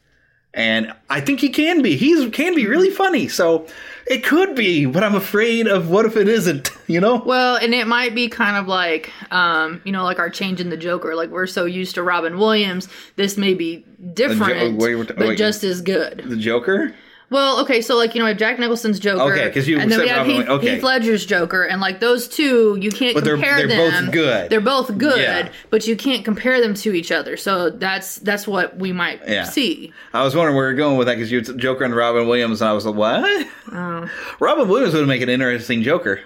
And 0.55 0.95
I 1.11 1.21
think 1.21 1.41
he 1.41 1.49
can 1.49 1.83
be. 1.83 1.97
He 1.97 2.31
can 2.31 2.55
be 2.55 2.67
really 2.67 2.91
funny. 2.91 3.27
So 3.27 3.67
it 4.07 4.25
could 4.25 4.55
be, 4.55 4.87
but 4.87 5.03
I'm 5.03 5.15
afraid 5.15 5.67
of 5.67 5.89
what 5.89 6.05
if 6.05 6.17
it 6.17 6.29
isn't, 6.29 6.71
you 6.87 7.01
know? 7.01 7.23
Well, 7.25 7.57
and 7.57 7.75
it 7.75 7.87
might 7.87 8.15
be 8.15 8.29
kind 8.29 8.57
of 8.57 8.67
like, 8.67 9.11
um, 9.33 9.81
you 9.85 9.93
know, 9.93 10.05
like 10.05 10.19
our 10.19 10.31
change 10.31 10.61
in 10.61 10.71
the 10.71 10.77
Joker. 10.77 11.15
Like 11.15 11.31
we're 11.31 11.47
so 11.47 11.65
used 11.65 11.95
to 11.95 12.03
Robin 12.03 12.39
Williams, 12.39 12.89
this 13.17 13.37
may 13.37 13.55
be 13.55 13.85
different, 14.13 14.79
wait, 14.79 14.97
wait, 14.97 15.09
but 15.09 15.19
wait. 15.19 15.39
just 15.39 15.65
as 15.65 15.81
good. 15.81 16.23
The 16.27 16.37
Joker? 16.37 16.95
Well, 17.35 17.61
okay, 17.63 17.81
so 17.81 17.97
like 17.97 18.15
you 18.15 18.21
know, 18.21 18.27
we 18.27 18.31
have 18.31 18.39
Jack 18.39 18.61
Nicholson's 18.61 19.01
Joker, 19.01 19.33
okay, 19.35 19.47
because 19.49 19.67
you 19.67 19.81
and 19.81 19.91
then 19.91 19.99
we 19.99 20.07
have 20.09 20.25
Heath, 20.25 20.49
okay. 20.49 20.75
Heath 20.77 20.85
Ledger's 20.85 21.27
Joker, 21.27 21.65
and 21.65 21.81
like 21.81 21.99
those 21.99 22.29
two, 22.29 22.79
you 22.81 22.93
can't 22.93 23.13
But 23.13 23.25
they're- 23.25 23.35
compare 23.35 23.67
they're 23.67 23.77
both 23.77 23.93
them. 23.93 24.11
good. 24.13 24.51
They're 24.51 24.61
both 24.61 24.97
good, 24.97 25.19
Yeah. 25.21 25.49
but 25.69 25.85
you 25.89 25.97
can't 25.97 26.25
compare 26.25 26.61
them 26.61 26.75
to 26.75 26.93
each 26.95 27.11
other. 27.11 27.37
So 27.37 27.71
that's 27.71 28.21
that's 28.21 28.47
what 28.47 28.77
we 28.77 28.93
might 28.93 29.21
Yeah. 29.27 29.43
see. 29.43 29.93
I 30.13 30.23
was 30.23 30.37
wondering 30.37 30.55
where 30.55 30.67
you're 30.67 30.77
going 30.77 30.97
with 30.97 31.09
that 31.09 31.17
because 31.17 31.33
you 31.33 31.41
had 31.43 31.59
Joker 31.59 31.83
and 31.83 31.97
Robin 31.97 32.29
Williams, 32.29 32.63
and 32.63 32.71
I 32.71 32.73
was 32.73 32.87
like, 32.87 32.95
what? 32.95 33.47
Oh. 33.73 34.09
Robin 34.39 34.69
Williams 34.69 34.95
would 34.95 35.09
make 35.09 35.21
an 35.21 35.29
interesting 35.29 35.83
Joker. 35.83 36.21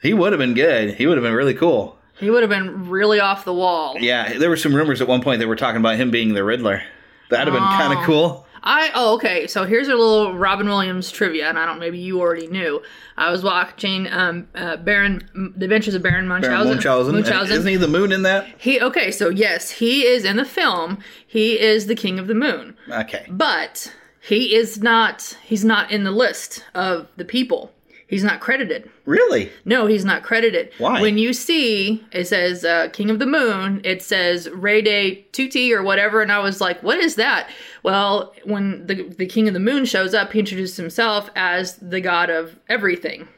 He 0.00 0.14
would 0.14 0.32
have 0.32 0.38
been 0.38 0.54
good. 0.54 0.94
He 0.94 1.08
would 1.08 1.16
have 1.16 1.24
been 1.24 1.34
really 1.34 1.54
cool. 1.54 1.98
He 2.20 2.30
would 2.30 2.44
have 2.44 2.50
been 2.50 2.88
really 2.88 3.18
off 3.18 3.44
the 3.44 3.52
wall. 3.52 3.96
Yeah, 3.98 4.38
there 4.38 4.48
were 4.48 4.56
some 4.56 4.74
rumors 4.76 5.00
at 5.00 5.08
one 5.08 5.22
point 5.22 5.40
they 5.40 5.46
were 5.46 5.56
talking 5.56 5.80
about 5.80 5.96
him 5.96 6.12
being 6.12 6.34
the 6.34 6.44
Riddler. 6.44 6.82
That'd 7.30 7.52
have 7.52 7.54
been 7.54 7.68
kind 7.68 7.92
Oh. 7.94 7.98
of 8.00 8.04
cool. 8.06 8.46
I 8.62 8.90
oh 8.94 9.14
okay. 9.14 9.46
So 9.46 9.64
here's 9.64 9.88
a 9.88 9.94
little 9.94 10.36
Robin 10.36 10.66
Williams 10.68 11.10
trivia, 11.10 11.48
and 11.48 11.58
I 11.58 11.66
don't 11.66 11.78
maybe 11.78 11.98
you 11.98 12.20
already 12.20 12.46
knew. 12.46 12.82
I 13.16 13.30
was 13.30 13.42
watching 13.42 14.06
um 14.12 14.48
uh, 14.54 14.76
Baron 14.78 15.52
The 15.56 15.64
Adventures 15.64 15.94
of 15.94 16.02
Baron 16.02 16.26
Munchausen. 16.28 16.52
Baron 16.56 16.68
Munchausen. 16.68 17.14
Munchausen. 17.14 17.56
Isn't 17.56 17.70
he 17.70 17.76
the 17.76 17.88
moon 17.88 18.12
in 18.12 18.22
that? 18.22 18.46
He 18.58 18.80
okay. 18.80 19.10
So 19.10 19.28
yes, 19.28 19.70
he 19.70 20.02
is 20.06 20.24
in 20.24 20.36
the 20.36 20.44
film. 20.44 20.98
He 21.26 21.58
is 21.60 21.86
the 21.86 21.94
King 21.94 22.18
of 22.18 22.26
the 22.26 22.34
Moon, 22.34 22.76
Okay. 22.90 23.26
but 23.30 23.92
he 24.20 24.54
is 24.54 24.82
not. 24.82 25.36
He's 25.44 25.64
not 25.64 25.90
in 25.90 26.04
the 26.04 26.10
list 26.10 26.64
of 26.74 27.08
the 27.16 27.24
people. 27.24 27.72
He's 28.08 28.24
not 28.24 28.40
credited. 28.40 28.90
Really? 29.04 29.52
No, 29.66 29.86
he's 29.86 30.04
not 30.04 30.22
credited. 30.22 30.72
Why? 30.78 31.02
When 31.02 31.18
you 31.18 31.34
see 31.34 32.02
it 32.10 32.26
says 32.26 32.64
uh, 32.64 32.88
King 32.90 33.10
of 33.10 33.18
the 33.18 33.26
Moon, 33.26 33.82
it 33.84 34.02
says 34.02 34.48
Ray 34.48 34.80
Day 34.80 35.26
Tutti 35.32 35.74
or 35.74 35.82
whatever, 35.82 36.22
and 36.22 36.32
I 36.32 36.38
was 36.38 36.58
like, 36.58 36.82
what 36.82 36.98
is 36.98 37.16
that? 37.16 37.50
Well, 37.82 38.34
when 38.44 38.86
the 38.86 39.02
the 39.02 39.26
King 39.26 39.46
of 39.46 39.52
the 39.52 39.60
Moon 39.60 39.84
shows 39.84 40.14
up, 40.14 40.32
he 40.32 40.38
introduces 40.38 40.78
himself 40.78 41.28
as 41.36 41.76
the 41.76 42.00
god 42.00 42.30
of 42.30 42.58
everything, 42.66 43.28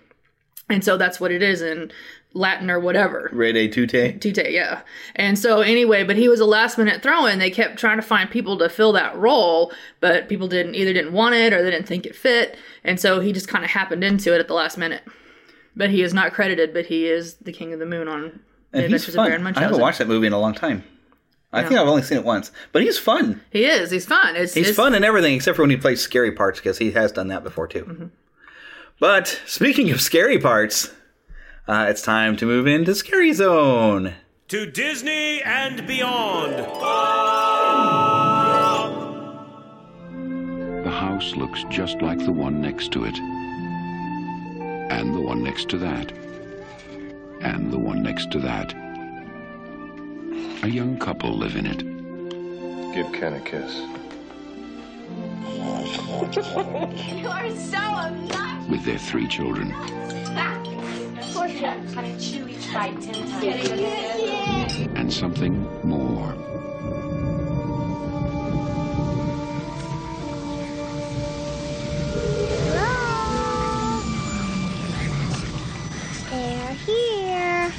and 0.68 0.84
so 0.84 0.96
that's 0.96 1.18
what 1.18 1.32
it 1.32 1.42
is 1.42 1.62
in 1.62 1.90
Latin 2.32 2.70
or 2.70 2.78
whatever. 2.78 3.28
Ray 3.32 3.52
Day 3.52 3.68
Tute? 3.68 4.20
Tute, 4.20 4.50
yeah. 4.50 4.82
And 5.16 5.38
so 5.38 5.62
anyway, 5.62 6.04
but 6.04 6.16
he 6.16 6.28
was 6.28 6.40
a 6.40 6.44
last 6.44 6.78
minute 6.78 7.02
throw 7.02 7.26
in. 7.26 7.38
They 7.38 7.50
kept 7.50 7.78
trying 7.78 7.98
to 7.98 8.02
find 8.02 8.30
people 8.30 8.56
to 8.58 8.68
fill 8.68 8.92
that 8.92 9.16
role, 9.16 9.72
but 10.00 10.28
people 10.28 10.46
didn't 10.46 10.76
either 10.76 10.92
didn't 10.92 11.12
want 11.12 11.34
it 11.34 11.52
or 11.52 11.62
they 11.62 11.70
didn't 11.70 11.88
think 11.88 12.06
it 12.06 12.14
fit. 12.14 12.56
And 12.84 13.00
so 13.00 13.20
he 13.20 13.32
just 13.32 13.48
kind 13.48 13.64
of 13.64 13.70
happened 13.70 14.04
into 14.04 14.32
it 14.34 14.38
at 14.38 14.48
the 14.48 14.54
last 14.54 14.78
minute. 14.78 15.02
But 15.74 15.90
he 15.90 16.02
is 16.02 16.14
not 16.14 16.32
credited, 16.32 16.72
but 16.72 16.86
he 16.86 17.06
is 17.06 17.34
the 17.36 17.52
King 17.52 17.72
of 17.72 17.78
the 17.78 17.86
Moon 17.86 18.06
on 18.06 18.40
And 18.72 18.82
he's 18.82 18.84
Adventures 18.84 19.08
of 19.08 19.14
fun. 19.14 19.30
Baron 19.30 19.56
I 19.56 19.60
haven't 19.60 19.80
watched 19.80 19.98
that 19.98 20.08
movie 20.08 20.26
in 20.26 20.32
a 20.32 20.38
long 20.38 20.54
time. 20.54 20.84
I 21.52 21.62
think 21.62 21.80
I've 21.80 21.88
only 21.88 22.02
seen 22.02 22.18
it 22.18 22.24
once. 22.24 22.52
But 22.70 22.82
he's 22.82 22.98
fun. 22.98 23.40
He 23.50 23.64
is. 23.64 23.90
He's 23.90 24.06
fun. 24.06 24.36
It's, 24.36 24.54
He's 24.54 24.68
it's, 24.68 24.76
fun 24.76 24.94
in 24.94 25.02
everything 25.02 25.34
except 25.34 25.56
for 25.56 25.62
when 25.62 25.70
he 25.70 25.76
plays 25.76 26.00
scary 26.00 26.30
parts 26.30 26.60
because 26.60 26.78
he 26.78 26.92
has 26.92 27.10
done 27.10 27.26
that 27.28 27.42
before 27.42 27.66
too. 27.66 27.84
Mm-hmm. 27.84 28.06
But 29.00 29.40
speaking 29.46 29.90
of 29.90 30.00
scary 30.00 30.38
parts, 30.38 30.92
uh, 31.70 31.86
it's 31.88 32.02
time 32.02 32.36
to 32.36 32.44
move 32.46 32.66
into 32.66 32.92
Scary 32.96 33.32
Zone. 33.32 34.14
To 34.48 34.66
Disney 34.66 35.40
and 35.42 35.86
beyond. 35.86 36.54
The 40.84 40.90
house 40.90 41.36
looks 41.36 41.64
just 41.70 42.02
like 42.02 42.18
the 42.18 42.32
one 42.32 42.60
next 42.60 42.90
to 42.92 43.04
it. 43.04 43.16
And 44.90 45.14
the 45.14 45.20
one 45.20 45.44
next 45.44 45.68
to 45.68 45.78
that. 45.78 46.10
And 47.40 47.72
the 47.72 47.78
one 47.78 48.02
next 48.02 48.32
to 48.32 48.40
that. 48.40 48.74
A 50.64 50.68
young 50.68 50.98
couple 50.98 51.32
live 51.38 51.54
in 51.54 51.66
it 51.66 51.84
Give 52.92 53.12
Ken 53.12 53.34
a 53.34 53.40
kiss. 53.40 53.72
You 56.30 57.28
are 57.28 57.50
so 57.50 57.78
obnoxious. 57.78 58.68
with 58.68 58.84
their 58.84 58.98
three 58.98 59.28
children. 59.28 59.72
Of 61.20 61.34
course 61.34 61.52
you 61.52 61.58
have 61.66 61.94
kind 61.94 62.12
of 62.12 62.20
chew 62.20 62.48
each 62.48 62.72
bite 62.72 63.00
ten 63.00 63.14
times. 63.14 64.76
and 64.94 65.12
something 65.12 65.54
more. 65.86 66.34
They're 76.30 76.74
here. 76.74 77.72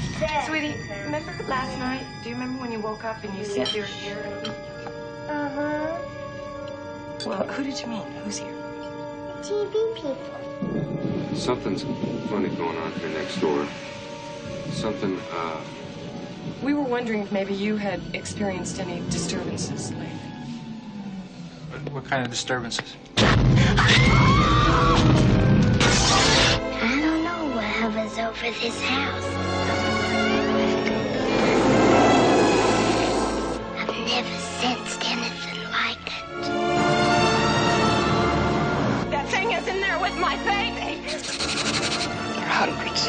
Sweetie, 0.45 0.75
remember 1.05 1.31
last 1.47 1.77
night? 1.79 2.05
Do 2.23 2.29
you 2.29 2.35
remember 2.35 2.61
when 2.61 2.71
you 2.71 2.79
woke 2.79 3.03
up 3.05 3.23
and 3.23 3.35
you 3.37 3.45
said 3.45 3.73
you 3.73 3.81
were 3.81 3.87
here? 3.87 4.41
Uh-huh. 5.29 5.97
Well, 7.25 7.47
who 7.47 7.63
did 7.63 7.79
you 7.79 7.87
mean? 7.87 8.03
Who's 8.23 8.37
here? 8.39 8.53
TV 9.41 9.95
people. 9.95 10.80
Something's 11.33 11.83
funny 12.29 12.49
going 12.49 12.77
on 12.77 12.91
here 12.93 13.09
next 13.09 13.37
door. 13.39 13.65
Something, 14.71 15.19
uh, 15.31 15.59
We 16.61 16.73
were 16.73 16.83
wondering 16.83 17.21
if 17.21 17.31
maybe 17.31 17.53
you 17.53 17.77
had 17.77 18.01
experienced 18.13 18.79
any 18.79 19.01
disturbances 19.09 19.91
lately. 19.91 20.07
What 21.91 22.05
kind 22.05 22.23
of 22.23 22.29
disturbances? 22.31 22.95
I 23.17 23.23
don't 27.01 27.23
know 27.23 27.55
what 27.55 27.63
hovers 27.63 28.17
over 28.17 28.51
this 28.59 28.79
house. 28.81 29.25
I've 33.79 34.07
never 34.07 34.37
sensed 34.61 35.01
anything 35.09 35.63
like 35.71 36.07
it. 36.07 36.25
That 39.11 39.27
thing 39.29 39.51
is 39.51 39.67
in 39.67 39.79
there 39.81 39.99
with 39.99 40.17
my 40.19 40.35
baby. 40.43 40.80
There 42.51 42.59
are 42.59 42.67
hundreds. 42.67 43.07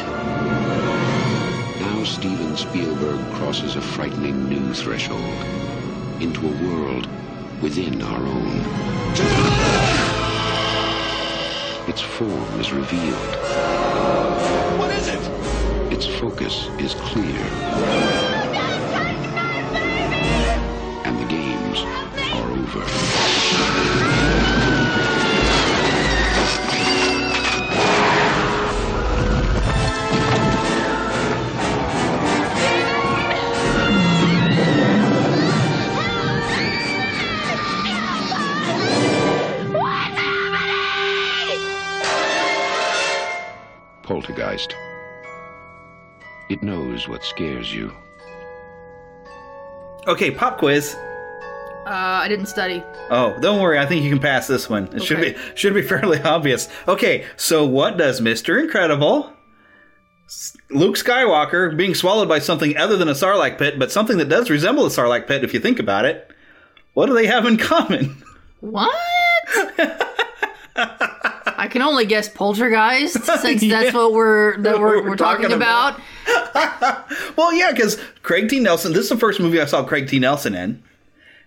Now 1.81 2.03
Steven 2.05 2.55
Spielberg 2.55 3.19
crosses 3.33 3.75
a 3.75 3.81
frightening 3.81 4.47
new 4.47 4.73
threshold 4.73 5.21
into 6.21 6.47
a 6.47 6.51
world 6.65 7.09
within 7.61 8.01
our 8.01 8.21
own. 8.21 8.59
Its 11.89 11.99
form 11.99 12.59
is 12.61 12.71
revealed. 12.71 13.35
What 14.79 14.91
is 14.91 15.09
it? 15.09 15.91
Its 15.91 16.07
focus 16.07 16.69
is 16.79 16.95
clear. 16.95 18.32
Knows 46.63 47.07
what 47.07 47.23
scares 47.23 47.73
you. 47.73 47.93
Okay, 50.07 50.31
pop 50.31 50.57
quiz. 50.57 50.95
Uh, 51.85 51.89
I 52.23 52.27
didn't 52.29 52.45
study. 52.45 52.81
Oh, 53.09 53.37
don't 53.39 53.61
worry. 53.61 53.77
I 53.77 53.85
think 53.85 54.03
you 54.03 54.09
can 54.09 54.19
pass 54.19 54.47
this 54.47 54.69
one. 54.69 54.87
It 54.95 55.03
should 55.03 55.19
be 55.19 55.35
should 55.55 55.73
be 55.73 55.81
fairly 55.81 56.21
obvious. 56.21 56.69
Okay, 56.87 57.25
so 57.35 57.65
what 57.65 57.97
does 57.97 58.21
Mister 58.21 58.57
Incredible, 58.57 59.33
Luke 60.69 60.95
Skywalker, 60.95 61.75
being 61.75 61.93
swallowed 61.93 62.29
by 62.29 62.39
something 62.39 62.77
other 62.77 62.95
than 62.95 63.09
a 63.09 63.13
Sarlacc 63.13 63.57
pit, 63.57 63.77
but 63.77 63.91
something 63.91 64.17
that 64.17 64.29
does 64.29 64.49
resemble 64.49 64.85
a 64.85 64.89
Sarlacc 64.89 65.27
pit 65.27 65.43
if 65.43 65.53
you 65.53 65.59
think 65.59 65.79
about 65.79 66.05
it, 66.05 66.31
what 66.93 67.07
do 67.07 67.13
they 67.13 67.27
have 67.27 67.45
in 67.45 67.57
common? 67.57 68.23
What? 68.61 68.95
I 70.75 71.67
can 71.69 71.81
only 71.81 72.05
guess 72.05 72.27
poltergeist 72.29 73.23
since 73.23 73.61
Yeah. 73.63 73.81
that's 73.81 73.93
what 73.95 74.11
we're 74.13 74.57
that 74.61 74.79
we're, 74.79 75.03
we're, 75.07 75.15
talking, 75.15 75.49
talking 75.49 75.55
about. 75.55 75.99
Well, 77.35 77.53
yeah, 77.53 77.71
because 77.71 77.99
Craig 78.21 78.49
T. 78.49 78.59
Nelson. 78.59 78.93
This 78.93 79.03
is 79.03 79.09
the 79.09 79.17
first 79.17 79.39
movie 79.39 79.59
I 79.61 79.65
saw 79.65 79.83
Craig 79.83 80.07
T. 80.07 80.19
Nelson 80.19 80.55
in, 80.55 80.83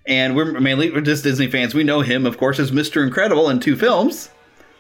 and 0.07 0.35
we're 0.37 0.59
mainly 0.61 0.91
we're 0.91 1.01
just 1.01 1.24
Disney 1.24 1.49
fans. 1.49 1.74
We 1.74 1.85
know 1.85 2.01
him, 2.01 2.27
of 2.27 2.39
course, 2.39 2.59
as 2.59 2.72
Mister 2.72 3.03
Incredible 3.03 3.49
in 3.49 3.61
two 3.61 3.77
films, 3.77 4.31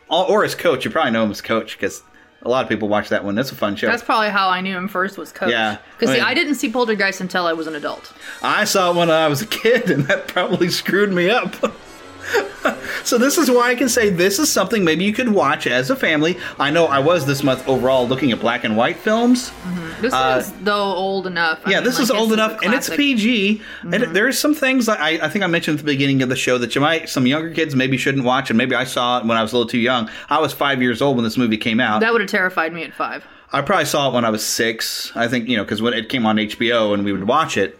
or 0.08 0.28
or 0.28 0.44
as 0.44 0.54
Coach. 0.54 0.84
You 0.84 0.90
probably 0.90 1.12
know 1.12 1.24
him 1.24 1.30
as 1.30 1.40
Coach 1.40 1.76
because 1.78 2.02
a 2.42 2.48
lot 2.48 2.64
of 2.64 2.68
people 2.68 2.88
watch 2.88 3.08
that 3.10 3.24
one. 3.24 3.34
That's 3.34 3.50
a 3.52 3.54
fun 3.56 3.76
show. 3.76 3.86
That's 3.86 4.02
probably 4.02 4.30
how 4.30 4.48
I 4.48 4.60
knew 4.60 4.76
him 4.76 4.88
first 4.88 5.16
was 5.18 5.32
Coach. 5.32 5.50
Yeah, 5.50 5.78
Because 5.98 6.10
I 6.10 6.14
mean- 6.18 6.24
I 6.24 6.34
didn't 6.34 6.56
see 6.56 6.70
Poltergeist 6.70 7.20
until 7.20 7.46
I 7.46 7.52
was 7.52 7.66
an 7.66 7.74
adult. 7.74 8.12
I 8.42 8.64
saw 8.64 8.90
it 8.92 8.96
when 8.96 9.10
I 9.10 9.26
was 9.28 9.42
a 9.42 9.46
kid, 9.46 9.90
and 9.90 10.04
that 10.06 10.28
probably 10.28 10.68
screwed 10.70 11.12
me 11.12 11.30
up. 11.30 11.54
so 13.04 13.18
this 13.18 13.38
is 13.38 13.50
why 13.50 13.70
I 13.70 13.74
can 13.74 13.88
say 13.88 14.10
this 14.10 14.38
is 14.38 14.50
something 14.50 14.84
maybe 14.84 15.04
you 15.04 15.12
could 15.12 15.28
watch 15.28 15.66
as 15.66 15.90
a 15.90 15.96
family. 15.96 16.36
I 16.58 16.70
know 16.70 16.86
I 16.86 16.98
was 16.98 17.26
this 17.26 17.42
month 17.42 17.66
overall 17.68 18.06
looking 18.08 18.32
at 18.32 18.40
black 18.40 18.64
and 18.64 18.76
white 18.76 18.96
films. 18.96 19.52
This 20.00 20.12
Uh, 20.12 20.38
is 20.42 20.52
though 20.62 20.74
old 20.74 21.26
enough. 21.26 21.60
I 21.64 21.70
yeah, 21.70 21.76
mean, 21.76 21.84
this 21.84 21.94
like, 21.94 22.02
is 22.04 22.10
old 22.10 22.32
enough, 22.32 22.60
and 22.62 22.74
it's. 22.74 22.88
PG. 22.96 23.60
And 23.82 24.14
there's 24.16 24.38
some 24.38 24.54
things 24.54 24.86
that 24.86 25.00
I, 25.00 25.10
I 25.24 25.28
think 25.28 25.44
I 25.44 25.46
mentioned 25.48 25.78
at 25.78 25.84
the 25.84 25.90
beginning 25.92 26.22
of 26.22 26.28
the 26.28 26.36
show 26.36 26.58
that 26.58 26.74
you 26.74 26.80
might 26.80 27.08
some 27.08 27.26
younger 27.26 27.50
kids 27.52 27.74
maybe 27.76 27.96
shouldn't 27.96 28.24
watch, 28.24 28.50
and 28.50 28.56
maybe 28.58 28.74
I 28.74 28.84
saw 28.84 29.18
it 29.18 29.26
when 29.26 29.36
I 29.36 29.42
was 29.42 29.52
a 29.52 29.56
little 29.56 29.68
too 29.68 29.78
young. 29.78 30.08
I 30.28 30.38
was 30.40 30.52
five 30.52 30.80
years 30.82 31.00
old 31.02 31.16
when 31.16 31.24
this 31.24 31.36
movie 31.36 31.56
came 31.56 31.78
out. 31.80 32.00
That 32.00 32.12
would 32.12 32.20
have 32.22 32.30
terrified 32.30 32.72
me 32.72 32.82
at 32.84 32.94
five. 32.94 33.24
I 33.52 33.62
probably 33.62 33.84
saw 33.86 34.08
it 34.10 34.14
when 34.14 34.24
I 34.24 34.30
was 34.30 34.44
six. 34.44 35.12
I 35.14 35.28
think 35.28 35.48
you 35.48 35.56
know 35.56 35.64
because 35.64 35.80
when 35.82 35.94
it 35.94 36.08
came 36.08 36.26
on 36.26 36.36
HBO 36.36 36.92
and 36.94 37.04
we 37.04 37.12
would 37.12 37.24
watch 37.26 37.56
it. 37.56 37.78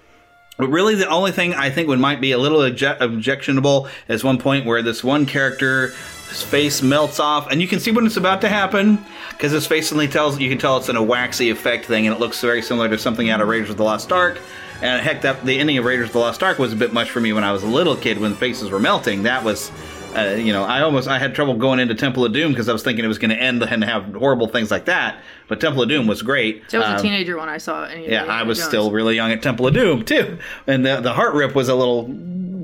But 0.57 0.69
really, 0.69 0.95
the 0.95 1.09
only 1.09 1.33
thing 1.33 1.55
I 1.55 1.71
think 1.71 1.89
would 1.89 1.99
might 1.99 2.21
be 2.21 2.33
a 2.33 2.39
little 2.39 2.61
obje- 2.61 3.01
objectionable 3.01 3.89
is 4.09 4.25
one 4.25 4.39
point 4.39 4.65
where 4.65 4.83
this 4.83 5.05
one 5.05 5.27
character, 5.27 5.89
his 6.29 6.43
face 6.43 6.83
melts 6.83 7.21
off, 7.21 7.51
and 7.51 7.61
you 7.61 7.69
can 7.69 7.79
see 7.79 7.91
when 7.91 8.07
it's 8.07 8.17
about 8.17 8.41
to 8.41 8.49
happen 8.49 9.05
because 9.31 9.53
his 9.53 9.67
face 9.67 9.89
suddenly 9.89 10.09
tells 10.09 10.39
you 10.41 10.49
can 10.49 10.59
tell 10.59 10.79
it's 10.79 10.89
in 10.89 10.97
a 10.97 11.03
waxy 11.03 11.51
effect 11.51 11.85
thing, 11.85 12.07
and 12.07 12.17
it 12.17 12.21
looks 12.21 12.41
very 12.41 12.63
similar 12.63 12.89
to 12.89 12.99
something 12.99 13.29
out 13.29 13.41
of 13.43 13.49
Raiders 13.49 13.71
of 13.71 13.77
the 13.77 13.85
Lost 13.85 14.11
Ark. 14.13 14.41
And 14.83 15.03
heck, 15.03 15.23
that 15.23 15.45
the 15.45 15.59
ending 15.59 15.79
of 15.79 15.85
Raiders 15.85 16.09
of 16.09 16.13
the 16.15 16.19
Lost 16.19 16.43
Ark 16.43 16.59
was 16.59 16.73
a 16.73 16.77
bit 16.77 16.93
much 16.93 17.11
for 17.11 17.21
me 17.21 17.33
when 17.33 17.45
I 17.45 17.53
was 17.53 17.63
a 17.63 17.67
little 17.67 17.97
kid 17.97 18.19
when 18.19 18.35
faces 18.35 18.71
were 18.71 18.81
melting. 18.81 19.23
That 19.25 19.45
was. 19.45 19.71
Uh, 20.15 20.35
you 20.35 20.53
know, 20.53 20.65
I 20.65 20.81
almost 20.83 21.09
I 21.09 21.19
had 21.19 21.35
trouble 21.35 21.55
going 21.55 21.79
into 21.79 21.95
Temple 21.95 22.25
of 22.25 22.33
Doom 22.33 22.53
because 22.53 22.69
I 22.69 22.73
was 22.73 22.83
thinking 22.83 23.05
it 23.05 23.09
was 23.09 23.19
going 23.19 23.31
to 23.31 23.37
end 23.37 23.63
and 23.63 23.85
have 23.85 24.15
horrible 24.15 24.47
things 24.49 24.71
like 24.71 24.87
that. 24.87 25.19
But 25.49 25.61
Temple 25.61 25.83
of 25.83 25.89
Doom 25.89 26.07
was 26.07 26.23
great. 26.23 26.63
So 26.69 26.79
I 26.79 26.81
was 26.81 26.89
Um, 26.89 26.97
a 26.97 27.03
teenager 27.03 27.37
when 27.37 27.49
I 27.49 27.59
saw 27.59 27.85
it. 27.85 28.09
yeah, 28.09 28.25
I 28.25 28.43
was 28.43 28.63
still 28.63 28.91
really 28.91 29.15
young 29.15 29.31
at 29.31 29.43
Temple 29.43 29.67
of 29.67 29.75
Doom 29.75 30.05
too, 30.05 30.39
and 30.67 30.85
the 30.87 31.01
the 31.01 31.13
heart 31.13 31.35
rip 31.35 31.55
was 31.55 31.69
a 31.69 31.75
little 31.75 32.09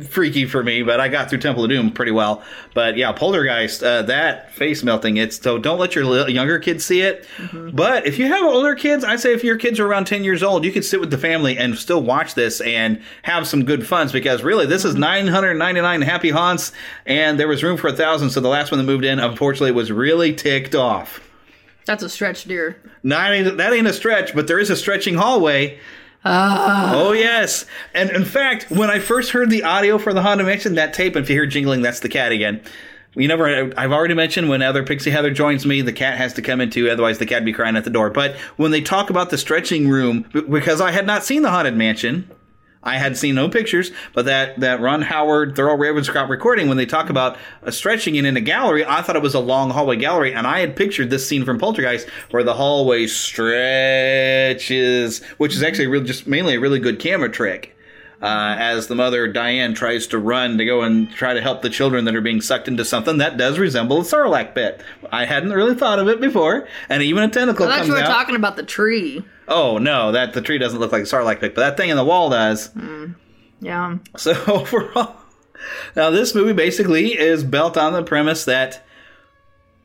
freaky 0.08 0.46
for 0.46 0.62
me, 0.62 0.82
but 0.82 1.00
I 1.00 1.08
got 1.08 1.30
through 1.30 1.38
Temple 1.38 1.64
of 1.64 1.70
Doom 1.70 1.90
pretty 1.90 2.12
well. 2.12 2.42
But 2.74 2.96
yeah, 2.96 3.12
Poltergeist, 3.12 3.82
uh, 3.82 4.02
that 4.02 4.52
face 4.52 4.82
melting. 4.82 5.16
It's 5.16 5.40
so 5.40 5.58
don't 5.58 5.78
let 5.78 5.94
your 5.94 6.04
li- 6.04 6.32
younger 6.32 6.58
kids 6.58 6.84
see 6.84 7.02
it. 7.02 7.26
But 7.72 8.06
if 8.06 8.18
you 8.18 8.26
have 8.26 8.44
older 8.44 8.74
kids, 8.74 9.04
I 9.04 9.16
say 9.16 9.32
if 9.32 9.44
your 9.44 9.56
kids 9.56 9.80
are 9.80 9.86
around 9.86 10.06
ten 10.06 10.24
years 10.24 10.42
old, 10.42 10.64
you 10.64 10.72
could 10.72 10.84
sit 10.84 11.00
with 11.00 11.10
the 11.10 11.18
family 11.18 11.58
and 11.58 11.76
still 11.76 12.02
watch 12.02 12.34
this 12.34 12.60
and 12.60 13.00
have 13.22 13.46
some 13.46 13.64
good 13.64 13.86
funs 13.86 14.12
because 14.12 14.42
really 14.42 14.66
this 14.66 14.84
is 14.84 14.94
nine 14.94 15.26
hundred 15.26 15.54
ninety 15.54 15.80
nine 15.80 16.02
happy 16.02 16.30
haunts, 16.30 16.72
and 17.06 17.38
there 17.38 17.48
was 17.48 17.62
room 17.62 17.76
for 17.76 17.88
a 17.88 17.92
thousand. 17.92 18.30
So 18.30 18.40
the 18.40 18.48
last 18.48 18.70
one 18.70 18.78
that 18.78 18.84
moved 18.84 19.04
in, 19.04 19.18
unfortunately, 19.18 19.72
was 19.72 19.90
really 19.92 20.34
ticked 20.34 20.74
off. 20.74 21.20
That's 21.84 22.02
a 22.02 22.08
stretch, 22.08 22.44
dear. 22.44 22.76
Not 23.02 23.56
that 23.56 23.72
ain't 23.72 23.86
a 23.86 23.92
stretch, 23.92 24.34
but 24.34 24.46
there 24.46 24.58
is 24.58 24.70
a 24.70 24.76
stretching 24.76 25.14
hallway. 25.14 25.78
Ah. 26.24 26.92
Oh 26.94 27.12
yes, 27.12 27.66
and 27.94 28.10
in 28.10 28.24
fact, 28.24 28.70
when 28.70 28.90
I 28.90 29.00
first 29.00 29.32
heard 29.32 29.50
the 29.50 29.64
audio 29.64 29.98
for 29.98 30.12
the 30.12 30.22
Haunted 30.22 30.46
Mansion, 30.46 30.76
that 30.76 30.94
tape, 30.94 31.16
and 31.16 31.24
if 31.24 31.28
you 31.28 31.34
hear 31.36 31.46
jingling, 31.46 31.82
that's 31.82 32.00
the 32.00 32.08
cat 32.08 32.30
again. 32.30 32.62
You 33.14 33.28
never. 33.28 33.72
I've 33.78 33.92
already 33.92 34.14
mentioned 34.14 34.48
when 34.48 34.62
other 34.62 34.84
Pixie 34.84 35.10
Heather 35.10 35.30
joins 35.32 35.66
me, 35.66 35.82
the 35.82 35.92
cat 35.92 36.16
has 36.16 36.32
to 36.34 36.42
come 36.42 36.60
in 36.60 36.70
too, 36.70 36.88
otherwise 36.88 37.18
the 37.18 37.26
cat'd 37.26 37.44
be 37.44 37.52
crying 37.52 37.76
at 37.76 37.84
the 37.84 37.90
door. 37.90 38.08
But 38.08 38.36
when 38.56 38.70
they 38.70 38.80
talk 38.80 39.10
about 39.10 39.30
the 39.30 39.36
stretching 39.36 39.88
room, 39.88 40.24
because 40.32 40.80
I 40.80 40.92
had 40.92 41.06
not 41.06 41.24
seen 41.24 41.42
the 41.42 41.50
Haunted 41.50 41.76
Mansion, 41.76 42.30
I 42.82 42.98
had 42.98 43.16
seen 43.16 43.36
no 43.36 43.48
pictures, 43.48 43.92
but 44.12 44.24
that, 44.24 44.58
that 44.60 44.80
Ron 44.80 45.02
Howard, 45.02 45.54
Thurl 45.54 45.78
Ravenscroft 45.78 46.28
recording, 46.28 46.68
when 46.68 46.76
they 46.76 46.86
talk 46.86 47.10
about 47.10 47.36
a 47.62 47.70
stretching 47.70 48.16
it 48.16 48.24
in 48.24 48.36
a 48.36 48.40
gallery, 48.40 48.84
I 48.84 49.02
thought 49.02 49.14
it 49.16 49.22
was 49.22 49.34
a 49.34 49.40
long 49.40 49.70
hallway 49.70 49.96
gallery, 49.96 50.34
and 50.34 50.46
I 50.46 50.58
had 50.60 50.74
pictured 50.74 51.10
this 51.10 51.28
scene 51.28 51.44
from 51.44 51.58
Poltergeist 51.58 52.08
where 52.30 52.42
the 52.42 52.54
hallway 52.54 53.06
stretches, 53.06 54.52
which 55.38 55.54
is 55.54 55.62
actually 55.62 55.86
really, 55.86 56.06
just 56.06 56.26
mainly 56.26 56.54
a 56.54 56.60
really 56.60 56.80
good 56.80 56.98
camera 56.98 57.30
trick. 57.30 57.71
Uh, 58.22 58.54
as 58.56 58.86
the 58.86 58.94
mother 58.94 59.26
Diane 59.26 59.74
tries 59.74 60.06
to 60.06 60.18
run 60.18 60.56
to 60.58 60.64
go 60.64 60.82
and 60.82 61.10
try 61.10 61.34
to 61.34 61.40
help 61.40 61.60
the 61.62 61.68
children 61.68 62.04
that 62.04 62.14
are 62.14 62.20
being 62.20 62.40
sucked 62.40 62.68
into 62.68 62.84
something 62.84 63.18
that 63.18 63.36
does 63.36 63.58
resemble 63.58 63.98
a 64.00 64.04
Sarlacc 64.04 64.54
pit. 64.54 64.80
I 65.10 65.24
hadn't 65.24 65.50
really 65.52 65.74
thought 65.74 65.98
of 65.98 66.06
it 66.08 66.20
before, 66.20 66.68
and 66.88 67.02
even 67.02 67.24
a 67.24 67.28
tentacle 67.28 67.66
I 67.66 67.68
thought 67.70 67.76
comes 67.78 67.88
you 67.88 67.94
were 67.94 68.00
out. 68.00 68.06
talking 68.06 68.36
about 68.36 68.54
the 68.54 68.62
tree. 68.62 69.24
oh 69.48 69.78
no, 69.78 70.12
that 70.12 70.34
the 70.34 70.40
tree 70.40 70.58
doesn't 70.58 70.78
look 70.78 70.92
like 70.92 71.02
a 71.02 71.06
Sarlacc 71.06 71.40
pit, 71.40 71.56
but 71.56 71.62
that 71.62 71.76
thing 71.76 71.90
in 71.90 71.96
the 71.96 72.04
wall 72.04 72.30
does. 72.30 72.70
Yeah. 73.60 73.98
So 74.16 74.32
overall, 74.46 75.16
now 75.96 76.10
this 76.10 76.32
movie 76.34 76.52
basically 76.52 77.18
is 77.18 77.42
built 77.42 77.76
on 77.76 77.92
the 77.92 78.04
premise 78.04 78.44
that 78.44 78.84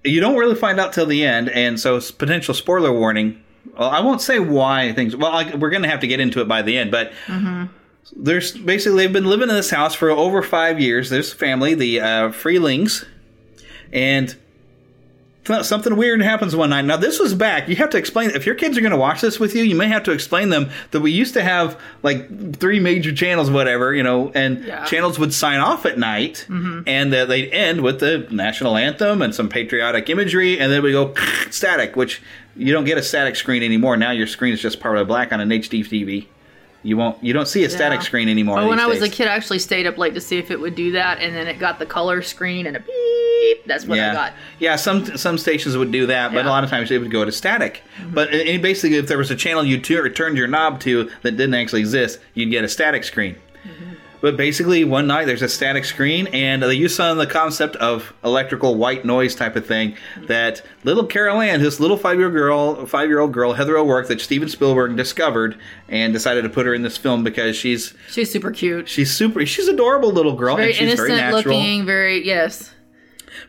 you 0.03 0.19
don't 0.21 0.37
really 0.37 0.55
find 0.55 0.79
out 0.79 0.93
till 0.93 1.07
the 1.07 1.25
end, 1.25 1.49
and 1.49 1.79
so 1.79 1.99
potential 2.17 2.53
spoiler 2.53 2.93
warning. 2.93 3.43
Well, 3.77 3.89
I 3.89 3.99
won't 4.01 4.21
say 4.21 4.39
why 4.39 4.93
things. 4.93 5.15
Well, 5.15 5.31
I, 5.31 5.55
we're 5.55 5.69
going 5.71 5.83
to 5.83 5.89
have 5.89 5.99
to 6.01 6.07
get 6.07 6.19
into 6.19 6.39
it 6.41 6.47
by 6.47 6.61
the 6.61 6.77
end, 6.77 6.91
but 6.91 7.11
Mm-hmm. 7.25 7.65
There's 8.15 8.51
basically 8.57 8.97
they've 9.03 9.13
been 9.13 9.25
living 9.25 9.49
in 9.49 9.55
this 9.55 9.69
house 9.69 9.93
for 9.95 10.09
over 10.09 10.41
five 10.41 10.79
years. 10.79 11.09
There's 11.09 11.31
a 11.31 11.35
family, 11.35 11.73
the 11.75 11.99
uh, 12.01 12.05
Freelings, 12.29 13.05
and 13.91 14.35
something 15.61 15.95
weird 15.95 16.21
happens 16.21 16.53
one 16.57 16.71
night. 16.71 16.81
Now 16.83 16.97
this 16.97 17.19
was 17.19 17.33
back. 17.33 17.69
You 17.69 17.77
have 17.77 17.89
to 17.91 17.97
explain 17.97 18.31
if 18.31 18.45
your 18.45 18.55
kids 18.55 18.77
are 18.77 18.81
going 18.81 18.91
to 18.91 18.97
watch 18.97 19.21
this 19.21 19.39
with 19.39 19.55
you. 19.55 19.63
You 19.63 19.75
may 19.75 19.87
have 19.87 20.03
to 20.03 20.11
explain 20.11 20.49
them 20.49 20.69
that 20.91 20.99
we 20.99 21.11
used 21.11 21.33
to 21.35 21.41
have 21.43 21.79
like 22.03 22.57
three 22.57 22.81
major 22.81 23.13
channels, 23.13 23.49
whatever 23.49 23.93
you 23.93 24.03
know, 24.03 24.29
and 24.35 24.65
Yeah. 24.65 24.83
channels 24.85 25.17
would 25.19 25.33
sign 25.33 25.59
off 25.61 25.85
at 25.85 25.97
night, 25.97 26.45
Mhm. 26.49 26.83
and 26.85 27.13
uh, 27.13 27.23
they'd 27.25 27.49
end 27.51 27.79
with 27.81 27.99
the 28.01 28.27
national 28.29 28.75
anthem 28.75 29.21
and 29.21 29.33
some 29.33 29.47
patriotic 29.47 30.09
imagery, 30.09 30.59
and 30.59 30.69
then 30.71 30.81
we 30.83 30.91
go 30.91 31.13
static, 31.49 31.95
which 31.95 32.21
you 32.57 32.73
don't 32.73 32.85
get 32.85 32.97
a 32.97 33.03
static 33.03 33.37
screen 33.37 33.63
anymore. 33.63 33.95
Now 33.95 34.11
your 34.11 34.27
screen 34.27 34.53
is 34.53 34.61
just 34.61 34.81
part 34.81 34.97
of 34.97 35.07
black 35.07 35.31
on 35.31 35.39
an 35.39 35.49
HD 35.51 35.81
TV. 35.81 36.27
You 36.87 36.95
won't. 36.95 37.21
You 37.21 37.33
don't 37.33 37.49
see 37.49 37.65
a 37.65 37.69
static 37.69 37.99
Yeah. 37.99 38.05
screen 38.05 38.29
anymore. 38.29 38.55
But 38.55 38.67
when 38.69 38.77
these 38.77 38.85
I 38.85 38.87
was 38.87 38.99
days. 38.99 39.09
a 39.09 39.11
kid, 39.11 39.27
I 39.27 39.35
actually 39.35 39.59
stayed 39.59 39.85
up 39.85 39.97
late 39.97 40.13
to 40.13 40.21
see 40.21 40.37
if 40.37 40.51
it 40.51 40.57
would 40.57 40.73
do 40.73 40.93
that, 40.93 41.19
and 41.19 41.35
then 41.35 41.45
it 41.45 41.59
got 41.59 41.79
the 41.79 41.85
color 41.85 42.21
screen 42.21 42.65
and 42.65 42.77
a 42.77 42.79
beep. 42.79 43.65
That's 43.65 43.85
what 43.85 43.97
yeah. 43.97 44.11
I 44.11 44.13
got. 44.13 44.33
Yeah, 44.59 44.77
some 44.77 45.05
some 45.17 45.37
stations 45.37 45.75
would 45.75 45.91
do 45.91 46.05
that, 46.05 46.29
but 46.29 46.31
a 46.31 46.37
Yeah. 46.37 46.39
Mm-hmm. 46.43 46.49
lot 46.49 46.63
of 46.63 46.69
times 46.69 46.89
it 46.89 46.99
would 46.99 47.11
go 47.11 47.25
to 47.25 47.31
static. 47.31 47.83
But 48.13 48.33
uh, 48.33 48.37
and 48.37 48.61
basically, 48.61 48.95
if 48.97 49.07
there 49.07 49.17
was 49.17 49.29
a 49.31 49.35
channel 49.35 49.65
you 49.65 49.81
tu- 49.81 50.07
turned 50.11 50.37
your 50.37 50.47
knob 50.47 50.79
to 50.81 51.09
that 51.23 51.31
didn't 51.31 51.55
actually 51.55 51.81
exist, 51.81 52.19
you'd 52.35 52.51
get 52.51 52.63
a 52.63 52.69
static 52.69 53.03
screen. 53.03 53.35
But 54.19 54.35
basically, 54.35 54.83
one 54.83 55.05
night 55.05 55.25
there's 55.25 55.43
a 55.43 55.47
static 55.49 55.85
screen, 55.85 56.25
and 56.27 56.63
they 56.63 56.73
use 56.73 56.95
some 56.95 57.11
of 57.11 57.17
the 57.17 57.31
concept 57.31 57.75
of 57.75 58.13
electrical 58.23 58.75
white 58.75 59.05
noise 59.05 59.35
type 59.35 59.55
of 59.55 59.65
thing. 59.67 59.95
That 60.27 60.63
little 60.83 61.05
Carol 61.05 61.39
Ann, 61.39 61.61
this 61.61 61.79
little 61.79 61.97
five 61.97 62.17
year 62.17 62.25
old 62.27 62.33
girl, 62.77 62.85
five 62.87 63.09
year 63.09 63.19
old 63.19 63.31
girl, 63.31 63.53
Heather 63.53 63.77
O'Rourke, 63.77 64.07
that 64.07 64.19
Steven 64.19 64.49
Spielberg 64.49 64.95
discovered 64.97 65.57
and 65.87 66.13
decided 66.13 66.41
to 66.43 66.49
put 66.49 66.65
her 66.65 66.73
in 66.73 66.81
this 66.81 66.97
film 66.97 67.23
because 67.23 67.55
she's 67.55 67.93
She's 68.09 68.31
super 68.31 68.49
cute. 68.51 68.89
she's 68.89 69.11
super, 69.13 69.45
she's 69.45 69.67
adorable 69.67 70.11
little 70.11 70.33
girl, 70.33 70.55
very 70.55 70.69
and 70.69 70.75
she's 70.75 70.87
innocent 70.87 71.07
very 71.09 71.19
natural. 71.21 71.55
looking. 71.55 71.85
Very 71.85 72.25
yes. 72.25 72.73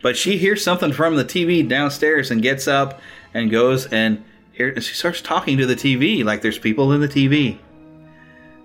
But 0.02 0.16
she 0.18 0.36
hears 0.36 0.62
something 0.62 0.92
from 0.92 1.16
the 1.16 1.24
TV 1.24 1.66
downstairs 1.66 2.30
and 2.30 2.42
gets 2.42 2.68
up 2.68 3.00
and 3.32 3.50
goes 3.50 3.86
and 3.86 4.22
here 4.52 4.68
and 4.68 4.82
she 4.84 4.92
starts 4.94 5.22
talking 5.22 5.56
to 5.56 5.64
the 5.66 5.74
TV 5.76 6.22
like 6.24 6.42
there's 6.42 6.58
people 6.58 6.92
in 6.92 7.00
the 7.00 7.08
TV. 7.08 7.58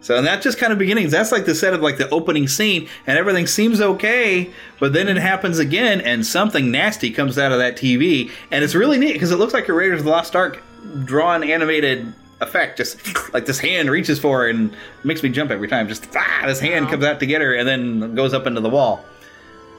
So 0.04 0.16
and 0.18 0.28
that 0.28 0.44
just 0.44 0.60
kind 0.60 0.72
of 0.72 0.78
beginnings. 0.78 1.12
That's 1.12 1.32
like 1.32 1.46
the 1.46 1.56
set 1.56 1.74
of 1.74 1.82
like 1.82 1.98
the 1.98 2.10
opening 2.10 2.48
scene, 2.48 2.88
and 3.08 3.18
everything 3.18 3.48
seems 3.48 3.82
okay, 3.82 4.52
but 4.80 4.94
then 4.94 5.08
it 5.08 5.18
happens 5.18 5.58
again, 5.58 6.02
and 6.02 6.26
something 6.26 6.70
nasty 6.70 7.10
comes 7.10 7.40
out 7.40 7.52
of 7.52 7.58
that 7.58 7.76
TV, 7.76 8.30
and 8.52 8.64
it's 8.64 8.76
really 8.76 9.00
neat 9.00 9.14
because 9.14 9.32
it 9.32 9.38
looks 9.38 9.54
like 9.54 9.68
a 9.70 9.74
Raiders 9.74 10.02
of 10.02 10.06
the 10.06 10.12
Lost 10.12 10.36
Ark 10.36 10.62
drawn 11.06 11.44
animated 11.44 12.14
effect. 12.42 12.78
Just 12.78 13.34
like 13.34 13.48
this 13.48 13.60
hand 13.60 13.90
reaches 13.90 14.20
for 14.20 14.42
her 14.42 14.50
and 14.50 14.76
makes 15.04 15.24
me 15.24 15.30
jump 15.30 15.50
every 15.50 15.68
time. 15.68 15.88
Just 15.88 16.08
ah, 16.16 16.44
this 16.46 16.60
hand 16.60 16.90
comes 16.90 17.04
out 17.04 17.20
to 17.22 17.26
get 17.26 17.42
her, 17.42 17.56
and 17.56 17.68
then 17.68 18.14
goes 18.14 18.34
up 18.34 18.46
into 18.46 18.62
the 18.62 18.70
wall 18.70 19.04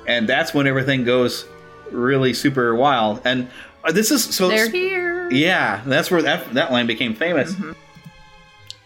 and 0.07 0.29
that's 0.29 0.55
when 0.55 0.67
everything 0.67 1.05
goes 1.05 1.47
really 1.91 2.35
super 2.35 2.75
wild. 2.75 3.21
And 3.25 3.49
uh, 3.83 3.93
this 3.93 4.11
is 4.11 4.25
so. 4.25 4.49
They're 4.49 4.71
here. 4.71 5.31
Yeah, 5.31 5.83
that's 5.87 6.11
where 6.11 6.23
that 6.23 6.53
that 6.55 6.73
line 6.73 6.87
became 6.87 7.15
famous. 7.15 7.55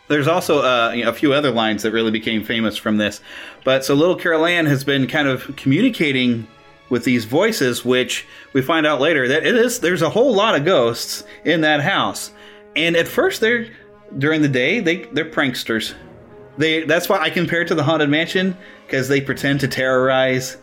There's 0.08 0.26
also 0.26 0.62
uh, 0.62 0.92
you 0.92 1.04
know, 1.04 1.10
a 1.10 1.12
few 1.12 1.32
other 1.32 1.50
lines 1.50 1.82
that 1.82 1.92
really 1.92 2.10
became 2.10 2.42
famous 2.44 2.76
from 2.76 2.96
this. 2.96 3.20
But 3.64 3.84
so 3.84 3.94
little 3.94 4.16
Carol 4.16 4.46
Ann 4.46 4.66
has 4.66 4.84
been 4.84 5.06
kind 5.06 5.28
of 5.28 5.54
communicating 5.56 6.46
with 6.88 7.04
these 7.04 7.26
voices, 7.26 7.84
which 7.84 8.26
we 8.54 8.62
find 8.62 8.86
out 8.86 9.00
later 9.00 9.28
that 9.28 9.46
it 9.46 9.54
is 9.54 9.80
there's 9.80 10.02
a 10.02 10.10
whole 10.10 10.34
lot 10.34 10.54
of 10.54 10.64
ghosts 10.64 11.24
in 11.44 11.60
that 11.60 11.80
house. 11.82 12.32
And 12.74 12.96
at 12.96 13.06
first 13.06 13.40
they're 13.40 13.68
during 14.16 14.40
the 14.42 14.48
day 14.48 14.80
they 14.80 15.04
they're 15.12 15.30
pranksters. 15.30 15.94
They 16.56 16.84
that's 16.84 17.08
why 17.08 17.18
I 17.18 17.30
compare 17.30 17.62
it 17.62 17.68
to 17.68 17.74
the 17.74 17.84
haunted 17.84 18.08
mansion 18.08 18.56
because 18.86 19.08
they 19.08 19.20
pretend 19.20 19.60
to 19.60 19.68
terrorize. 19.68 20.56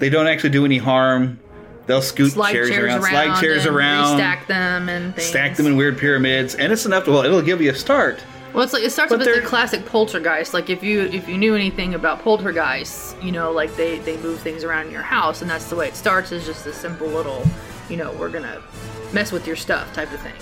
They 0.00 0.10
don't 0.10 0.26
actually 0.26 0.50
do 0.50 0.64
any 0.64 0.78
harm. 0.78 1.38
They'll 1.86 2.02
scoot 2.02 2.32
Slide 2.32 2.52
chairs, 2.52 2.68
chairs, 2.68 2.84
around, 2.84 3.02
around, 3.02 3.10
slide 3.10 3.40
chairs 3.40 3.66
around, 3.66 4.16
stack 4.16 4.46
them 4.46 4.88
and 4.88 5.14
things. 5.14 5.28
stack 5.28 5.56
them 5.56 5.66
in 5.66 5.76
weird 5.76 5.98
pyramids, 5.98 6.54
and 6.54 6.72
it's 6.72 6.86
enough 6.86 7.04
to 7.04 7.10
well, 7.12 7.24
it'll 7.24 7.42
give 7.42 7.60
you 7.60 7.70
a 7.70 7.74
start. 7.74 8.22
Well, 8.52 8.64
it's 8.64 8.72
like 8.72 8.82
it 8.82 8.90
starts 8.90 9.10
But 9.10 9.20
with 9.20 9.34
the 9.34 9.46
classic 9.46 9.86
poltergeist. 9.86 10.54
Like 10.54 10.70
if 10.70 10.82
you 10.82 11.02
if 11.02 11.28
you 11.28 11.38
knew 11.38 11.54
anything 11.54 11.94
about 11.94 12.20
poltergeists, 12.20 13.14
you 13.22 13.30
know, 13.30 13.52
like 13.52 13.74
they 13.76 13.98
they 14.00 14.16
move 14.18 14.40
things 14.40 14.64
around 14.64 14.86
in 14.86 14.92
your 14.92 15.02
house, 15.02 15.40
and 15.40 15.50
that's 15.50 15.70
the 15.70 15.76
way 15.76 15.88
it 15.88 15.94
starts. 15.94 16.32
Is 16.32 16.44
just 16.44 16.66
a 16.66 16.72
simple 16.72 17.06
little, 17.06 17.44
you 17.88 17.96
know, 17.96 18.12
we're 18.12 18.28
gonna 18.28 18.60
mess 19.12 19.30
with 19.30 19.46
your 19.46 19.56
stuff 19.56 19.92
type 19.92 20.12
of 20.12 20.20
thing. 20.20 20.34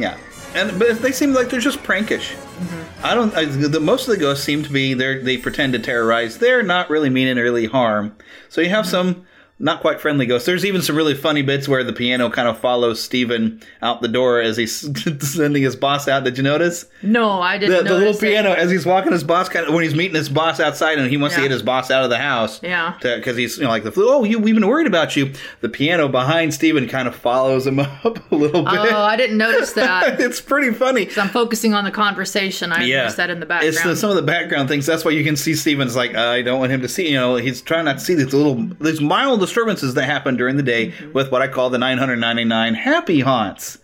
Yeah, 0.00 0.16
and 0.54 0.78
but 0.78 1.02
they 1.02 1.10
seem 1.10 1.32
like 1.32 1.50
they're 1.50 1.58
just 1.58 1.82
prankish. 1.82 2.34
Mm-hmm. 2.34 3.06
I 3.06 3.14
don't. 3.14 3.34
I, 3.34 3.44
the, 3.44 3.80
most 3.80 4.06
of 4.06 4.14
the 4.14 4.20
ghosts 4.20 4.44
seem 4.44 4.62
to 4.62 4.70
be 4.70 4.94
they 4.94 5.18
they 5.18 5.36
pretend 5.36 5.72
to 5.72 5.80
terrorize. 5.80 6.38
They're 6.38 6.62
not 6.62 6.90
really 6.90 7.10
meaning 7.10 7.36
really 7.36 7.66
harm. 7.66 8.16
So 8.48 8.60
you 8.60 8.70
have 8.70 8.84
mm-hmm. 8.84 8.90
some 8.90 9.26
not 9.60 9.80
quite 9.80 10.00
friendly 10.00 10.24
ghosts. 10.24 10.46
There's 10.46 10.64
even 10.64 10.82
some 10.82 10.96
really 10.96 11.14
funny 11.14 11.42
bits 11.42 11.66
where 11.66 11.82
the 11.82 11.92
piano 11.92 12.30
kind 12.30 12.46
of 12.46 12.58
follows 12.58 13.02
Steven 13.02 13.60
out 13.82 14.02
the 14.02 14.08
door 14.08 14.40
as 14.40 14.56
he's 14.56 14.88
sending 15.32 15.62
his 15.62 15.74
boss 15.74 16.06
out. 16.06 16.22
Did 16.24 16.36
you 16.36 16.44
notice? 16.44 16.86
No, 17.02 17.40
I 17.40 17.58
didn't. 17.58 17.76
the 17.76 17.82
little 17.82 18.00
notice 18.00 18.22
it. 18.22 18.26
piano 18.26 18.52
as 18.52 18.70
he's 18.70 18.86
walking 18.86 19.12
his 19.12 19.24
boss 19.24 19.48
kind 19.48 19.66
of 19.66 19.74
when 19.74 19.82
he's 19.82 19.96
meeting 19.96 20.14
his 20.14 20.28
boss 20.28 20.60
outside 20.60 20.98
and 20.98 21.10
he 21.10 21.16
wants 21.16 21.34
to 21.34 21.42
get 21.42 21.50
his 21.50 21.62
boss 21.62 21.90
out 21.90 22.04
of 22.04 22.10
the 22.10 22.18
house. 22.18 22.62
Yeah. 22.62 22.96
Because 23.02 23.36
he's 23.36 23.56
you 23.56 23.64
know 23.64 23.70
like 23.70 23.82
the 23.82 23.90
flu. 23.90 24.08
Oh, 24.08 24.24
you 24.24 24.38
we've 24.38 24.54
been 24.54 24.66
worried 24.66 24.86
about 24.86 25.16
you. 25.16 25.32
The 25.60 25.68
piano 25.68 26.08
behind 26.08 26.54
Steven 26.54 26.86
kind 26.86 27.08
of 27.08 27.16
follows 27.16 27.66
him 27.66 27.78
up 28.04 28.30
a 28.30 28.34
little 28.34 28.66
oh, 28.68 28.70
bit. 28.70 28.92
Oh, 28.92 29.02
I 29.02 29.16
didn't 29.16 29.38
notice 29.38 29.72
that. 29.72 30.20
it's 30.20 30.40
pretty 30.40 30.72
funny. 30.72 31.08
I'm 31.16 31.28
focusing 31.28 31.74
on 31.74 31.84
the 31.84 31.90
conversation. 31.90 32.72
I 32.72 32.86
noticed 32.86 33.16
that 33.16 33.30
in 33.30 33.40
the 33.40 33.46
background. 33.46 33.74
It's 33.74 33.82
the, 33.82 33.96
some 33.96 34.10
of 34.10 34.16
the 34.16 34.22
background 34.22 34.68
things. 34.68 34.86
That's 34.86 35.04
why 35.04 35.10
you 35.10 35.24
can 35.24 35.36
see 35.36 35.54
Steven's 35.54 35.96
like, 35.96 36.14
I 36.14 36.42
don't 36.42 36.60
want 36.60 36.70
him 36.70 36.82
to 36.82 36.88
see. 36.88 37.08
You 37.08 37.16
know, 37.16 37.36
he's 37.36 37.60
trying 37.60 37.86
not 37.86 37.98
to 37.98 38.04
see 38.04 38.14
these 38.14 38.32
little, 38.32 38.54
these 38.80 39.00
mild 39.00 39.42
disturbances 39.48 39.94
that 39.94 40.04
happen 40.04 40.36
during 40.36 40.56
the 40.56 40.62
day 40.62 40.88
Mm-hmm. 40.92 41.12
with 41.12 41.30
what 41.32 41.42
I 41.42 41.48
call 41.48 41.70
the 41.70 41.78
999 41.78 42.74
happy 42.74 43.20
haunts. 43.20 43.78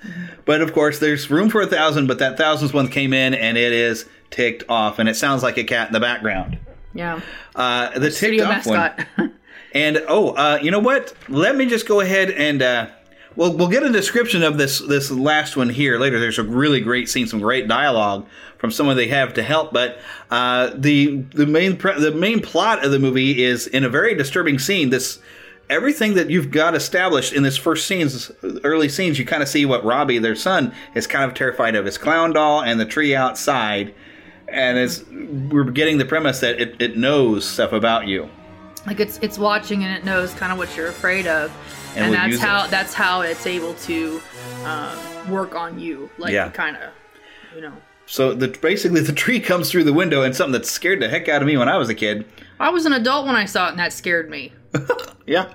But 0.45 0.61
of 0.61 0.73
course, 0.73 0.99
there's 0.99 1.31
room 1.31 1.49
for 1.51 1.61
a 1.63 1.67
thousand, 1.67 2.07
but 2.07 2.19
that 2.19 2.37
thousandth 2.37 2.75
one 2.75 2.89
came 2.89 3.13
in 3.13 3.35
and 3.35 3.57
it 3.57 3.73
is 3.73 4.07
ticked 4.31 4.65
off, 4.69 4.99
and 4.99 5.09
it 5.09 5.17
sounds 5.17 5.43
like 5.43 5.57
a 5.59 5.65
cat 5.65 5.87
in 5.89 5.93
the 5.93 6.01
background. 6.01 6.59
yeah. 6.93 7.21
Uh, 7.55 7.91
the 7.99 8.07
ticked 8.11 8.17
Studio 8.17 8.45
off 8.45 8.67
mascot. 8.67 9.07
one. 9.17 9.35
And 9.75 10.05
oh, 10.07 10.31
uh, 10.31 10.59
you 10.63 10.71
know 10.71 10.79
what? 10.79 11.15
Let 11.29 11.57
me 11.57 11.67
just 11.67 11.89
go 11.89 11.99
ahead 12.01 12.31
and 12.31 12.63
uh, 12.63 12.87
we'll 13.35 13.57
we'll 13.57 13.67
get 13.69 13.83
a 13.83 13.91
description 13.91 14.45
of 14.45 14.57
this 14.57 14.79
this 14.79 15.11
last 15.11 15.57
one 15.57 15.69
here 15.69 15.99
later. 15.99 16.21
There's 16.21 16.39
a 16.39 16.45
really 16.45 16.81
great 16.81 17.09
scene, 17.09 17.27
some 17.27 17.41
great 17.41 17.67
dialogue 17.67 18.25
from 18.59 18.71
someone 18.71 18.97
they 18.97 19.09
have 19.09 19.35
to 19.35 19.43
help. 19.43 19.73
But 19.73 19.99
uh, 20.31 20.71
the 20.77 21.17
the 21.35 21.47
main 21.47 21.77
pre- 21.77 21.99
the 22.01 22.13
main 22.13 22.41
plot 22.41 22.85
of 22.85 22.93
the 22.93 23.01
movie 23.01 23.43
is 23.43 23.67
in 23.67 23.83
a 23.83 23.89
very 23.89 24.15
disturbing 24.15 24.61
scene. 24.61 24.91
This 24.91 25.19
everything 25.71 26.15
that 26.15 26.31
you've 26.31 26.51
got 26.51 26.75
established 26.75 27.33
in 27.33 27.43
this 27.43 27.57
first 27.57 27.87
scenes, 27.87 28.31
early 28.65 28.89
scenes, 28.89 29.19
you 29.19 29.25
kind 29.25 29.43
of 29.43 29.49
see 29.49 29.65
what 29.67 29.85
Robbie, 29.85 30.19
their 30.19 30.35
son, 30.37 30.75
is 30.95 31.07
kind 31.07 31.25
of 31.25 31.35
terrified 31.37 31.75
of 31.75 31.85
his 31.85 31.99
clown 31.99 32.33
doll 32.33 32.63
and 32.63 32.79
the 32.79 32.85
tree 32.87 33.15
outside. 33.15 33.95
And 34.49 34.79
it's 34.79 35.03
we're 35.51 35.65
getting 35.65 35.99
the 35.99 36.05
premise 36.05 36.41
that 36.41 36.61
it, 36.61 36.81
it 36.81 36.97
knows 36.97 37.45
stuff 37.49 37.73
about 37.73 38.07
you. 38.07 38.29
like 38.87 39.01
it's 39.01 39.19
it's 39.23 39.39
watching 39.39 39.85
and 39.85 39.97
it 39.97 40.05
knows 40.05 40.33
kind 40.35 40.53
of 40.53 40.59
what 40.59 40.77
you're 40.77 40.89
afraid 40.89 41.27
of, 41.27 41.51
And 41.97 42.07
and, 42.07 42.33
that's 42.33 42.39
how 42.43 42.65
it. 42.67 42.71
that's 42.71 42.95
how 42.95 43.23
it's 43.23 43.47
able 43.47 43.75
to 43.75 44.21
um, 44.65 45.31
work 45.31 45.55
on 45.55 45.79
you. 45.79 46.11
Like 46.19 46.33
Yeah. 46.33 46.51
kind 46.51 46.77
of, 46.77 46.91
you 47.55 47.63
know. 47.63 47.73
So 48.07 48.35
the 48.35 48.49
basically 48.49 49.01
the 49.01 49.15
tree 49.15 49.41
comes 49.41 49.71
through 49.71 49.85
the 49.85 49.95
window 49.95 50.23
and 50.23 50.37
something 50.37 50.53
that 50.53 50.67
scared 50.67 51.01
the 51.01 51.09
heck 51.09 51.27
out 51.29 51.41
of 51.41 51.49
me 51.49 51.57
when 51.57 51.69
I 51.71 51.79
was 51.79 51.89
a 51.89 51.95
kid. 51.95 52.27
I 52.61 52.69
was 52.69 52.85
an 52.85 52.93
adult 52.93 53.27
when 53.27 53.35
I 53.35 53.47
saw 53.47 53.67
it, 53.67 53.71
and 53.71 53.79
that 53.79 53.93
scared 53.95 54.29
me. 54.29 54.53
Yeah. 55.27 55.53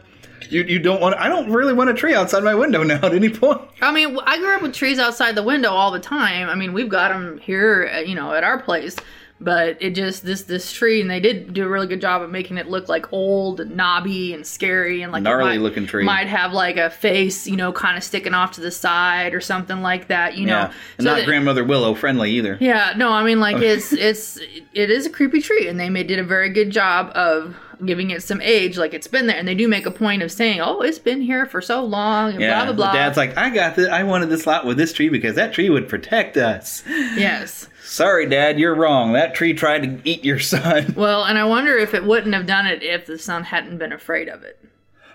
You, 0.50 0.64
you 0.64 0.80
don't 0.80 1.00
want 1.00 1.14
I 1.16 1.28
don't 1.28 1.52
really 1.52 1.74
want 1.74 1.92
a 1.92 1.94
tree 1.94 2.16
outside 2.16 2.44
my 2.44 2.56
window 2.56 2.82
now 2.82 2.96
at 3.06 3.14
any 3.14 3.30
point. 3.30 3.62
I 3.82 3.92
mean, 3.92 4.18
I 4.26 4.40
grew 4.40 4.56
up 4.56 4.64
with 4.64 4.74
trees 4.74 4.98
outside 4.98 5.36
the 5.36 5.44
window 5.44 5.70
all 5.70 5.92
the 5.92 6.00
time. 6.00 6.50
I 6.50 6.56
mean, 6.56 6.74
we've 6.74 6.90
got 6.90 7.10
them 7.10 7.38
here, 7.38 7.88
uh, 7.94 8.00
you 8.00 8.16
know, 8.16 8.34
at 8.34 8.44
our 8.44 8.60
place. 8.60 8.96
But 9.42 9.78
it 9.82 9.92
just 9.92 10.26
this 10.26 10.42
this 10.44 10.74
tree, 10.74 11.00
and 11.00 11.10
they 11.10 11.20
did 11.22 11.54
do 11.54 11.64
a 11.66 11.70
really 11.70 11.88
good 11.88 12.02
job 12.02 12.22
of 12.24 12.30
making 12.30 12.58
it 12.58 12.68
look 12.68 12.90
like 12.90 13.14
old, 13.14 13.62
and 13.62 13.78
knobby, 13.78 14.34
and 14.34 14.46
scary, 14.46 15.02
and 15.02 15.14
like 15.14 15.24
Gnarly 15.24 15.52
might- 15.52 15.62
looking 15.62 15.86
tree. 15.86 16.04
Might 16.04 16.28
have 16.28 16.52
like 16.52 16.76
a 16.78 16.90
face, 16.90 17.48
you 17.48 17.56
know, 17.56 17.72
kind 17.72 17.96
of 17.96 18.04
sticking 18.04 18.34
off 18.34 18.52
to 18.54 18.62
the 18.62 18.72
side 18.72 19.34
or 19.34 19.40
something 19.40 19.82
like 19.82 20.08
that. 20.10 20.36
You 20.36 20.48
know, 20.48 20.58
yeah, 20.60 20.74
and 20.98 21.06
So 21.06 21.12
not 21.12 21.16
that- 21.20 21.26
grandmother 21.26 21.64
Willow 21.64 21.94
friendly 21.94 22.32
either. 22.32 22.58
yeah, 22.60 22.94
no, 22.98 23.12
I 23.14 23.24
mean 23.24 23.40
like 23.40 23.58
it's 23.62 23.94
it's 23.94 24.38
it 24.74 24.90
is 24.92 25.06
a 25.06 25.10
creepy 25.10 25.40
tree, 25.42 25.68
and 25.70 25.80
they 25.80 25.90
made 25.90 26.08
did 26.08 26.20
a 26.20 26.24
very 26.24 26.50
good 26.50 26.70
job 26.72 27.12
of 27.16 27.56
giving 27.86 28.12
it 28.12 28.22
some 28.24 28.42
age, 28.42 28.78
like 28.78 28.94
it's 28.94 29.08
been 29.08 29.28
there, 29.28 29.38
and 29.38 29.48
they 29.48 29.56
do 29.56 29.68
make 29.68 29.86
a 29.86 29.92
point 29.92 30.22
of 30.22 30.32
saying, 30.32 30.62
"Oh, 30.62 30.82
it's 30.82 31.00
been 31.00 31.22
here 31.22 31.46
for 31.46 31.62
so 31.62 31.84
long," 31.84 32.32
and 32.34 32.42
Yeah, 32.42 32.56
blah 32.66 32.74
blah 32.74 32.92
blah. 32.92 32.94
dad's 32.94 33.18
like, 33.18 33.38
I 33.38 33.50
got 33.50 33.76
this. 33.76 33.88
I 33.90 34.04
wanted 34.04 34.30
this 34.30 34.46
lot 34.48 34.66
with 34.66 34.78
this 34.78 34.94
tree 34.94 35.10
because 35.10 35.36
that 35.36 35.54
tree 35.54 35.70
would 35.70 35.88
protect 35.90 36.38
us. 36.38 36.84
yes. 36.88 37.68
Sorry, 37.84 38.28
Dad, 38.28 38.60
you're 38.60 38.76
wrong. 38.76 39.14
That 39.14 39.34
tree 39.34 39.54
tried 39.54 39.82
to 39.84 40.00
eat 40.10 40.24
your 40.24 40.38
son. 40.40 40.94
Well, 40.96 41.24
and 41.24 41.38
I 41.40 41.46
wonder 41.46 41.76
if 41.78 41.94
it 41.94 42.04
wouldn't 42.04 42.36
have 42.36 42.46
done 42.46 42.68
it 42.68 42.84
if 42.84 43.06
the 43.08 43.18
son 43.18 43.44
hadn't 43.46 43.78
been 43.80 43.92
afraid 43.94 44.30
of 44.30 44.44
it. 44.44 44.60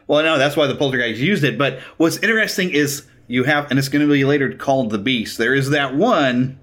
Well, 0.09 0.23
no, 0.25 0.39
that's 0.39 0.57
why 0.57 0.67
the 0.67 0.75
poltergeist 0.75 1.21
used 1.21 1.45
it. 1.45 1.57
But 1.57 1.79
what's 1.99 2.17
interesting 2.19 2.71
is 2.71 3.07
you 3.29 3.45
have, 3.45 3.71
and 3.71 3.79
it's 3.79 3.89
going 3.89 4.07
to 4.07 4.13
be 4.13 4.25
later 4.25 4.53
called 4.55 4.91
the 4.91 4.99
Beast. 4.99 5.39
There 5.39 5.55
is 5.55 5.71
that 5.71 5.95
one 5.95 6.59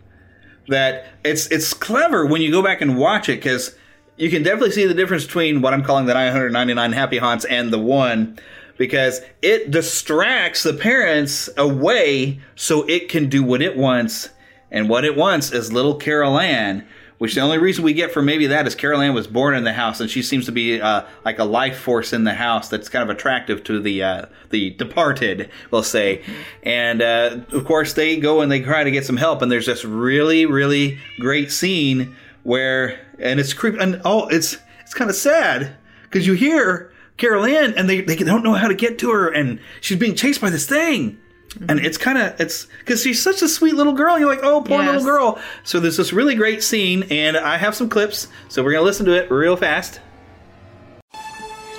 that 0.68 1.06
it's 1.24 1.48
it's 1.48 1.74
clever 1.74 2.26
when 2.26 2.42
you 2.42 2.52
go 2.52 2.62
back 2.62 2.82
and 2.82 2.98
watch 2.98 3.30
it 3.30 3.38
because 3.38 3.76
you 4.22 4.30
can 4.30 4.44
definitely 4.44 4.70
see 4.70 4.86
the 4.86 4.94
difference 4.94 5.26
between 5.26 5.62
what 5.62 5.74
I'm 5.74 5.84
calling 5.84 6.06
the 6.06 6.14
999 6.14 6.92
happy 6.92 7.18
haunts 7.18 7.44
and 7.44 7.74
the 7.74 7.80
one 7.80 8.38
because 8.78 9.20
it 9.42 9.72
distracts 9.72 10.62
the 10.62 10.74
parents 10.74 11.50
away 11.58 12.40
so 12.56 12.84
it 12.88 13.10
can 13.10 13.30
do 13.30 13.44
what 13.44 13.64
it 13.64 13.76
wants, 13.76 14.30
and 14.70 14.88
what 14.88 15.06
it 15.06 15.16
wants 15.16 15.52
is 15.52 15.74
little 15.74 15.96
Carol 15.96 16.40
Ann. 16.40 16.88
Which 17.18 17.36
the 17.36 17.42
only 17.42 17.60
reason 17.60 17.84
we 17.84 17.94
get 17.94 18.12
for 18.12 18.24
maybe 18.24 18.48
that 18.48 18.66
is 18.66 18.74
Carol 18.74 19.02
Ann 19.02 19.14
was 19.14 19.28
born 19.28 19.54
in 19.56 19.64
the 19.64 19.74
house, 19.74 20.00
and 20.00 20.10
she 20.10 20.24
seems 20.24 20.46
to 20.48 20.52
be 20.52 20.82
uh, 20.82 21.04
like 21.24 21.38
a 21.38 21.44
life 21.44 21.78
force 21.78 22.14
in 22.14 22.24
the 22.24 22.34
house 22.34 22.68
that's 22.68 22.90
kind 22.90 23.08
of 23.08 23.16
attractive 23.16 23.64
to 23.66 23.80
the 23.80 24.02
uh, 24.02 24.26
the 24.50 24.72
departed, 24.72 25.50
we'll 25.70 25.84
say. 25.84 26.24
And 26.64 27.02
uh, 27.02 27.42
of 27.52 27.66
course, 27.66 27.94
they 27.94 28.18
go 28.18 28.42
and 28.42 28.52
they 28.52 28.62
try 28.62 28.84
to 28.84 28.92
get 28.92 29.06
some 29.06 29.18
help, 29.18 29.44
and 29.44 29.52
there's 29.52 29.68
this 29.68 29.84
really 29.86 30.46
really 30.46 31.00
great 31.20 31.52
scene 31.52 32.16
where, 32.44 33.00
and 33.20 33.40
it's 33.40 33.54
creep, 33.54 33.80
and 33.80 34.02
oh, 34.06 34.28
it's 34.28 34.58
it's 34.82 34.94
kind 34.94 35.10
of 35.10 35.16
sad 35.16 35.76
because 36.04 36.28
you 36.28 36.34
hear 36.34 36.92
Carol 37.18 37.46
Ann, 37.46 37.74
and 37.76 37.90
they 37.90 38.02
they 38.02 38.16
don't 38.16 38.44
know 38.44 38.54
how 38.54 38.68
to 38.68 38.76
get 38.76 39.00
to 39.00 39.12
her, 39.12 39.30
and 39.30 39.60
she's 39.80 39.98
being 39.98 40.16
chased 40.16 40.42
by 40.42 40.50
this 40.50 40.66
thing. 40.66 41.20
And 41.54 41.72
mm-hmm. 41.72 41.86
it's 41.86 41.98
kind 41.98 42.18
of 42.18 42.40
it's 42.40 42.68
because 42.80 43.04
she's 43.04 43.22
such 43.22 43.42
a 43.42 43.48
sweet 43.48 43.76
little 43.76 43.94
girl. 43.94 44.18
You're 44.18 44.30
like, 44.30 44.44
oh, 44.44 44.62
poor 44.62 44.82
Yes. 44.82 44.88
little 44.88 45.04
girl. 45.04 45.40
So 45.64 45.80
there's 45.82 45.98
this 45.98 46.14
really 46.14 46.36
great 46.36 46.64
scene, 46.64 47.04
and 47.12 47.36
I 47.36 47.58
have 47.58 47.76
some 47.76 47.90
clips, 47.90 48.28
so 48.48 48.64
we're 48.64 48.72
gonna 48.72 48.86
listen 48.86 49.06
to 49.08 49.14
it 49.14 49.30
real 49.30 49.58
fast. 49.58 50.00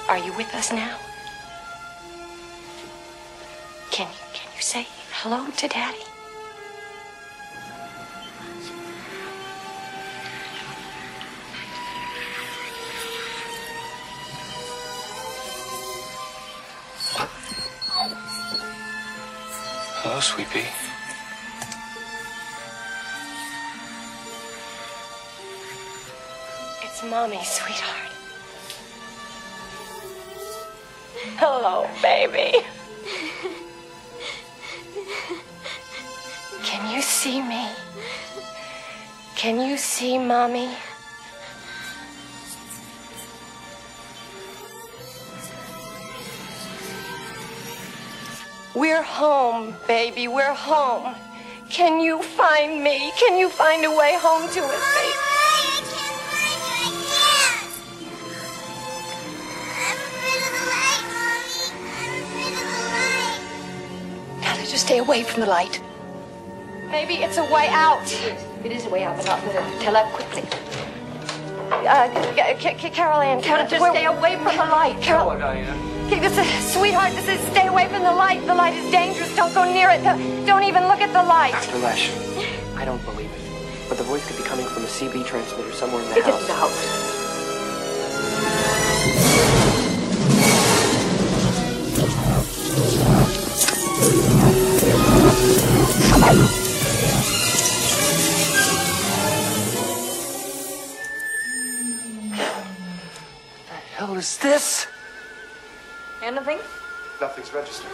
Are 0.09 0.19
you 0.19 0.33
with 0.35 0.55
us 0.55 0.71
now? 0.73 0.99
Can 3.91 4.09
you 4.09 4.19
can 4.35 4.49
you 4.55 4.63
say 4.63 4.87
hello 5.11 5.51
to 5.51 5.69
Daddy? 5.69 6.12
Pea. 20.23 20.65
It's 26.85 27.03
Mommy, 27.03 27.43
sweetheart. 27.43 28.13
Hello, 31.39 31.89
baby. 32.01 32.65
Can 36.63 36.95
you 36.95 37.03
see 37.03 37.43
me? 37.43 37.67
Can 39.35 39.61
you 39.61 39.77
see 39.77 40.19
Mommy? 40.19 40.69
We're 48.75 49.03
home, 49.03 49.75
baby. 49.87 50.29
We're 50.29 50.55
home. 50.55 51.15
Can 51.69 52.01
you 52.01 52.23
find 52.23 52.83
me? 52.83 53.13
Can 53.19 53.39
you 53.39 53.49
find 53.51 53.85
a 53.85 53.91
way 53.91 54.17
home 54.19 54.49
to 54.49 54.61
us, 54.61 54.95
baby? 54.97 55.13
I 55.15 55.83
Can 55.93 56.05
you 56.81 56.97
again? 57.03 57.53
Come 60.33 60.53
the 60.57 60.65
light 60.73 61.05
for 61.13 61.75
me, 61.85 62.47
come 62.57 62.65
the 62.65 62.77
light. 62.97 64.43
Now 64.43 64.55
to 64.55 64.63
just 64.71 64.87
stay 64.87 64.99
away 64.99 65.23
from 65.23 65.41
the 65.41 65.47
light. 65.47 65.81
Maybe 66.91 67.15
it's 67.15 67.39
a 67.39 67.45
way 67.45 67.69
out. 67.71 68.03
It 68.65 68.73
is 68.73 68.87
a 68.87 68.91
way 68.91 69.05
out, 69.05 69.17
but 69.17 69.27
not 69.27 69.41
better. 69.45 69.63
Tell 69.81 69.95
her 69.95 70.11
quickly. 70.13 70.45
Uh, 71.73 72.09
Ca- 72.37 72.55
Ca- 72.61 72.75
Ca- 72.79 72.91
Carol 72.91 73.21
Ann, 73.21 73.41
Carol, 73.43 73.67
just 73.67 73.85
stay 73.91 74.05
away 74.05 74.37
from 74.37 74.45
the 74.45 74.65
light. 74.73 75.01
Carol, 75.01 75.31
Okay, 76.13 76.21
this 76.29 76.37
is, 76.37 76.75
sweetheart, 76.75 77.13
this 77.13 77.27
is 77.27 77.41
stay 77.53 77.69
away 77.69 77.89
from 77.89 78.03
the 78.03 78.13
light. 78.13 78.45
The 78.47 78.55
light 78.55 78.75
is 78.75 78.91
dangerous. 78.91 79.35
Don't 79.35 79.55
go 79.55 79.65
near 79.65 79.89
it. 79.89 80.03
Don't, 80.03 80.45
don't 80.45 80.63
even 80.63 80.83
look 80.83 81.01
at 81.01 81.11
the 81.11 81.23
light. 81.23 81.53
Dr. 81.53 81.79
Lesh, 81.79 82.11
I 82.77 82.85
don't 82.85 83.03
believe 83.07 83.31
it. 83.31 83.89
But 83.89 83.97
the 83.97 84.05
voice 84.05 84.29
could 84.29 84.37
be 84.37 84.43
coming 84.47 84.67
from 84.67 84.83
a 84.83 84.89
CB 84.89 85.25
transmitter 85.25 85.73
somewhere 85.73 86.03
in 86.03 86.11
the 86.11 86.19
It 86.19 86.25
house. 86.25 86.43
is 86.43 86.47
the 86.49 86.53
house. 86.53 87.09
hell 103.97 104.15
is 104.17 104.37
this? 104.37 104.87
Anything? 106.23 106.61
Nothing's 107.21 107.53
registered. 107.53 107.91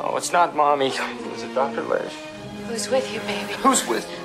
Oh, 0.00 0.14
it's 0.16 0.32
not 0.32 0.56
mommy. 0.56 0.88
Is 0.88 1.42
it 1.42 1.54
Dr. 1.54 1.82
Lesh? 1.82 2.14
Who's 2.68 2.88
with 2.88 3.12
you, 3.12 3.20
baby? 3.20 3.52
Who's 3.60 3.86
with 3.86 4.10
you? 4.10 4.16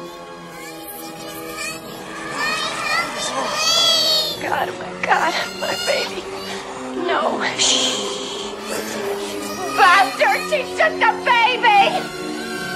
God, 4.42 4.70
oh 4.70 4.78
my 4.80 5.06
God, 5.06 5.34
my 5.60 5.76
baby. 5.86 6.24
No. 7.06 7.44
Shh. 7.58 8.54
Bastard, 9.76 10.42
she 10.50 10.64
took 10.78 10.94
the 10.98 11.12
baby! 11.26 12.27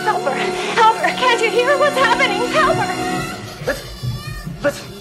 Help 0.03 0.23
her, 0.23 0.33
help 0.33 0.95
her. 0.97 1.09
Can't 1.17 1.41
you 1.41 1.49
hear 1.49 1.77
what's 1.77 1.95
happening? 1.95 2.37
Help 2.51 2.75
her. 2.75 2.93
Listen. 4.63 4.87
She 4.91 5.00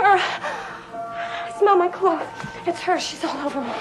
her. 0.00 0.18
I 1.46 1.54
smell 1.58 1.76
my 1.76 1.88
clothes. 1.88 2.26
It's 2.66 2.80
her. 2.80 2.98
She's 3.00 3.24
all 3.24 3.36
over 3.46 3.60
me. 3.60 3.72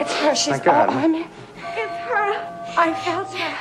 It's 0.00 0.12
her. 0.14 0.34
She's 0.34 0.52
My 0.58 0.58
God. 0.58 0.88
all 0.88 0.98
on 0.98 1.12
me. 1.12 1.26
It's 1.56 1.96
her. 2.08 2.34
I 2.76 2.94
felt 3.04 3.28
her. 3.34 3.56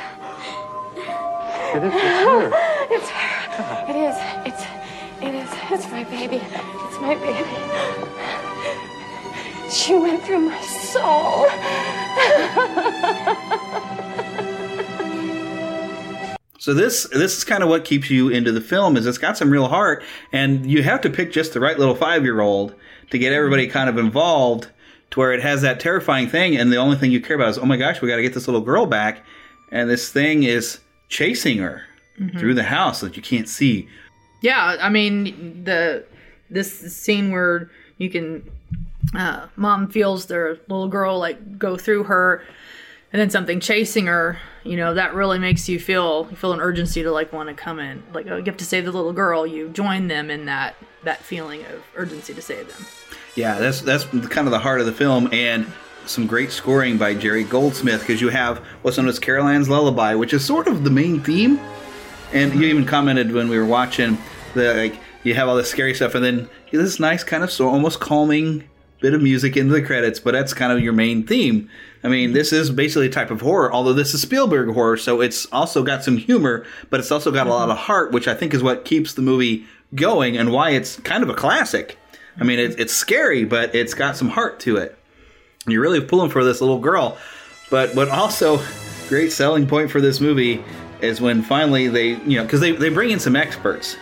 It 1.76 1.84
is, 1.84 1.94
it's 1.94 2.04
her. 2.26 2.52
It's 2.96 3.10
her. 3.10 3.86
It 3.90 3.96
is. 3.96 4.18
It's. 4.48 4.64
It 5.22 5.34
is. 5.36 5.50
It's 5.72 5.88
my 5.92 6.04
baby. 6.06 6.42
It's 6.44 7.00
my 7.00 7.16
baby. 7.16 7.46
She 9.70 9.94
went 9.96 10.24
through 10.24 10.40
my 10.50 10.60
soul. 10.62 11.46
So 16.60 16.74
this 16.74 17.08
this 17.12 17.38
is 17.38 17.44
kind 17.44 17.64
of 17.64 17.70
what 17.70 17.86
keeps 17.86 18.10
you 18.10 18.30
into 18.30 18.52
the 18.52 18.62
film 18.62 18.98
is 18.98 19.06
it's 19.06 19.18
got 19.18 19.38
some 19.38 19.50
real 19.50 19.68
heart 19.70 20.04
and 20.34 20.70
you 20.70 20.84
have 20.84 21.02
to 21.02 21.10
pick 21.10 21.32
just 21.32 21.54
the 21.54 21.60
right 21.60 21.80
little 21.80 21.96
5-year-old 21.96 22.76
to 23.12 23.18
get 23.18 23.32
everybody 23.34 23.66
kind 23.68 23.90
of 23.90 23.98
involved 23.98 24.68
to 25.12 25.20
where 25.20 25.32
it 25.32 25.42
has 25.42 25.62
that 25.62 25.80
terrifying 25.80 26.28
thing 26.28 26.56
and 26.58 26.72
the 26.72 26.76
only 26.78 26.98
thing 26.98 27.12
you 27.12 27.22
care 27.22 27.36
about 27.38 27.50
is 27.50 27.58
oh 27.58 27.66
my 27.66 27.78
gosh, 27.78 28.02
we 28.02 28.10
got 28.10 28.18
to 28.18 28.22
get 28.22 28.34
this 28.34 28.48
little 28.48 28.62
girl 28.62 28.86
back 28.86 29.24
and 29.72 29.90
this 29.90 30.12
thing 30.12 30.44
is 30.44 30.80
chasing 31.08 31.58
her 31.60 31.84
Mhm. 32.20 32.38
through 32.38 32.54
the 32.54 32.64
house 32.64 33.00
that 33.00 33.16
you 33.16 33.22
can't 33.24 33.48
see. 33.48 33.88
Yeah, 34.42 34.76
I 34.82 34.90
mean 34.90 35.64
the 35.64 36.04
this 36.50 36.78
scene 36.94 37.32
where 37.32 37.72
you 37.98 38.10
can 38.10 38.44
uh, 39.16 39.48
mom 39.56 39.88
feels 39.88 40.26
their 40.26 40.58
little 40.68 40.90
girl 40.90 41.18
like 41.18 41.58
go 41.58 41.78
through 41.78 42.04
her, 42.04 42.44
and 43.12 43.20
then 43.20 43.30
something 43.30 43.60
chasing 43.60 44.08
her. 44.08 44.38
You 44.64 44.78
know 44.78 44.94
that 44.94 45.14
really 45.14 45.40
makes 45.40 45.70
you 45.70 45.80
feel 45.80 46.28
you 46.30 46.36
feel 46.36 46.54
an 46.54 46.60
urgency 46.60 47.04
to 47.04 47.12
like 47.12 47.32
want 47.32 47.50
to 47.50 47.56
come 47.56 47.80
in. 47.80 48.04
Like 48.14 48.28
oh, 48.28 48.38
you 48.38 48.44
have 48.46 48.58
to 48.58 48.66
save 48.66 48.86
the 48.86 48.92
little 48.92 49.14
girl. 49.14 49.48
You 49.48 49.70
join 49.70 50.08
them 50.08 50.30
in 50.30 50.46
that 50.46 50.76
that 51.04 51.20
feeling 51.20 51.62
of 51.66 51.84
urgency 51.96 52.34
to 52.34 52.42
save 52.42 52.68
them. 52.74 52.86
Yeah, 53.36 53.58
that's 53.58 53.82
that's 53.82 54.06
kind 54.06 54.48
of 54.48 54.52
the 54.52 54.60
heart 54.60 54.80
of 54.80 54.86
the 54.86 54.92
film, 54.92 55.30
and 55.32 55.66
some 56.06 56.28
great 56.28 56.52
scoring 56.52 56.98
by 56.98 57.14
Jerry 57.14 57.44
Goldsmith 57.44 58.02
because 58.02 58.20
you 58.20 58.30
have 58.30 58.60
what's 58.82 58.98
known 58.98 59.08
as 59.08 59.20
Carol 59.20 59.48
Ann's 59.48 59.70
Lullaby, 59.70 60.16
which 60.16 60.34
is 60.34 60.44
sort 60.44 60.68
of 60.68 60.84
the 60.84 60.90
main 60.90 61.22
theme. 61.22 61.60
And 62.34 62.54
you 62.54 62.68
even 62.68 62.86
commented 62.86 63.32
when 63.32 63.50
we 63.50 63.58
were 63.58 63.66
watching 63.66 64.18
that 64.56 64.76
like 64.76 65.00
you 65.24 65.34
have 65.36 65.48
all 65.48 65.56
this 65.56 65.70
scary 65.70 65.94
stuff, 65.94 66.16
and 66.16 66.24
then 66.24 66.50
this 66.72 67.00
nice 67.00 67.24
kind 67.24 67.44
of 67.44 67.52
so 67.52 67.70
almost 67.70 68.00
calming 68.00 68.70
bit 69.00 69.14
of 69.14 69.22
music 69.22 69.56
into 69.58 69.74
the 69.74 69.82
credits, 69.82 70.20
but 70.20 70.32
that's 70.32 70.54
kind 70.54 70.72
of 70.72 70.82
your 70.82 70.94
main 70.94 71.26
theme. 71.26 71.70
I 72.04 72.08
mean, 72.08 72.30
mm-hmm. 72.30 72.36
this 72.36 72.54
is 72.54 72.70
basically 72.70 73.08
a 73.08 73.12
type 73.12 73.32
of 73.32 73.42
horror, 73.42 73.72
although 73.72 73.94
this 73.94 74.14
is 74.14 74.22
Spielberg 74.22 74.74
horror, 74.74 74.98
so 74.98 75.22
it's 75.22 75.46
also 75.48 75.84
got 75.84 76.04
some 76.04 76.18
humor, 76.18 76.66
but 76.90 77.00
it's 77.00 77.12
also 77.12 77.32
got 77.32 77.48
a 77.48 77.50
lot 77.50 77.64
mm-hmm. 77.64 77.72
of 77.72 77.78
heart, 77.78 78.12
which 78.12 78.28
I 78.28 78.34
think 78.34 78.54
is 78.54 78.64
what 78.64 78.86
keeps 78.86 79.14
the 79.14 79.22
movie 79.22 79.66
going 79.96 80.38
and 80.38 80.52
why 80.52 80.72
it's 80.72 80.98
kind 80.98 81.24
of 81.24 81.30
a 81.30 81.34
classic. 81.34 81.98
I 82.38 82.44
mean, 82.44 82.60
it, 82.60 82.72
mm-hmm. 82.72 82.82
it's 82.82 82.94
scary, 82.94 83.46
but 83.46 83.74
it's 83.76 83.94
got 83.94 84.16
some 84.16 84.30
heart 84.30 84.60
to 84.62 84.78
it. 84.78 84.98
You're 85.68 85.82
really 85.82 86.02
pulling 86.02 86.30
for 86.30 86.44
this 86.44 86.62
little 86.62 86.80
girl. 86.80 87.18
But 87.70 87.94
what 87.96 88.10
also 88.10 88.62
great 89.08 89.32
selling 89.32 89.68
point 89.68 89.92
for 89.92 90.02
this 90.02 90.20
movie 90.20 90.64
is 91.02 91.22
when 91.22 91.42
finally 91.42 91.88
they, 91.88 92.10
you 92.10 92.38
know, 92.38 92.44
because 92.44 92.60
they, 92.60 92.72
they 92.72 92.90
bring 92.90 93.12
in 93.12 93.20
some 93.20 93.36
experts 93.36 93.98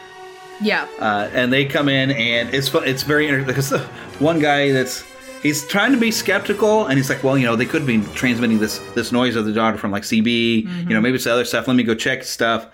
Yeah. 0.61 0.87
uh, 0.99 1.29
and 1.33 1.51
they 1.53 1.65
come 1.65 1.87
in 1.89 2.11
and 2.11 2.53
it's 2.53 2.73
it's 2.73 3.03
very 3.03 3.27
interesting 3.27 3.47
because 3.47 3.71
one 4.19 4.39
guy 4.39 4.71
that's 4.71 5.03
he's 5.43 5.67
trying 5.67 5.91
to 5.91 5.99
be 5.99 6.11
skeptical 6.11 6.87
and 6.87 6.97
he's 6.97 7.09
like 7.09 7.23
well 7.23 7.37
you 7.37 7.45
know 7.45 7.55
they 7.55 7.65
could 7.65 7.85
be 7.85 8.01
transmitting 8.15 8.57
this 8.59 8.79
this 8.95 9.11
noise 9.11 9.35
of 9.35 9.45
the 9.45 9.53
daughter 9.53 9.77
from 9.77 9.91
like 9.91 10.03
cb 10.03 10.63
you 10.63 10.89
know 10.93 10.99
maybe 11.01 11.15
it's 11.15 11.27
other 11.27 11.45
stuff. 11.45 11.67
Let 11.67 11.75
me 11.75 11.83
go 11.83 11.93
check 11.95 12.23
stuff. 12.23 12.67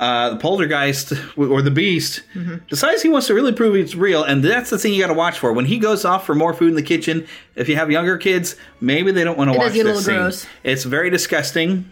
Uh, 0.00 0.30
the 0.30 0.36
poltergeist 0.36 1.12
or 1.36 1.60
the 1.60 1.72
beast 1.72 2.22
decides 2.68 3.02
he 3.02 3.08
wants 3.08 3.26
to 3.26 3.34
really 3.34 3.52
prove 3.52 3.74
it's 3.74 3.96
real. 3.96 4.22
And 4.22 4.44
that's 4.44 4.70
the 4.70 4.78
thing 4.78 4.94
you 4.94 5.00
got 5.02 5.08
to 5.08 5.14
watch 5.14 5.40
for. 5.40 5.52
When 5.52 5.64
he 5.64 5.76
goes 5.78 6.04
off 6.04 6.24
for 6.24 6.36
more 6.36 6.54
food 6.54 6.68
in 6.68 6.74
the 6.76 6.84
kitchen 6.84 7.26
if 7.56 7.68
you 7.68 7.74
have 7.74 7.90
younger 7.90 8.16
kids 8.16 8.54
maybe 8.80 9.10
they 9.10 9.24
don't 9.24 9.36
want 9.36 9.52
to 9.52 9.58
watch 9.58 9.72
this 9.72 10.04
scene. 10.04 10.14
gross. 10.14 10.46
it's 10.62 10.84
very 10.84 11.10
disgusting. 11.10 11.90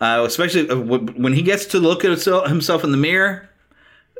Uh, 0.00 0.24
especially 0.26 0.68
uh, 0.68 0.76
when 0.76 1.34
he 1.34 1.42
gets 1.42 1.66
to 1.66 1.78
look 1.78 2.04
at 2.06 2.10
himself 2.48 2.84
in 2.84 2.90
the 2.90 2.96
mirror 2.96 3.48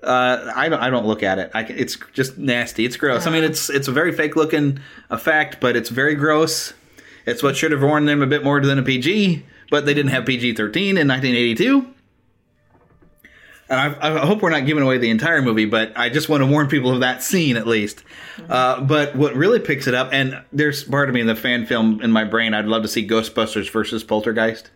uh, 0.03 0.53
I 0.55 0.69
don't. 0.69 0.81
I 0.81 0.91
don't 0.91 1.07
look 1.07 1.23
at 1.23 1.39
it. 1.39 1.51
I 1.55 1.63
it's 1.63 1.97
just 2.13 2.39
nasty. 2.39 2.85
It's 2.85 2.97
gross. 2.97 3.27
I 3.27 3.31
mean, 3.31 3.45
it's 3.45 3.71
it's 3.71 3.89
a 3.89 3.93
very 3.93 4.13
fake 4.13 4.37
looking 4.37 4.81
effect, 5.11 5.61
but 5.61 5.77
it's 5.77 5.89
very 5.89 6.15
gross. 6.15 6.73
It's 7.25 7.43
what 7.43 7.57
should 7.57 7.73
have 7.73 7.83
warned 7.83 8.09
them 8.09 8.23
a 8.23 8.27
bit 8.27 8.43
more 8.43 8.61
than 8.61 8.79
a 8.79 8.83
PG, 8.83 9.45
but 9.71 9.87
they 9.87 9.95
didn't 9.95 10.11
have 10.11 10.27
PG 10.27 10.55
thirteen 10.55 10.97
in 10.97 11.07
1982. 11.07 11.89
And 13.69 13.81
I, 13.81 14.19
I 14.19 14.27
hope 14.27 14.43
we're 14.43 14.51
not 14.51 14.67
giving 14.67 14.83
away 14.83 14.99
the 14.99 15.09
entire 15.09 15.41
movie, 15.41 15.65
but 15.65 15.97
I 15.97 16.11
just 16.11 16.29
want 16.29 16.43
to 16.43 16.47
warn 16.47 16.69
people 16.69 16.93
of 16.93 17.01
that 17.01 17.23
scene 17.23 17.57
at 17.57 17.67
least. 17.67 18.05
Uh, 18.49 18.83
but 18.83 19.17
what 19.17 19.35
really 19.35 19.61
picks 19.61 19.87
it 19.87 19.95
up, 19.95 20.11
and 20.13 20.43
there's 20.53 20.85
part 20.85 21.09
of 21.09 21.15
me 21.15 21.23
in 21.23 21.27
the 21.27 21.35
fan 21.35 21.65
film 21.65 22.03
in 22.03 22.13
my 22.13 22.25
brain, 22.25 22.53
I'd 22.53 22.67
love 22.67 22.83
to 22.83 22.89
see 22.89 23.09
Ghostbusters 23.09 23.71
versus 23.71 24.05
Poltergeist. 24.05 24.71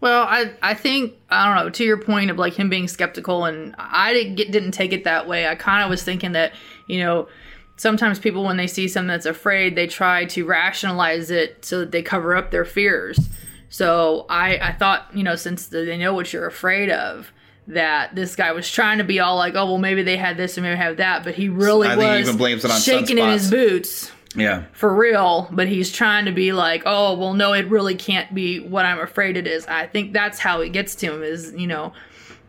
Well, 0.00 0.22
I 0.22 0.52
I 0.62 0.74
think 0.74 1.14
I 1.28 1.46
don't 1.46 1.64
know. 1.64 1.70
To 1.70 1.84
your 1.84 1.98
point 1.98 2.30
of 2.30 2.38
like 2.38 2.54
him 2.54 2.70
being 2.70 2.88
skeptical, 2.88 3.44
and 3.44 3.74
I 3.78 4.12
didn't 4.14 4.36
get, 4.36 4.50
didn't 4.50 4.72
take 4.72 4.92
it 4.92 5.04
that 5.04 5.28
way. 5.28 5.46
I 5.46 5.54
kind 5.54 5.84
of 5.84 5.90
was 5.90 6.02
thinking 6.02 6.32
that 6.32 6.52
you 6.86 7.00
know 7.00 7.28
sometimes 7.76 8.18
people 8.18 8.44
when 8.44 8.56
they 8.56 8.66
see 8.66 8.88
something 8.88 9.08
that's 9.08 9.26
afraid, 9.26 9.76
they 9.76 9.86
try 9.86 10.24
to 10.26 10.44
rationalize 10.44 11.30
it 11.30 11.64
so 11.64 11.80
that 11.80 11.90
they 11.90 12.02
cover 12.02 12.34
up 12.34 12.50
their 12.50 12.64
fears. 12.64 13.28
So 13.68 14.26
I 14.30 14.56
I 14.58 14.72
thought 14.72 15.08
you 15.14 15.22
know 15.22 15.36
since 15.36 15.66
they 15.66 15.98
know 15.98 16.14
what 16.14 16.32
you're 16.32 16.46
afraid 16.46 16.90
of. 16.90 17.32
That 17.66 18.16
this 18.16 18.34
guy 18.34 18.50
was 18.50 18.68
trying 18.68 18.98
to 18.98 19.04
be 19.04 19.20
all 19.20 19.36
like, 19.36 19.54
oh 19.54 19.66
well, 19.66 19.78
maybe 19.78 20.02
they 20.02 20.16
had 20.16 20.36
this 20.36 20.58
or 20.58 20.62
maybe 20.62 20.76
have 20.76 20.96
that, 20.96 21.22
but 21.22 21.34
he 21.34 21.48
really 21.48 21.86
I 21.86 21.94
was 21.94 22.20
even 22.26 22.36
blames 22.36 22.64
it 22.64 22.70
on 22.70 22.80
shaking 22.80 23.18
in 23.18 23.28
his 23.28 23.48
boots 23.48 24.10
Yeah. 24.36 24.64
for 24.72 24.94
real, 24.94 25.48
but 25.50 25.66
he's 25.66 25.90
trying 25.90 26.26
to 26.26 26.32
be 26.32 26.52
like, 26.52 26.82
oh, 26.86 27.18
well, 27.18 27.34
no, 27.34 27.52
it 27.52 27.66
really 27.68 27.96
can't 27.96 28.32
be 28.34 28.60
what 28.60 28.84
I'm 28.86 29.00
afraid 29.00 29.36
it 29.36 29.46
is. 29.46 29.66
I 29.66 29.86
think 29.86 30.12
that's 30.12 30.38
how 30.38 30.60
it 30.60 30.68
gets 30.70 30.94
to 30.96 31.12
him 31.12 31.22
is, 31.22 31.52
you 31.56 31.66
know, 31.66 31.92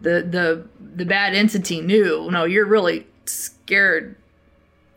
the 0.02 0.22
the 0.30 0.68
the 0.96 1.06
bad 1.06 1.34
entity 1.34 1.82
knew, 1.82 2.30
no, 2.32 2.44
you're 2.44 2.66
really 2.66 3.08
scared, 3.26 4.16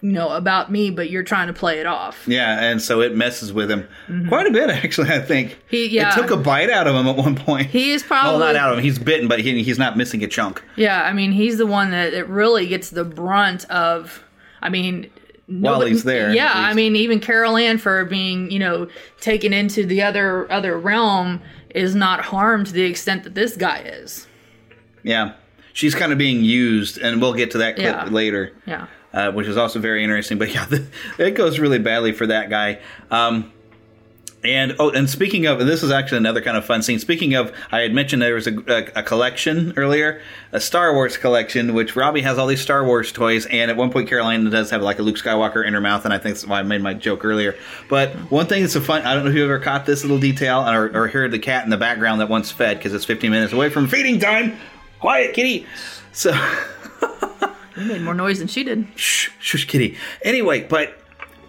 you 0.02 0.12
know, 0.12 0.30
about 0.30 0.70
me, 0.70 0.90
but 0.90 1.08
you're 1.10 1.22
trying 1.22 1.46
to 1.46 1.52
play 1.54 1.78
it 1.80 1.86
off. 1.86 2.26
Yeah, 2.26 2.62
and 2.62 2.80
so 2.82 3.00
it 3.00 3.14
messes 3.16 3.52
with 3.52 3.70
him 3.70 3.88
quite 4.28 4.46
a 4.46 4.50
bit, 4.50 4.68
actually. 4.70 5.10
I 5.10 5.20
think 5.20 5.50
Mm-hmm. 5.52 5.60
He- 5.70 5.88
yeah. 5.88 6.10
it 6.12 6.14
took 6.20 6.30
a 6.30 6.36
bite 6.36 6.68
out 6.70 6.86
of 6.86 6.94
him 6.94 7.06
at 7.06 7.16
one 7.16 7.34
point. 7.36 7.68
He 7.68 7.92
is 7.92 8.02
well, 8.08 8.20
probably 8.22 8.40
not 8.46 8.56
out 8.56 8.72
of 8.72 8.78
him. 8.78 8.84
He's 8.84 8.98
bitten, 8.98 9.28
but 9.28 9.40
he, 9.40 9.62
he's 9.62 9.78
not 9.78 9.96
missing 9.96 10.22
a 10.22 10.28
chunk. 10.28 10.62
Yeah, 10.76 11.02
I 11.02 11.12
mean, 11.14 11.32
he's 11.32 11.56
the 11.58 11.66
one 11.66 11.90
that 11.92 12.12
it 12.12 12.28
really 12.28 12.66
gets 12.66 12.90
the 12.90 13.04
brunt 13.04 13.64
of. 13.70 14.22
I 14.62 14.68
mean, 14.70 15.10
While 15.46 15.82
he's 15.82 16.04
there, 16.04 16.32
Yeah, 16.32 16.50
I 16.54 16.72
mean, 16.74 16.96
even 16.96 17.20
Carol 17.20 17.56
Ann 17.56 17.76
for 17.78 18.04
being, 18.06 18.50
you 18.50 18.58
know, 18.58 18.88
taken 19.20 19.52
into 19.52 19.84
the 19.84 20.02
other 20.02 20.50
other 20.50 20.78
realm 20.78 21.42
is 21.74 21.94
not 21.94 22.20
harmed 22.20 22.66
to 22.68 22.72
the 22.72 22.84
extent 22.84 23.24
that 23.24 23.34
this 23.34 23.56
guy 23.56 23.78
is. 23.80 24.26
Yeah, 25.02 25.34
she's 25.74 25.94
kind 25.94 26.12
of 26.12 26.18
being 26.18 26.42
used, 26.44 26.96
and 26.98 27.20
we'll 27.20 27.34
get 27.34 27.50
to 27.50 27.58
that 27.58 27.74
clip 27.76 27.86
Yeah. 27.86 28.04
later. 28.06 28.52
Yeah. 28.66 28.86
uh, 29.12 29.30
which 29.32 29.46
is 29.46 29.56
also 29.56 29.78
very 29.78 30.02
interesting. 30.02 30.38
But 30.38 30.52
yeah, 30.54 30.66
it 31.18 31.32
goes 31.36 31.58
really 31.60 31.78
badly 31.78 32.12
for 32.12 32.26
that 32.26 32.48
guy. 32.50 32.80
Um, 33.10 33.52
and 34.44 34.76
oh, 34.78 34.90
and 34.90 35.08
speaking 35.08 35.46
of, 35.46 35.58
this 35.58 35.82
is 35.82 35.90
actually 35.90 36.18
another 36.18 36.40
kind 36.40 36.56
of 36.56 36.64
fun 36.64 36.82
scene. 36.82 36.98
Speaking 36.98 37.34
of, 37.34 37.52
I 37.72 37.80
had 37.80 37.94
mentioned 37.94 38.22
there 38.22 38.34
was 38.34 38.46
a, 38.46 38.56
a, 38.68 39.00
a 39.00 39.02
collection 39.02 39.72
earlier, 39.76 40.20
a 40.52 40.60
Star 40.60 40.92
Wars 40.92 41.16
collection, 41.16 41.74
which 41.74 41.96
Robbie 41.96 42.20
has 42.22 42.38
all 42.38 42.46
these 42.46 42.60
Star 42.60 42.84
Wars 42.84 43.10
toys, 43.12 43.46
and 43.46 43.70
at 43.70 43.76
one 43.76 43.90
point 43.90 44.08
Carol 44.08 44.28
Ann 44.28 44.48
does 44.50 44.70
have 44.70 44.82
like 44.82 44.98
a 44.98 45.02
Luke 45.02 45.16
Skywalker 45.16 45.66
in 45.66 45.72
her 45.74 45.80
mouth, 45.80 46.04
and 46.04 46.12
I 46.12 46.18
think 46.18 46.36
that's 46.36 46.46
why 46.46 46.60
I 46.60 46.62
made 46.62 46.82
my 46.82 46.94
joke 46.94 47.24
earlier. 47.24 47.56
But 47.88 48.12
one 48.30 48.46
thing 48.46 48.62
that's 48.62 48.76
a 48.76 48.80
fun, 48.80 49.02
I 49.02 49.14
don't 49.14 49.24
know 49.24 49.30
if 49.30 49.36
you 49.36 49.44
ever 49.44 49.58
caught 49.58 49.86
this 49.86 50.02
little 50.02 50.18
detail 50.18 50.60
or, 50.68 50.94
or 50.94 51.08
heard 51.08 51.30
the 51.30 51.38
cat 51.38 51.64
in 51.64 51.70
the 51.70 51.76
background 51.76 52.20
that 52.20 52.28
once 52.28 52.50
fed 52.50 52.78
because 52.78 52.92
it's 52.92 53.04
15 53.04 53.30
minutes 53.30 53.52
away 53.52 53.70
from 53.70 53.88
feeding 53.88 54.18
time. 54.18 54.56
Quiet, 55.00 55.34
kitty. 55.34 55.66
So. 56.12 56.32
He 57.74 57.84
made 57.84 58.02
more 58.02 58.14
noise 58.14 58.38
than 58.38 58.48
she 58.48 58.62
did. 58.62 58.86
Shh, 58.94 59.30
shush, 59.40 59.66
kitty. 59.66 59.96
Anyway, 60.22 60.62
but 60.62 60.96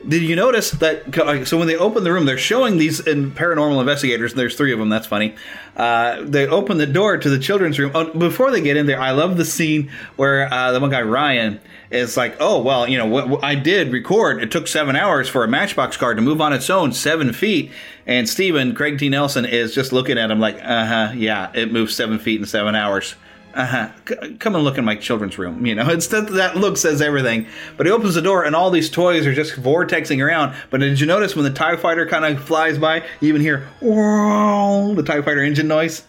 did 0.08 0.24
you 0.24 0.36
notice 0.36 0.72
that? 0.72 1.47
So 1.47 1.58
when 1.58 1.68
they 1.68 1.76
open 1.76 2.03
the 2.03 2.12
room, 2.12 2.26
they're 2.26 2.38
showing 2.38 2.78
these 2.78 2.99
in 2.99 3.32
paranormal 3.32 3.80
investigators. 3.80 4.32
And 4.32 4.39
there's 4.39 4.56
three 4.56 4.72
of 4.72 4.80
them. 4.80 4.89
That's 4.89 5.08
funny. 5.08 5.36
Uh, 5.76 6.22
they 6.24 6.47
open 6.47 6.78
the 6.78 6.86
door 6.86 7.18
to 7.18 7.30
the 7.30 7.39
children's 7.39 7.80
room. 7.80 7.91
Oh, 7.93 8.14
before 8.14 8.51
they 8.51 8.62
get 8.62 8.78
in 8.78 8.86
there, 8.86 8.99
I 8.99 9.12
love 9.12 9.38
the 9.38 9.45
scene 9.45 9.91
where 10.16 10.51
uh, 10.51 10.72
the 10.72 10.80
one 10.80 10.89
guy 10.89 11.01
Ryan 11.01 11.60
is 11.91 12.18
like, 12.18 12.38
"Oh 12.39 12.62
well, 12.62 12.88
you 12.88 12.97
know 12.97 13.06
what, 13.06 13.30
what 13.30 13.43
I 13.43 13.56
did 13.56 13.91
record. 13.91 14.41
It 14.41 14.51
took 14.51 14.68
seven 14.68 14.95
hours 14.95 15.28
for 15.28 15.43
a 15.43 15.47
Matchbox 15.47 15.97
car 15.97 16.14
to 16.14 16.22
move 16.22 16.41
on 16.41 16.53
its 16.53 16.70
own 16.70 16.93
seven 16.93 17.34
feet." 17.34 17.72
And 18.08 18.30
Steven, 18.30 18.76
Craig 18.76 18.99
T. 18.99 19.10
Nelson, 19.10 19.45
is 19.45 19.74
just 19.74 19.91
looking 19.91 20.18
at 20.18 20.32
him 20.32 20.39
like, 20.39 20.58
"Uh 20.64 20.86
huh, 20.86 21.12
yeah, 21.16 21.51
it 21.53 21.72
moved 21.72 21.91
seven 21.91 22.20
feet 22.20 22.39
in 22.39 22.45
seven 22.45 22.76
hours." 22.76 23.16
Uh-huh 23.56 23.89
C- 24.08 24.36
come 24.36 24.53
and 24.56 24.64
look 24.64 24.78
in 24.78 24.86
my 24.86 24.95
children's 24.95 25.38
room 25.38 25.66
you 25.66 25.74
know 25.76 25.89
it's 25.89 26.08
that, 26.08 26.28
that 26.34 26.58
look 26.58 26.78
says 26.78 27.01
everything 27.01 27.47
but 27.78 27.86
he 27.86 27.91
opens 27.91 28.16
the 28.16 28.22
door 28.22 28.43
and 28.43 28.56
all 28.56 28.70
these 28.70 28.89
toys 28.89 29.26
are 29.26 29.34
just 29.34 29.53
vortexing 29.53 30.24
around 30.24 30.56
but 30.70 30.80
did 30.82 30.99
you 30.99 31.06
notice 31.08 31.36
when 31.36 31.45
the 31.45 31.51
tie 31.51 31.76
fighter 31.78 32.06
kind 32.06 32.26
of 32.26 32.43
flies 32.43 32.78
by 32.78 32.97
you 33.22 33.30
even 33.30 33.41
hear 33.41 33.68
the 33.82 35.03
tie 35.06 35.22
fighter 35.22 35.43
engine 35.43 35.68
noise 35.68 36.03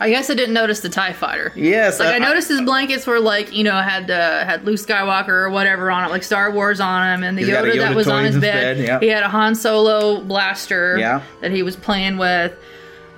I 0.00 0.10
guess 0.10 0.30
I 0.30 0.34
didn't 0.34 0.54
notice 0.54 0.78
the 0.78 0.88
Tie 0.88 1.12
Fighter. 1.12 1.52
Yes, 1.56 1.98
like 1.98 2.10
I- 2.10 2.14
I, 2.14 2.18
noticed 2.20 2.46
his 2.48 2.60
blankets 2.60 3.04
were 3.04 3.18
like 3.18 3.52
you 3.52 3.64
know 3.64 3.74
had 3.80 4.08
uh, 4.08 4.44
had 4.44 4.64
Luke 4.64 4.76
Skywalker 4.76 5.28
or 5.30 5.50
whatever 5.50 5.90
on 5.90 6.04
it, 6.04 6.10
like 6.12 6.22
Star 6.22 6.52
Wars 6.52 6.78
on 6.78 7.04
him, 7.14 7.24
and 7.24 7.36
the 7.36 7.42
He's 7.42 7.50
got 7.50 7.64
a 7.64 7.68
Yoda, 7.68 7.72
Yoda 7.74 7.78
that 7.80 7.96
was 7.96 8.06
on 8.06 8.24
his 8.24 8.34
his 8.36 8.40
bed. 8.40 8.76
bed, 8.76 8.86
yeah. 8.86 9.00
He 9.00 9.08
had 9.08 9.24
a 9.24 9.28
Han 9.28 9.56
Solo 9.56 10.20
blaster 10.22 10.96
Yeah. 10.98 11.22
that 11.40 11.50
he 11.50 11.64
was 11.64 11.74
playing 11.74 12.16
with. 12.16 12.56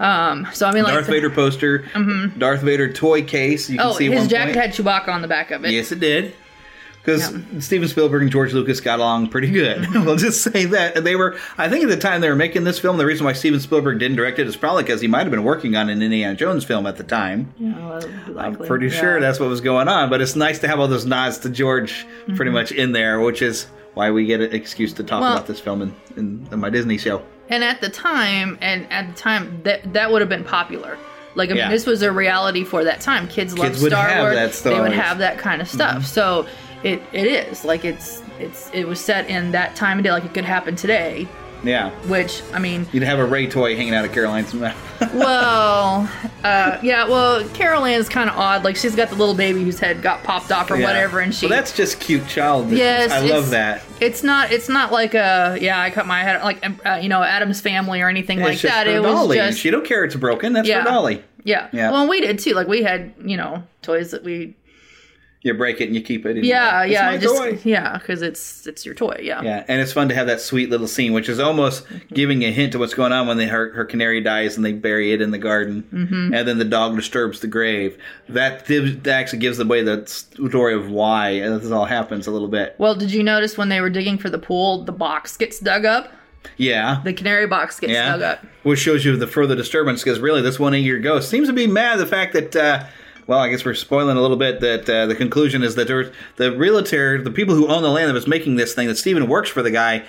Um, 0.01 0.49
so 0.53 0.67
I 0.67 0.73
mean, 0.73 0.83
like 0.85 0.95
darth 0.95 1.07
the- 1.07 1.13
vader 1.13 1.31
poster 1.31 1.81
Mhm. 1.95 2.39
darth 2.39 2.63
vader 2.63 2.91
toy 2.93 3.23
case 3.23 3.69
you 3.71 3.77
can 3.79 3.87
oh, 3.87 3.93
see 3.93 4.11
his 4.11 4.27
jacket 4.29 4.55
point 4.55 4.57
had 4.57 4.71
Chewbacca 4.73 5.09
on 5.09 5.21
the 5.23 5.29
back 5.29 5.51
of 5.51 5.65
it. 5.65 5.73
yes 5.73 5.93
it 5.93 6.01
did 6.01 6.33
because 7.05 7.33
Steven 7.61 7.89
Spielberg 7.89 8.23
and 8.23 8.31
George 8.31 8.53
Lucas 8.53 8.79
got 8.81 8.99
along 8.99 9.29
pretty 9.29 9.51
good. 9.51 9.87
we'll 10.05 10.17
just 10.17 10.43
say 10.43 10.67
that 10.67 10.97
And 10.99 11.07
they 11.07 11.17
were. 11.17 11.37
I 11.57 11.67
think 11.71 11.83
at 11.85 11.89
the 11.89 11.97
time 11.97 12.21
they 12.21 12.29
were 12.29 12.37
making 12.37 12.65
this 12.65 12.79
film, 12.79 12.99
the 12.99 13.07
reason 13.07 13.25
why 13.25 13.33
Steven 13.33 13.59
Spielberg 13.59 13.99
didn't 13.99 14.17
direct 14.19 14.39
it 14.39 14.47
is 14.47 14.55
probably 14.55 14.83
because 14.83 15.01
he 15.01 15.09
might 15.09 15.23
have 15.23 15.31
been 15.31 15.43
working 15.45 15.77
on 15.77 15.89
an 15.89 16.03
Indiana 16.03 16.35
Jones 16.35 16.63
film 16.65 16.87
at 16.87 16.97
the 16.99 17.03
time. 17.05 17.55
Yeah, 17.59 18.01
I'm 18.37 18.55
pretty 18.55 18.89
Yeah. 18.89 19.01
sure 19.01 19.21
that's 19.21 19.41
what 19.41 19.49
was 19.49 19.63
going 19.63 19.89
on. 19.89 20.11
But 20.11 20.21
it's 20.21 20.37
nice 20.37 20.59
to 20.59 20.69
have 20.69 20.79
all 20.79 20.89
those 20.89 21.07
nods 21.07 21.39
to 21.39 21.49
George 21.49 22.07
pretty 22.37 22.51
Mhm. 22.51 22.55
much 22.55 22.71
in 22.73 22.93
there, 22.93 23.19
which 23.21 23.41
is 23.41 23.67
why 23.95 24.11
we 24.11 24.27
get 24.27 24.43
an 24.43 24.53
excuse 24.53 24.93
to 24.95 25.03
talk 25.03 25.23
Well- 25.23 25.33
about 25.33 25.47
this 25.47 25.59
film 25.59 25.81
in, 25.81 25.95
in, 26.19 26.47
in 26.53 26.59
my 26.61 26.69
Disney 26.69 26.99
show. 26.99 27.23
And 27.51 27.63
at 27.65 27.81
the 27.81 27.89
time, 27.91 28.57
and 28.63 28.87
at 28.93 29.09
the 29.09 29.21
time, 29.21 29.61
that 29.65 29.93
that 29.93 30.11
would 30.13 30.23
have 30.23 30.29
been 30.29 30.45
popular. 30.45 30.97
Like 31.35 31.51
I 31.51 31.53
mean, 31.53 31.59
Yeah. 31.59 31.71
this 31.71 31.85
was 31.87 32.03
a 32.03 32.11
reality 32.11 32.65
for 32.65 32.85
that 32.85 33.01
time. 33.01 33.29
Kids, 33.29 33.57
loved 33.59 33.83
would 33.83 33.93
Star 33.93 34.09
have 34.09 34.23
Wars. 34.23 34.35
that 34.37 34.55
Star 34.55 34.73
they 34.73 34.81
would 34.81 34.91
Wars. 34.93 35.01
have 35.01 35.19
that 35.19 35.39
kind 35.39 35.61
of 35.61 35.69
stuff. 35.69 36.03
Mhm. 36.03 36.07
So 36.07 36.47
it 36.83 37.03
it 37.13 37.27
is 37.27 37.65
like 37.65 37.85
it's 37.85 38.23
it's 38.39 38.71
it 38.73 38.87
was 38.89 38.99
set 39.01 39.29
in 39.29 39.53
that 39.53 39.77
time 39.77 39.99
of 39.99 40.05
day. 40.05 40.11
Like 40.13 40.25
it 40.25 40.33
could 40.35 40.45
happen 40.45 40.75
today. 40.77 41.29
Yeah. 41.65 41.91
Which 42.09 42.43
I 42.53 42.59
mean, 42.59 42.87
You'd 42.93 43.03
have 43.03 43.19
a 43.19 43.25
Ray 43.27 43.47
toy 43.47 43.77
hanging 43.77 43.95
out 43.95 44.05
of 44.05 44.13
Carol 44.13 44.35
Ann's 44.35 44.53
mouth. 44.55 44.77
well, 45.15 46.11
uh, 46.45 46.79
yeah. 46.83 47.09
Well, 47.09 47.47
Carol 47.51 47.85
Ann's 47.85 48.09
kind 48.09 48.29
of 48.31 48.37
odd. 48.37 48.65
Like 48.65 48.77
she's 48.77 48.95
got 48.95 49.09
the 49.09 49.15
little 49.17 49.35
baby 49.35 49.63
whose 49.63 49.79
head 49.81 50.03
got 50.03 50.23
popped 50.25 50.53
off 50.53 50.71
or 50.71 50.77
Yeah. 50.77 50.87
whatever, 50.87 51.21
and 51.21 51.35
she. 51.35 51.47
Well, 51.47 51.57
that's 51.57 51.75
just 51.75 52.01
cute 52.01 52.27
child. 52.29 52.71
Yes, 52.71 53.11
I 53.11 53.21
love 53.21 53.51
that. 53.51 53.83
It's 54.01 54.23
not. 54.23 54.53
It's 54.53 54.69
not 54.69 54.93
like 54.93 55.15
a 55.15 55.59
yeah. 55.61 55.81
I 55.81 55.91
cut 55.91 56.07
my 56.07 56.23
head 56.23 56.43
like 56.43 56.65
uh, 56.87 56.95
you 57.03 57.09
know 57.09 57.23
Addams 57.23 57.61
Family 57.61 58.01
or 58.01 58.09
anything 58.09 58.41
like 58.41 58.55
it's 58.55 58.63
just 58.63 58.73
that. 58.75 58.87
It 58.87 59.01
was 59.01 59.13
dolly. 59.13 59.37
just 59.37 59.59
she 59.59 59.71
don't 59.71 59.85
care 59.87 60.05
it's 60.05 60.17
broken. 60.17 60.53
That's 60.53 60.69
Yeah. 60.69 60.81
her 60.83 60.85
dolly. 60.89 61.23
yeah. 61.45 61.69
Yeah. 61.73 61.91
Well, 61.91 62.09
we 62.09 62.21
did 62.21 62.39
too. 62.39 62.53
Like 62.55 62.69
we 62.69 62.83
had 62.83 63.15
you 63.25 63.37
know 63.37 63.63
toys 63.83 64.11
that 64.11 64.23
we 64.25 64.55
You 65.43 65.55
break 65.55 65.81
it 65.81 65.85
and 65.87 65.95
you 65.95 66.03
keep 66.03 66.27
it. 66.27 66.45
yeah 66.45 66.83
it's 66.83 66.93
yeah 66.93 67.07
my 67.13 67.17
just 67.17 67.35
toy. 67.35 67.59
yeah 67.65 67.97
because 67.97 68.21
it's 68.21 68.67
it's 68.67 68.85
your 68.85 68.95
toy 68.95 69.21
yeah. 69.23 69.41
Yeah, 69.43 69.65
and 69.69 69.81
it's 69.81 69.91
fun 69.91 70.11
to 70.11 70.15
have 70.15 70.27
that 70.27 70.43
sweet 70.43 70.69
little 70.69 70.87
scene, 70.87 71.15
which 71.15 71.31
is 71.31 71.41
almost 71.41 71.87
giving 72.13 72.43
a 72.45 72.51
hint 72.51 72.73
to 72.73 72.79
what's 72.79 72.93
going 72.93 73.13
on 73.13 73.27
when 73.27 73.39
they, 73.39 73.47
her, 73.47 73.73
her 73.73 73.87
canary 73.87 74.21
dies 74.21 74.57
and 74.57 74.65
they 74.67 74.73
bury 74.75 75.13
it 75.15 75.23
in 75.23 75.31
the 75.31 75.39
garden, 75.39 75.85
Mhm. 75.95 76.37
and 76.37 76.47
then 76.47 76.59
the 76.59 76.65
dog 76.67 76.95
disturbs 76.95 77.41
the 77.41 77.47
grave. 77.47 77.97
That, 78.29 78.67
that 78.67 79.07
actually 79.09 79.39
gives 79.39 79.59
away 79.59 79.83
the 79.83 80.05
story 80.07 80.75
of 80.75 80.91
why 80.91 81.39
this 81.41 81.71
all 81.71 81.87
happens 81.87 82.27
a 82.27 82.31
little 82.31 82.49
bit. 82.49 82.75
Well, 82.77 82.95
did 82.95 83.11
you 83.11 83.23
notice 83.23 83.57
when 83.57 83.71
they 83.71 83.81
were 83.81 83.89
digging 83.91 84.19
for 84.19 84.29
the 84.29 84.39
pool, 84.39 84.85
the 84.85 84.93
box 84.93 85.39
gets 85.39 85.59
dug 85.59 85.87
up? 85.87 86.13
Yeah, 86.59 87.01
The 87.05 87.13
canary 87.15 87.47
box 87.47 87.81
gets 87.81 87.93
yeah, 87.95 88.13
dug 88.13 88.23
up. 88.23 88.45
which 88.63 88.79
shows 88.79 89.05
you 89.07 89.17
the 89.17 89.27
further 89.27 89.57
disturbance 89.57 90.03
because 90.05 90.21
really 90.21 90.43
this 90.43 90.59
one 90.61 90.75
eight-year 90.75 90.99
ghost 90.99 91.31
seems 91.31 91.49
to 91.49 91.55
be 91.55 91.67
mad 91.67 91.95
at 91.95 91.99
the 91.99 92.07
fact 92.07 92.35
that. 92.35 92.55
Uh, 92.55 92.85
well, 93.31 93.39
I 93.39 93.49
guess 93.49 93.65
we're 93.65 93.75
spoiling 93.75 94.17
a 94.17 94.21
little 94.21 94.37
bit. 94.37 94.59
That 94.61 94.91
uh, 94.91 95.07
the 95.07 95.15
conclusion 95.15 95.63
is 95.63 95.77
that 95.77 95.87
there, 95.87 96.11
the 96.37 96.51
realtor, 96.57 97.23
the 97.23 97.31
people 97.31 97.55
who 97.55 97.69
own 97.69 97.83
the 97.83 97.89
land 97.91 98.09
that 98.09 98.15
was 98.15 98.27
making 98.27 98.57
this 98.57 98.75
thing, 98.75 98.89
that 98.89 98.97
Stephen 98.99 99.29
works 99.29 99.49
for 99.49 99.63
the 99.63 99.71
guy, 99.71 100.03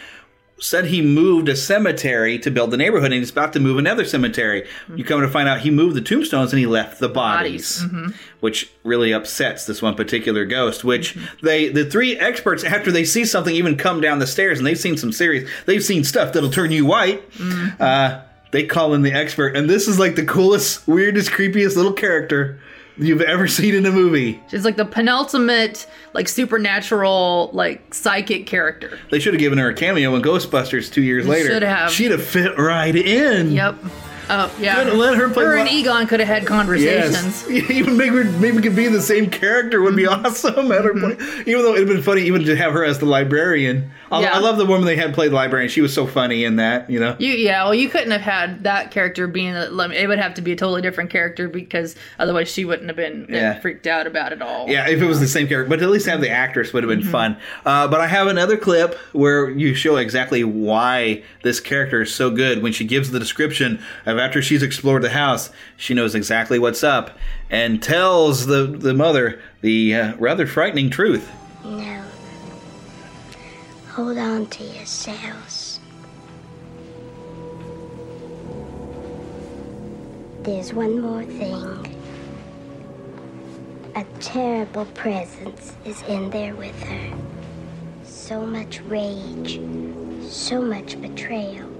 said 0.59 0.85
he 0.85 1.01
moved 1.03 1.47
a 1.47 1.55
cemetery 1.55 2.37
to 2.39 2.49
build 2.51 2.71
the 2.71 2.77
neighborhood 2.77 3.11
and 3.11 3.15
he's 3.19 3.29
about 3.31 3.53
to 3.53 3.59
move 3.59 3.77
another 3.77 4.05
cemetery. 4.05 4.67
You 4.95 5.03
come 5.03 5.21
to 5.21 5.27
find 5.27 5.47
out 5.49 5.59
he 5.61 5.69
moved 5.71 5.95
the 5.95 6.01
tombstones 6.01 6.51
and 6.51 6.59
he 6.59 6.65
left 6.67 6.99
the 6.99 7.09
bodies, 7.09 7.83
Mhm. 7.83 8.13
which 8.41 8.69
really 8.83 9.11
upsets 9.11 9.65
this 9.65 9.81
one 9.83 9.93
particular 9.95 10.45
ghost. 10.45 10.83
Which 10.83 11.15
they, 11.43 11.69
the 11.69 11.85
three 11.85 12.17
experts, 12.17 12.63
after 12.63 12.91
they 12.91 13.03
see 13.05 13.25
something, 13.25 13.55
even 13.55 13.75
come 13.77 14.01
down 14.01 14.17
the 14.19 14.27
stairs 14.27 14.57
and 14.59 14.65
they've 14.67 14.77
seen 14.79 14.97
some 14.97 15.11
serious, 15.11 15.49
they've 15.67 15.83
seen 15.83 16.03
stuff 16.03 16.33
that'll 16.33 16.49
turn 16.51 16.71
you 16.71 16.85
white. 16.85 17.23
Uh, 17.79 18.19
they 18.51 18.63
call 18.63 18.93
in 18.93 19.01
the 19.03 19.13
expert, 19.13 19.55
and 19.55 19.67
this 19.69 19.87
is 19.87 19.97
like 19.97 20.15
the 20.15 20.25
coolest, 20.25 20.87
weirdest, 20.87 21.31
creepiest 21.31 21.75
little 21.75 21.93
character 21.93 22.59
you've 23.01 23.21
ever 23.21 23.47
seen 23.47 23.75
in 23.75 23.85
a 23.85 23.91
movie. 23.91 24.41
She's 24.49 24.63
like 24.65 24.77
the 24.77 24.85
penultimate, 24.85 25.87
like 26.13 26.27
supernatural, 26.29 27.49
like 27.53 27.93
psychic 27.93 28.45
character. 28.47 28.97
They 29.09 29.19
should 29.19 29.33
have 29.33 29.39
given 29.39 29.57
her 29.57 29.69
a 29.69 29.73
cameo 29.73 30.15
in 30.15 30.21
Ghostbusters 30.21 30.91
two 30.91 31.01
years 31.01 31.25
They 31.25 31.31
later. 31.31 31.49
should 31.49 31.63
have. 31.63 31.91
She'd 31.91 32.11
have 32.11 32.23
fit 32.23 32.57
right 32.57 32.95
in. 32.95 33.51
Yep. 33.51 33.75
Oh 34.33 34.51
yeah. 34.59 34.75
Could've 34.75 34.93
let 34.97 35.17
her 35.17 35.29
play 35.29 35.43
Her 35.43 35.57
and 35.57 35.67
Egon 35.69 36.07
could 36.07 36.19
have 36.21 36.27
had 36.29 36.45
conversations. 36.47 37.45
Yes. 37.49 37.69
Even 37.71 37.97
maybe 37.97 38.23
maybe 38.23 38.61
could 38.61 38.75
be 38.75 38.87
the 38.87 39.01
same 39.01 39.29
character 39.29 39.81
would 39.81 39.95
be 39.95 40.03
Mm-hmm. 40.05 40.25
awesome 40.25 40.71
at 40.71 40.83
her 40.85 40.93
point. 40.99 41.21
Even 41.47 41.61
though 41.63 41.75
it'd 41.75 41.87
been 41.87 42.01
funny 42.01 42.21
even 42.23 42.43
to 42.45 42.55
have 42.55 42.73
her 42.73 42.83
as 42.83 42.99
the 42.99 43.05
librarian. 43.05 43.91
I, 44.11 44.21
Yeah. 44.21 44.33
I 44.35 44.39
love 44.39 44.57
the 44.57 44.65
woman 44.65 44.85
they 44.85 44.95
had 44.95 45.13
play 45.13 45.27
the 45.29 45.35
librarian. 45.35 45.69
She 45.69 45.79
was 45.81 45.93
so 45.93 46.05
funny 46.07 46.43
in 46.43 46.55
that, 46.57 46.89
you 46.89 46.99
know. 46.99 47.15
You 47.19 47.31
yeah, 47.33 47.63
well, 47.63 47.75
you 47.75 47.87
couldn't 47.89 48.11
have 48.11 48.21
had 48.21 48.63
that 48.63 48.91
character 48.91 49.27
being. 49.27 49.53
It 49.53 50.07
would 50.07 50.19
have 50.19 50.33
to 50.35 50.41
be 50.41 50.51
a 50.53 50.55
totally 50.55 50.81
different 50.81 51.09
character 51.11 51.47
because 51.47 51.95
otherwise 52.19 52.49
she 52.51 52.65
wouldn't 52.65 52.87
have 52.89 52.97
been 52.97 53.27
Yeah. 53.29 53.59
freaked 53.59 53.85
out 53.87 54.07
about 54.07 54.31
it 54.33 54.41
all. 54.41 54.67
Yeah, 54.69 54.87
if 54.89 55.01
it 55.01 55.05
was 55.05 55.19
the 55.19 55.27
same 55.27 55.47
character, 55.47 55.69
but 55.69 55.81
at 55.81 55.89
least 55.89 56.07
have 56.07 56.19
the 56.21 56.29
actress 56.29 56.73
would 56.73 56.83
have 56.83 56.89
been 56.89 57.03
fun. 57.03 57.37
Uh, 57.65 57.87
but 57.87 58.01
I 58.01 58.07
have 58.07 58.27
another 58.27 58.57
clip 58.57 58.95
where 59.13 59.49
you 59.49 59.73
show 59.75 59.95
exactly 59.97 60.43
why 60.43 61.23
this 61.43 61.59
character 61.59 62.01
is 62.01 62.13
so 62.13 62.29
good. 62.31 62.61
When 62.63 62.73
she 62.73 62.85
gives 62.85 63.11
the 63.11 63.19
description 63.19 63.81
of 64.05 64.17
after 64.21 64.41
she's 64.41 64.63
explored 64.63 65.01
the 65.01 65.09
house, 65.09 65.49
she 65.75 65.93
knows 65.93 66.15
exactly 66.15 66.59
what's 66.59 66.83
up 66.83 67.17
and 67.49 67.81
tells 67.81 68.45
the 68.45 68.65
the 68.65 68.93
mother 68.93 69.41
the 69.61 69.95
uh, 69.95 70.15
rather 70.17 70.47
frightening 70.47 70.89
truth. 70.89 71.29
No. 71.63 72.03
Hold 73.89 74.17
on 74.17 74.45
to 74.47 74.63
yourselves. 74.63 75.79
There's 80.43 80.73
one 80.73 80.99
more 81.01 81.23
thing. 81.23 81.97
A 83.95 84.03
terrible 84.19 84.85
presence 84.85 85.73
is 85.85 86.01
in 86.03 86.29
there 86.29 86.55
with 86.55 86.81
her. 86.83 87.17
So 88.03 88.45
much 88.45 88.81
rage, 88.81 89.59
so 90.27 90.61
much 90.61 90.99
betrayal. 91.01 91.70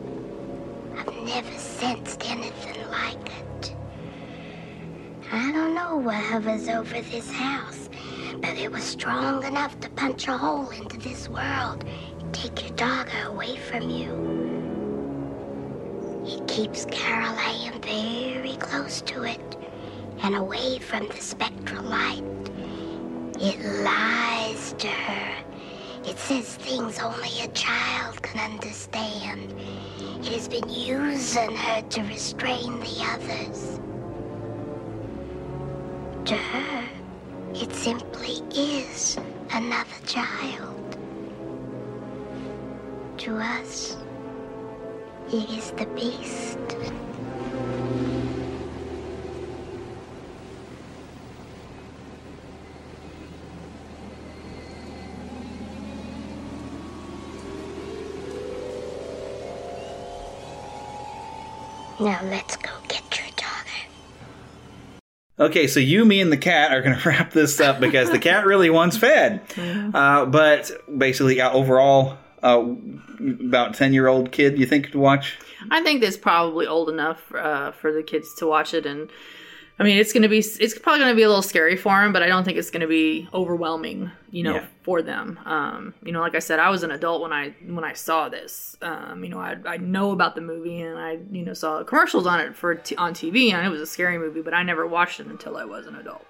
I've 1.02 1.24
never 1.24 1.58
sensed 1.58 2.30
anything 2.30 2.88
like 2.92 3.32
it. 3.40 3.76
I 5.32 5.52
don't 5.52 5.74
know 5.74 5.96
what 5.96 6.14
hovers 6.14 6.68
over 6.70 7.02
this 7.02 7.32
house, 7.32 7.90
but 8.40 8.56
it 8.56 8.72
was 8.72 8.84
strong 8.84 9.44
enough 9.44 9.80
to 9.80 9.90
punch 9.90 10.28
a 10.28 10.38
hole 10.38 10.70
into 10.70 11.00
this 11.00 11.28
world, 11.28 11.86
take 12.34 12.62
your 12.62 12.76
dogger 12.76 13.24
away 13.26 13.56
from 13.56 13.90
you. 13.90 14.12
It 16.24 16.48
keeps 16.48 16.86
Carol 16.86 17.34
Ann 17.34 17.82
very 17.82 18.56
close 18.58 19.02
to 19.02 19.24
it 19.24 19.58
and 20.22 20.36
away 20.36 20.78
from 20.78 21.08
the 21.08 21.18
spectral 21.18 21.84
light. 21.84 22.24
It 23.40 23.60
lies 23.84 24.74
to 24.74 24.88
her. 24.88 25.44
It 26.06 26.20
says 26.20 26.58
things 26.58 27.00
only 27.00 27.42
a 27.44 27.48
child 27.50 28.22
can 28.22 28.52
understand. 28.52 29.56
Has 30.32 30.48
been 30.48 30.70
using 30.70 31.54
her 31.58 31.82
to 31.82 32.02
restrain 32.04 32.80
the 32.80 33.04
others. 33.04 33.82
To 36.24 36.36
her, 36.38 36.90
it 37.54 37.74
simply 37.74 38.42
is 38.56 39.18
another 39.52 40.00
child. 40.06 40.98
To 43.18 43.38
us, 43.40 43.98
it 45.34 45.50
is 45.50 45.72
the 45.72 45.86
beast. 45.88 46.58
Now 62.02 62.20
let's 62.24 62.58
go 62.58 62.72
get 62.88 63.04
your 63.16 63.28
daughter. 63.36 65.06
Okay, 65.40 65.68
so 65.68 65.80
you, 65.80 66.04
me, 66.04 66.20
and 66.20 66.32
the 66.32 66.38
cat 66.38 66.72
are 66.72 66.82
going 66.82 66.98
to 67.00 67.10
wrap 67.10 67.32
this 67.32 67.60
up 67.60 67.80
because 67.80 68.10
the 68.10 68.18
cat 68.18 68.44
really 68.48 68.72
wants 68.72 68.98
fed. 68.98 69.42
Uh, 69.94 70.26
but 70.26 70.72
basically, 70.98 71.40
uh, 71.40 71.52
overall, 71.52 72.18
uh, 72.42 72.74
about 73.20 73.76
ten 73.76 73.94
year 73.94 74.08
old 74.08 74.32
kid, 74.32 74.58
you 74.58 74.66
think 74.66 74.92
to 74.94 74.98
watch? 74.98 75.38
I 75.70 75.84
think 75.84 76.02
that's 76.02 76.18
probably 76.18 76.66
old 76.66 76.90
enough 76.90 77.32
uh, 77.36 77.72
for 77.72 77.94
the 77.94 78.02
kids 78.02 78.34
to 78.36 78.48
watch 78.48 78.74
it, 78.74 78.88
and 78.88 79.12
I 79.82 79.84
mean, 79.84 79.98
it's 79.98 80.14
gonna 80.14 80.30
be 80.30 80.38
it's 80.38 80.78
probably 80.78 81.00
gonna 81.00 81.16
be 81.16 81.24
a 81.24 81.28
little 81.28 81.42
scary 81.42 81.76
for 81.76 82.00
them, 82.02 82.14
but 82.14 82.22
I 82.24 82.28
don't 82.28 82.44
think 82.44 82.58
it's 82.58 82.70
gonna 82.70 82.88
be 82.88 83.28
overwhelming, 83.34 84.12
you 84.30 84.44
know, 84.44 84.56
Yeah. 84.56 84.66
for 84.84 85.02
them. 85.02 85.40
Um, 85.46 85.94
you 86.04 86.12
know, 86.12 86.22
like 86.22 86.36
I 86.36 86.40
said, 86.40 86.60
I 86.60 86.70
was 86.70 86.84
an 86.84 86.92
adult 86.92 87.22
when 87.22 87.34
I 87.34 87.54
when 87.68 87.84
I 87.84 87.94
saw 87.94 88.30
this. 88.30 88.78
Um, 88.82 89.24
you 89.24 89.30
know, 89.30 89.40
I 89.40 89.58
I 89.66 89.78
know 89.78 90.12
about 90.12 90.36
the 90.36 90.42
movie, 90.42 90.82
and 90.82 90.98
I 91.00 91.18
you 91.32 91.44
know 91.44 91.54
saw 91.54 91.84
commercials 91.84 92.28
on 92.28 92.40
it 92.40 92.56
for 92.56 92.76
t- 92.76 92.96
on 92.96 93.14
TV, 93.14 93.52
and 93.52 93.66
it 93.66 93.70
was 93.70 93.82
a 93.82 93.88
scary 93.88 94.18
movie, 94.20 94.42
but 94.42 94.54
I 94.54 94.64
never 94.64 94.86
watched 94.86 95.20
it 95.20 95.28
until 95.28 95.58
I 95.58 95.66
was 95.66 95.88
an 95.88 95.96
adult. 95.96 96.26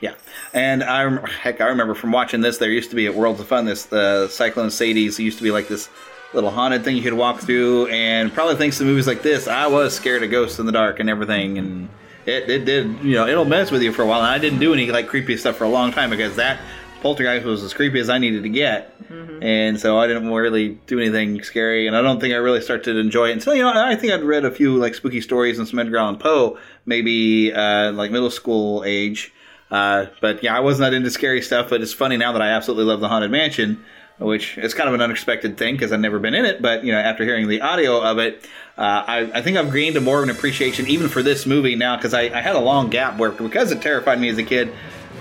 Yeah, 0.00 0.14
and 0.54 0.82
I 0.84 1.02
rem- 1.04 1.24
heck, 1.26 1.60
I 1.60 1.66
remember 1.66 1.94
from 1.94 2.12
watching 2.12 2.40
this. 2.40 2.58
There 2.58 2.70
used 2.70 2.90
to 2.90 2.96
be 2.96 3.06
at 3.06 3.14
Worlds 3.14 3.40
of 3.40 3.48
Fun 3.48 3.64
this 3.64 3.92
uh, 3.92 4.28
Cyclone 4.28 4.70
Sadie's 4.70 5.18
used 5.18 5.38
to 5.38 5.44
be 5.44 5.50
like 5.50 5.66
this 5.68 5.88
little 6.32 6.50
haunted 6.50 6.84
thing 6.84 6.96
you 6.96 7.02
could 7.02 7.14
walk 7.14 7.40
through, 7.40 7.86
and 7.88 8.32
probably 8.32 8.54
thanks 8.56 8.78
to 8.78 8.84
movies 8.84 9.06
like 9.06 9.22
this, 9.22 9.48
I 9.48 9.66
was 9.66 9.94
scared 9.94 10.22
of 10.22 10.30
ghosts 10.30 10.58
in 10.58 10.66
the 10.66 10.72
dark 10.72 11.00
and 11.00 11.10
everything, 11.10 11.58
and 11.58 11.88
it, 12.28 12.50
it 12.50 12.64
did 12.64 13.02
you 13.02 13.14
know 13.14 13.26
it'll 13.26 13.44
mess 13.44 13.70
with 13.70 13.82
you 13.82 13.92
for 13.92 14.02
a 14.02 14.06
while. 14.06 14.20
And 14.20 14.28
I 14.28 14.38
didn't 14.38 14.58
do 14.58 14.72
any 14.72 14.90
like 14.90 15.08
creepy 15.08 15.36
stuff 15.36 15.56
for 15.56 15.64
a 15.64 15.68
long 15.68 15.92
time 15.92 16.10
because 16.10 16.36
that 16.36 16.60
Poltergeist 17.00 17.46
was 17.46 17.62
as 17.62 17.72
creepy 17.72 18.00
as 18.00 18.10
I 18.10 18.18
needed 18.18 18.42
to 18.42 18.48
get, 18.48 18.94
and 19.42 19.78
so 19.80 19.98
I 19.98 20.06
didn't 20.06 20.30
really 20.30 20.80
do 20.86 20.98
anything 20.98 21.42
scary. 21.42 21.86
And 21.86 21.96
I 21.96 22.02
don't 22.02 22.20
think 22.20 22.34
I 22.34 22.38
really 22.38 22.60
started 22.60 22.92
to 22.92 22.98
enjoy 22.98 23.30
it 23.30 23.32
until 23.32 23.54
you 23.54 23.62
know 23.62 23.72
I 23.72 23.96
think 23.96 24.12
I'd 24.12 24.22
read 24.22 24.44
a 24.44 24.50
few 24.50 24.76
like 24.76 24.94
spooky 24.94 25.20
stories 25.20 25.58
and 25.58 25.66
some 25.66 25.78
Edgar 25.78 25.98
Allan 25.98 26.18
Poe, 26.18 26.58
maybe 26.86 27.52
uh, 27.52 27.92
like 27.92 28.10
middle 28.10 28.30
school 28.30 28.84
age. 28.84 29.32
Uh, 29.70 30.06
but 30.20 30.42
yeah, 30.42 30.56
I 30.56 30.60
was 30.60 30.80
not 30.80 30.94
into 30.94 31.10
scary 31.10 31.42
stuff. 31.42 31.70
But 31.70 31.82
it's 31.82 31.92
funny 31.92 32.16
now 32.16 32.32
that 32.32 32.42
I 32.42 32.48
absolutely 32.48 32.84
love 32.84 33.00
the 33.00 33.08
Haunted 33.08 33.30
Mansion, 33.30 33.84
which 34.18 34.58
is 34.58 34.74
kind 34.74 34.88
of 34.88 34.94
an 34.94 35.00
unexpected 35.00 35.56
thing 35.56 35.74
because 35.74 35.92
I've 35.92 36.00
never 36.00 36.18
been 36.18 36.34
in 36.34 36.44
it. 36.44 36.60
But 36.60 36.84
you 36.84 36.92
know, 36.92 36.98
after 36.98 37.24
hearing 37.24 37.48
the 37.48 37.60
audio 37.60 38.00
of 38.02 38.18
it, 38.18 38.44
uh, 38.76 39.04
I, 39.06 39.30
I 39.34 39.42
think 39.42 39.56
I've 39.56 39.72
gained 39.72 39.96
a 39.96 40.00
more 40.00 40.18
of 40.18 40.24
an 40.24 40.30
appreciation 40.30 40.86
even 40.86 41.08
for 41.08 41.22
this 41.22 41.46
movie 41.46 41.74
now 41.74 41.96
because 41.96 42.14
I, 42.14 42.22
I 42.22 42.40
had 42.40 42.56
a 42.56 42.60
long 42.60 42.90
gap 42.90 43.18
where 43.18 43.30
because 43.30 43.72
it 43.72 43.82
terrified 43.82 44.20
me 44.20 44.28
as 44.28 44.38
a 44.38 44.42
kid 44.42 44.72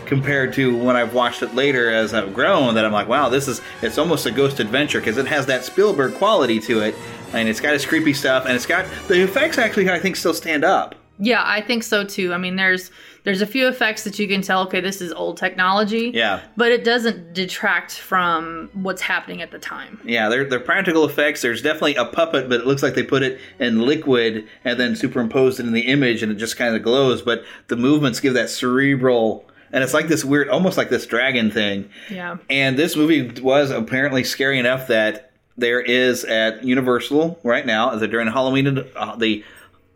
compared 0.05 0.53
to 0.53 0.75
when 0.83 0.95
I've 0.95 1.13
watched 1.13 1.43
it 1.43 1.53
later 1.53 1.91
as 1.91 2.13
I've 2.13 2.33
grown 2.33 2.75
that 2.75 2.85
I'm 2.85 2.93
like, 2.93 3.07
wow, 3.07 3.29
this 3.29 3.47
is 3.47 3.61
it's 3.81 3.97
almost 3.97 4.25
a 4.25 4.31
ghost 4.31 4.59
adventure 4.59 4.99
because 4.99 5.17
it 5.17 5.27
has 5.27 5.45
that 5.47 5.63
Spielberg 5.63 6.15
quality 6.15 6.59
to 6.61 6.79
it, 6.81 6.95
and 7.33 7.47
it's 7.47 7.59
got 7.59 7.75
its 7.75 7.85
creepy 7.85 8.13
stuff, 8.13 8.45
and 8.45 8.55
it's 8.55 8.65
got 8.65 8.85
the 9.07 9.21
effects 9.21 9.57
actually 9.57 9.89
I 9.89 9.99
think 9.99 10.15
still 10.15 10.33
stand 10.33 10.63
up. 10.63 10.95
Yeah, 11.19 11.41
I 11.43 11.61
think 11.61 11.83
so 11.83 12.03
too. 12.03 12.33
I 12.33 12.37
mean, 12.37 12.55
there's 12.55 12.91
there's 13.23 13.41
a 13.41 13.45
few 13.45 13.67
effects 13.67 14.03
that 14.05 14.19
you 14.19 14.27
can 14.27 14.41
tell. 14.41 14.61
Okay, 14.63 14.79
this 14.79 15.01
is 15.01 15.11
old 15.11 15.37
technology. 15.37 16.11
Yeah. 16.13 16.43
But 16.55 16.71
it 16.71 16.83
doesn't 16.83 17.33
detract 17.33 17.91
from 17.91 18.69
what's 18.73 19.01
happening 19.01 19.41
at 19.41 19.51
the 19.51 19.59
time. 19.59 19.99
Yeah, 20.05 20.29
they're, 20.29 20.45
they're 20.45 20.59
practical 20.59 21.03
effects. 21.03 21.41
There's 21.41 21.61
definitely 21.61 21.95
a 21.95 22.05
puppet, 22.05 22.47
but 22.47 22.61
it 22.61 22.67
looks 22.67 22.83
like 22.83 22.93
they 22.93 23.03
put 23.03 23.23
it 23.23 23.39
in 23.59 23.81
liquid 23.81 24.47
and 24.63 24.79
then 24.79 24.95
superimposed 24.95 25.59
it 25.59 25.65
in 25.65 25.73
the 25.73 25.81
image, 25.81 26.23
and 26.23 26.31
it 26.31 26.35
just 26.35 26.55
kind 26.55 26.75
of 26.75 26.83
glows. 26.83 27.21
But 27.21 27.43
the 27.67 27.75
movements 27.75 28.19
give 28.19 28.33
that 28.35 28.49
cerebral, 28.49 29.45
and 29.73 29.83
it's 29.83 29.93
like 29.93 30.07
this 30.07 30.23
weird, 30.23 30.47
almost 30.49 30.77
like 30.77 30.89
this 30.89 31.05
dragon 31.05 31.51
thing. 31.51 31.89
Yeah. 32.09 32.37
And 32.49 32.77
this 32.77 32.95
movie 32.95 33.41
was 33.41 33.71
apparently 33.71 34.23
scary 34.23 34.57
enough 34.57 34.87
that 34.87 35.31
there 35.57 35.81
is 35.81 36.23
at 36.23 36.63
Universal 36.63 37.39
right 37.43 37.65
now, 37.65 37.93
during 37.97 38.27
Halloween, 38.27 38.85
uh, 38.95 39.15
the 39.15 39.43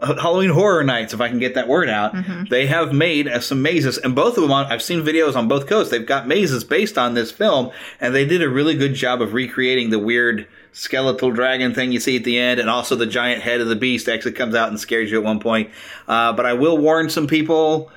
Halloween 0.02 0.50
Horror 0.50 0.84
Nights, 0.84 1.14
if 1.14 1.22
I 1.22 1.30
can 1.30 1.40
get 1.40 1.54
that 1.56 1.68
word 1.68 1.90
out, 1.90 2.14
Mhm. 2.16 2.50
they 2.50 2.66
have 2.68 2.92
made 2.94 3.28
uh, 3.28 3.40
some 3.40 3.62
mazes, 3.62 3.98
and 3.98 4.16
both 4.16 4.38
of 4.38 4.44
them. 4.44 4.52
On, 4.52 4.66
I've 4.66 4.82
seen 4.82 5.04
videos 5.04 5.36
on 5.36 5.48
both 5.48 5.68
coasts. 5.68 5.92
They've 5.92 6.06
got 6.06 6.28
mazes 6.28 6.64
based 6.64 6.98
on 6.98 7.14
this 7.14 7.32
film, 7.32 7.70
and 8.00 8.14
they 8.16 8.26
did 8.26 8.42
a 8.42 8.50
really 8.50 8.74
good 8.76 8.94
job 8.96 9.22
of 9.22 9.34
recreating 9.34 9.90
the 9.92 10.00
weird 10.00 10.48
skeletal 10.74 11.32
dragon 11.32 11.74
thing 11.74 11.92
you 11.92 12.00
see 12.00 12.16
at 12.16 12.24
the 12.24 12.40
end, 12.40 12.60
and 12.60 12.70
also 12.70 12.96
the 12.96 13.06
giant 13.06 13.42
head 13.42 13.60
of 13.62 13.68
the 13.68 13.76
beast 13.76 14.08
actually 14.10 14.32
comes 14.32 14.56
out 14.56 14.70
and 14.70 14.80
scares 14.80 15.12
you 15.12 15.18
at 15.18 15.24
one 15.24 15.40
point. 15.40 15.70
Uh, 16.08 16.32
but 16.34 16.46
I 16.46 16.54
will 16.54 16.78
warn 16.78 17.10
some 17.10 17.28
people. 17.28 17.92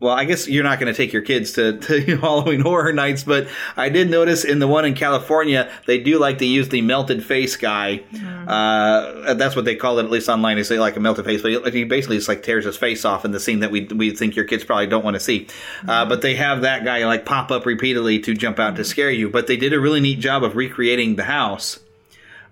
Well, 0.00 0.14
I 0.14 0.26
guess 0.26 0.46
you're 0.46 0.62
not 0.62 0.78
going 0.78 0.92
to 0.92 0.96
take 0.96 1.12
your 1.12 1.22
kids 1.22 1.54
to, 1.54 1.76
to 1.76 2.16
Halloween 2.20 2.60
Horror 2.60 2.92
Nights, 2.92 3.24
but 3.24 3.48
I 3.76 3.88
did 3.88 4.08
notice 4.08 4.44
in 4.44 4.60
the 4.60 4.68
one 4.68 4.84
in 4.84 4.94
California, 4.94 5.68
they 5.86 5.98
do 5.98 6.20
like 6.20 6.38
to 6.38 6.46
use 6.46 6.68
the 6.68 6.82
melted 6.82 7.24
face 7.24 7.56
guy. 7.56 8.04
Uh, 8.46 9.34
that's 9.34 9.56
what 9.56 9.64
they 9.64 9.74
call 9.74 9.98
it, 9.98 10.04
at 10.04 10.10
least 10.10 10.28
online. 10.28 10.56
They 10.56 10.62
say 10.62 10.78
like 10.78 10.96
a 10.96 11.00
melted 11.00 11.24
face, 11.24 11.42
but 11.42 11.74
he 11.74 11.82
basically 11.82 12.16
just 12.16 12.28
like 12.28 12.44
tears 12.44 12.64
his 12.64 12.76
face 12.76 13.04
off 13.04 13.24
in 13.24 13.32
the 13.32 13.40
scene 13.40 13.58
that 13.60 13.72
we 13.72 13.86
we 13.86 14.12
think 14.12 14.36
your 14.36 14.44
kids 14.44 14.62
probably 14.62 14.86
don't 14.86 15.04
want 15.04 15.14
to 15.14 15.20
see. 15.20 15.48
Uh, 15.86 16.06
but 16.06 16.22
they 16.22 16.36
have 16.36 16.62
that 16.62 16.84
guy 16.84 17.04
like 17.04 17.24
pop 17.24 17.50
up 17.50 17.66
repeatedly 17.66 18.20
to 18.20 18.34
jump 18.34 18.60
out 18.60 18.76
to 18.76 18.84
scare 18.84 19.10
you. 19.10 19.28
But 19.28 19.48
they 19.48 19.56
did 19.56 19.72
a 19.72 19.80
really 19.80 20.00
neat 20.00 20.20
job 20.20 20.44
of 20.44 20.54
recreating 20.54 21.16
the 21.16 21.24
house 21.24 21.80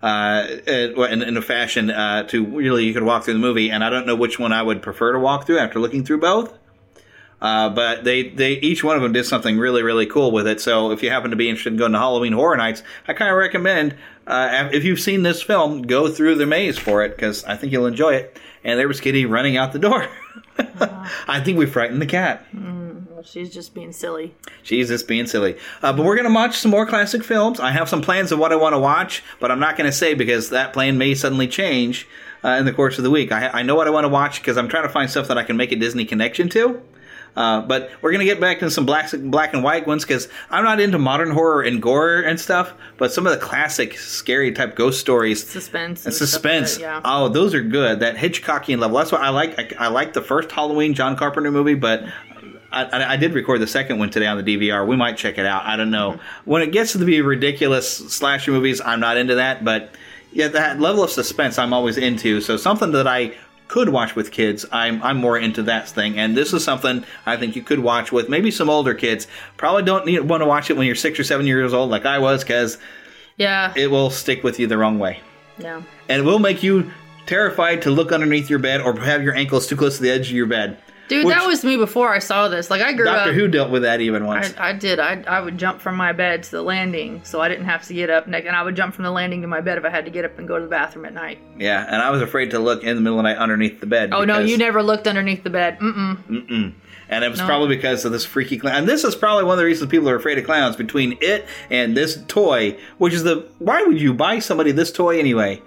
uh, 0.03 0.49
in, 0.67 1.23
in 1.23 1.37
a 1.37 1.43
fashion 1.43 1.91
uh, 1.91 2.25
to 2.25 2.45
really 2.45 2.85
you 2.87 2.93
could 2.93 3.05
walk 3.05 3.25
through 3.25 3.35
the 3.35 3.41
movie. 3.41 3.71
And 3.71 3.85
I 3.85 3.91
don't 3.91 4.07
know 4.07 4.17
which 4.17 4.41
one 4.41 4.53
I 4.53 4.63
would 4.63 4.83
prefer 4.83 5.13
to 5.13 5.21
walk 5.21 5.47
through 5.47 5.59
after 5.59 5.79
looking 5.79 6.05
through 6.05 6.19
both. 6.19 6.53
Uh, 7.41 7.69
but 7.69 8.05
they, 8.05 8.31
they 8.31 8.53
each 8.55 8.83
one 8.83 8.97
of 8.97 9.03
them 9.03 9.13
did 9.13 9.27
something 9.27 9.59
really 9.59 9.83
really 9.83 10.07
cool 10.07 10.31
with 10.33 10.47
it. 10.47 10.61
So 10.61 10.91
if 10.91 11.03
you 11.03 11.11
happen 11.11 11.31
to 11.31 11.37
be 11.37 11.49
interested 11.49 11.73
in 11.73 11.79
going 11.79 11.93
to 11.93 11.99
Halloween 11.99 12.33
Horror 12.33 12.57
Nights, 12.57 12.83
I 13.07 13.13
kind 13.13 13.31
of 13.31 13.37
recommend 13.37 13.95
uh, 14.27 14.69
if 14.73 14.85
you've 14.85 15.01
seen 15.01 15.23
this 15.23 15.43
film, 15.43 15.83
go 15.83 16.09
through 16.09 16.35
the 16.35 16.47
maze 16.47 16.77
for 16.79 17.05
it 17.05 17.11
because 17.11 17.45
I 17.45 17.57
think 17.57 17.73
you'll 17.73 17.87
enjoy 17.87 18.15
it. 18.15 18.39
And 18.65 18.79
there 18.79 18.89
was 18.89 19.01
Kitty 19.01 19.25
running 19.25 19.57
out 19.57 19.73
the 19.73 19.79
door. 19.79 20.09
I 21.29 21.41
think 21.41 21.59
we 21.59 21.67
frightened 21.67 22.03
the 22.03 22.07
cat. 22.07 22.45
Mm, 22.53 23.09
well, 23.09 23.23
she's 23.23 23.55
just 23.55 23.73
being 23.73 23.93
silly. 23.93 24.35
She's 24.65 24.89
just 24.89 25.07
being 25.07 25.27
silly. 25.27 25.57
Uh, 25.81 25.93
but 25.93 26.05
we're 26.05 26.17
going 26.17 26.27
to 26.27 26.35
watch 26.35 26.57
some 26.59 26.73
more 26.73 26.87
classic 26.87 27.23
films. 27.23 27.61
I 27.61 27.71
have 27.71 27.89
some 27.89 28.03
plans 28.03 28.33
of 28.33 28.41
what 28.41 28.53
I 28.53 28.57
want 28.57 28.73
to 28.73 28.81
watch, 28.81 29.23
but 29.39 29.53
I'm 29.53 29.61
not 29.61 29.77
going 29.77 29.89
to 29.89 29.97
say 29.97 30.15
because 30.15 30.51
that 30.51 30.73
plan 30.73 30.99
may 30.99 31.15
suddenly 31.15 31.47
change 31.47 32.09
uh, 32.43 32.51
in 32.51 32.65
the 32.65 32.73
course 32.73 32.99
of 32.99 33.05
the 33.05 33.11
week. 33.11 33.31
I, 33.31 33.49
I 33.49 33.63
know 33.63 33.77
what 33.77 33.87
I 33.87 33.91
want 33.91 34.05
to 34.05 34.09
watch 34.09 34.41
because 34.41 34.57
I'm 34.57 34.69
trying 34.69 34.85
to 34.85 34.89
find 34.89 35.09
stuff 35.09 35.29
that 35.29 35.39
I 35.39 35.45
can 35.45 35.57
make 35.57 35.71
a 35.71 35.77
Disney 35.77 36.05
connection 36.05 36.49
to. 36.51 36.83
Uh, 37.37 37.61
but 37.61 37.91
we're 38.01 38.13
gonna 38.13 38.25
get 38.25 38.41
back 38.41 38.61
to 38.61 38.71
some 38.71 38.87
black 38.87 39.11
black 39.13 39.53
and 39.53 39.63
white 39.63 39.87
ones 39.87 40.05
because 40.05 40.29
I'm 40.51 40.65
not 40.65 40.81
into 40.81 40.99
modern 40.99 41.31
horror 41.31 41.63
and 41.63 41.83
gore 41.83 42.21
and 42.21 42.41
stuff. 42.41 42.73
But 42.97 43.13
some 43.13 43.27
of 43.27 43.33
the 43.39 43.45
classic 43.45 43.99
scary 43.99 44.53
type 44.53 44.75
ghost 44.75 44.99
stories, 45.01 45.47
Suspense. 45.47 46.07
and 46.07 46.15
stuff 46.15 46.23
like 46.23 46.29
suspense. 46.31 46.75
that, 46.77 46.81
yeah. 46.81 47.01
Oh, 47.05 47.29
those 47.29 47.53
are 47.55 47.63
good. 47.63 48.01
That 48.01 48.17
Hitchcockian 48.17 48.79
level. 48.79 48.97
That's 48.97 49.13
what 49.13 49.21
I 49.21 49.29
like. 49.29 49.59
I, 49.79 49.87
I 49.87 49.89
like 49.89 50.15
the 50.15 50.23
first 50.23 50.51
Halloween 50.51 50.95
John 50.95 51.17
Carpenter 51.17 51.51
movie, 51.51 51.75
but. 51.75 52.05
I, 52.73 53.13
I 53.13 53.17
did 53.17 53.33
record 53.33 53.61
the 53.63 53.67
second 53.67 54.01
one 54.01 54.11
today 54.11 54.27
on 54.27 54.43
the 54.43 54.57
DVR. 54.57 54.87
We 54.87 54.97
might 54.97 55.17
check 55.17 55.39
it 55.39 55.47
out. 55.47 55.65
I 55.65 55.77
don't 55.77 55.91
know. 55.91 56.19
When 56.45 56.61
it 56.61 56.73
gets 56.73 56.93
to 56.93 56.99
the 56.99 57.07
be 57.07 57.23
ridiculous 57.23 57.89
slasher 57.89 58.51
movies, 58.51 58.83
I'm 58.85 59.01
not 59.01 59.17
into 59.17 59.37
that. 59.37 59.65
But 59.65 59.93
yeah, 60.33 60.49
that 60.49 60.79
level 60.79 61.03
of 61.03 61.11
suspense 61.11 61.59
I'm 61.59 61.73
always 61.73 61.97
into. 61.97 62.43
So 62.43 62.59
something 62.59 62.93
that 62.93 63.07
I 63.07 63.33
could 63.69 63.89
watch 63.89 64.15
with 64.15 64.31
kids, 64.31 64.65
I'm 64.71 65.03
I'm 65.03 65.17
more 65.17 65.39
into 65.39 65.63
that 65.65 65.89
thing. 65.89 66.19
And 66.19 66.37
this 66.37 66.53
is 66.53 66.63
something 66.65 67.05
I 67.27 67.37
think 67.37 67.57
you 67.57 67.63
could 67.63 67.81
watch 67.81 68.13
with 68.13 68.29
maybe 68.29 68.51
some 68.51 68.71
older 68.71 68.95
kids. 68.95 69.27
Probably 69.57 69.83
don't 69.83 70.07
need, 70.07 70.21
want 70.21 70.43
to 70.43 70.47
watch 70.47 70.71
it 70.71 70.77
when 70.77 70.87
you're 70.87 70.95
six 70.95 71.19
or 71.19 71.25
seven 71.25 71.47
years 71.47 71.73
old, 71.75 71.91
like 71.91 72.07
I 72.07 72.19
was, 72.19 72.43
because 72.45 72.79
Yeah. 73.37 73.73
it 73.77 73.91
will 73.91 74.11
stick 74.11 74.43
with 74.45 74.59
you 74.61 74.67
the 74.67 74.79
wrong 74.79 74.99
way, 74.99 75.21
Yeah. 75.59 75.83
and 76.09 76.23
it 76.23 76.25
will 76.25 76.39
make 76.39 76.63
you 76.63 76.91
terrified 77.27 77.83
to 77.83 77.91
look 77.91 78.13
underneath 78.13 78.49
your 78.49 78.61
bed 78.61 78.81
or 78.81 78.99
have 79.01 79.23
your 79.23 79.35
ankles 79.35 79.67
too 79.67 79.77
close 79.77 79.97
to 79.97 80.03
the 80.03 80.11
edge 80.11 80.29
of 80.31 80.37
your 80.37 80.47
bed. 80.47 80.79
Dude, 81.09 81.25
Which 81.25 81.35
that 81.37 81.47
was 81.47 81.65
me 81.65 81.77
before 81.77 82.13
I 82.13 82.19
saw 82.19 82.49
this. 82.49 82.69
Like 82.69 82.83
I 82.83 82.93
grew 82.93 83.05
Doctor 83.05 83.19
up. 83.21 83.27
Doctor 83.27 83.33
Who 83.41 83.49
dealt 83.49 83.71
with 83.71 83.83
that 83.83 84.01
even 84.01 84.25
once. 84.27 84.53
I, 84.59 84.71
I 84.71 84.73
did. 84.73 84.99
I, 84.99 85.23
I 85.23 85.41
would 85.41 85.57
jump 85.57 85.81
from 85.81 85.95
my 85.97 86.13
bed 86.13 86.43
to 86.45 86.51
the 86.51 86.63
landing, 86.63 87.21
so 87.25 87.41
I 87.41 87.49
didn't 87.49 87.67
have 87.67 87.87
to 87.87 87.95
get 87.95 88.11
up. 88.11 88.27
And 88.27 88.35
I 88.35 88.63
would 88.63 88.75
jump 88.75 88.95
from 88.95 89.05
the 89.05 89.11
landing 89.13 89.41
to 89.43 89.47
my 89.49 89.61
bed 89.61 89.79
if 89.79 89.85
I 89.85 89.91
had 89.91 90.05
to 90.07 90.11
get 90.11 90.25
up 90.25 90.37
and 90.39 90.49
go 90.49 90.57
to 90.59 90.65
the 90.65 90.71
bathroom 90.71 91.05
at 91.05 91.15
night. 91.15 91.39
yeah, 91.59 91.85
and 91.87 92.03
I 92.03 92.11
was 92.11 92.23
afraid 92.23 92.51
to 92.51 92.59
look 92.59 92.83
in 92.83 92.97
the 92.97 93.01
middle 93.01 93.19
of 93.19 93.25
the 93.25 93.31
night 93.31 93.39
underneath 93.39 93.79
the 93.81 93.87
bed. 93.87 94.13
Oh 94.13 94.25
no, 94.25 94.41
you 94.41 94.59
never 94.59 94.83
looked 94.83 95.07
underneath 95.07 95.45
the 95.45 95.51
bed. 95.51 95.79
Mm-mm. 95.79 96.17
Mm-mm. 96.29 96.73
And 97.09 97.25
it 97.25 97.29
was 97.31 97.39
No. 97.39 97.47
probably 97.47 97.77
because 97.77 98.05
of 98.05 98.11
this 98.11 98.25
freaky 98.25 98.59
clown. 98.59 98.75
And 98.75 98.89
this 98.89 99.05
is 99.05 99.15
probably 99.15 99.45
one 99.45 99.53
of 99.53 99.59
the 99.59 99.65
reasons 99.65 99.89
people 99.89 100.09
are 100.11 100.17
afraid 100.17 100.39
of 100.39 100.45
clowns 100.45 100.75
between 100.75 101.17
it 101.21 101.47
and 101.71 101.97
this 101.97 102.21
toy, 102.27 102.77
which 102.99 103.15
is 103.15 103.23
the 103.23 103.47
why 103.61 103.81
would 103.85 104.01
you 104.01 104.13
buy 104.13 104.41
somebody 104.41 104.73
this 104.73 104.91
toy 104.91 105.21
anyway? 105.21 105.63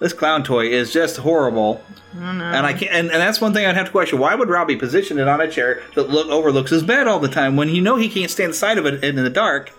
This 0.00 0.12
clown 0.12 0.44
toy 0.44 0.66
is 0.66 0.92
just 0.92 1.16
horrible. 1.16 1.82
And 2.16 2.42
I 2.42 2.72
can't 2.72 2.92
and, 2.92 3.10
and 3.10 3.20
that's 3.20 3.40
one 3.40 3.52
thing 3.52 3.66
I'd 3.66 3.74
have 3.74 3.86
to 3.86 3.92
question. 3.92 4.18
Why 4.18 4.34
would 4.34 4.48
Robbie 4.48 4.76
position 4.76 5.18
it 5.18 5.28
on 5.28 5.40
a 5.40 5.50
chair 5.50 5.82
that 5.94 6.08
look 6.08 6.28
overlooks 6.28 6.70
his 6.70 6.82
bed 6.82 7.06
all 7.06 7.18
the 7.18 7.28
time 7.28 7.56
when 7.56 7.68
you 7.68 7.82
know 7.82 7.96
he 7.96 8.08
can't 8.08 8.30
stand 8.30 8.50
the 8.50 8.56
side 8.56 8.78
of 8.78 8.86
it 8.86 9.04
in 9.04 9.16
the 9.16 9.30
dark? 9.30 9.72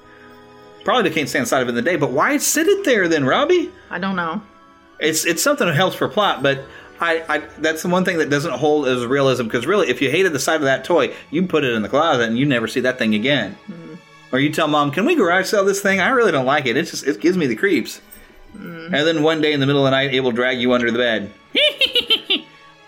Probably 0.83 1.09
can't 1.11 1.27
stand 1.27 1.43
the 1.43 1.49
side 1.49 1.61
of 1.61 1.67
it 1.67 1.71
in 1.71 1.75
the 1.75 1.81
day, 1.81 1.95
but 1.95 2.11
why 2.11 2.37
sit 2.37 2.67
it 2.67 2.85
there 2.85 3.07
then, 3.07 3.25
Robbie? 3.25 3.71
I 3.89 3.99
don't 3.99 4.15
know. 4.15 4.41
It's 4.99 5.25
it's 5.25 5.41
something 5.41 5.67
that 5.67 5.75
helps 5.75 5.95
for 5.95 6.07
plot, 6.07 6.43
but 6.43 6.65
I, 7.01 7.23
I 7.27 7.37
that's 7.59 7.81
the 7.81 7.89
one 7.89 8.05
thing 8.05 8.17
that 8.17 8.29
doesn't 8.29 8.53
hold 8.53 8.87
as 8.87 9.05
realism 9.05 9.45
because 9.45 9.65
really, 9.65 9.89
if 9.89 10.01
you 10.01 10.11
hated 10.11 10.33
the 10.33 10.39
side 10.39 10.55
of 10.55 10.63
that 10.63 10.83
toy, 10.83 11.13
you 11.31 11.45
put 11.47 11.63
it 11.63 11.73
in 11.73 11.81
the 11.81 11.89
closet 11.89 12.27
and 12.27 12.37
you 12.37 12.45
never 12.45 12.67
see 12.67 12.81
that 12.81 12.97
thing 12.97 13.15
again. 13.15 13.53
Hmm. 13.65 13.95
Or 14.31 14.39
you 14.39 14.51
tell 14.51 14.67
mom, 14.67 14.91
"Can 14.91 15.05
we 15.05 15.15
garage 15.15 15.47
sell 15.47 15.65
this 15.65 15.81
thing? 15.81 15.99
I 15.99 16.09
really 16.09 16.31
don't 16.31 16.45
like 16.45 16.65
it. 16.65 16.77
It 16.77 16.85
just 16.85 17.07
it 17.07 17.19
gives 17.19 17.37
me 17.37 17.47
the 17.47 17.55
creeps." 17.55 18.01
Mm-hmm. 18.55 18.93
And 18.93 19.07
then 19.07 19.23
one 19.23 19.41
day 19.41 19.53
in 19.53 19.59
the 19.59 19.65
middle 19.65 19.85
of 19.85 19.87
the 19.87 19.91
night, 19.91 20.13
it 20.13 20.21
will 20.21 20.31
drag 20.31 20.59
you 20.59 20.73
under 20.73 20.91
the 20.91 20.97
bed. 20.97 21.31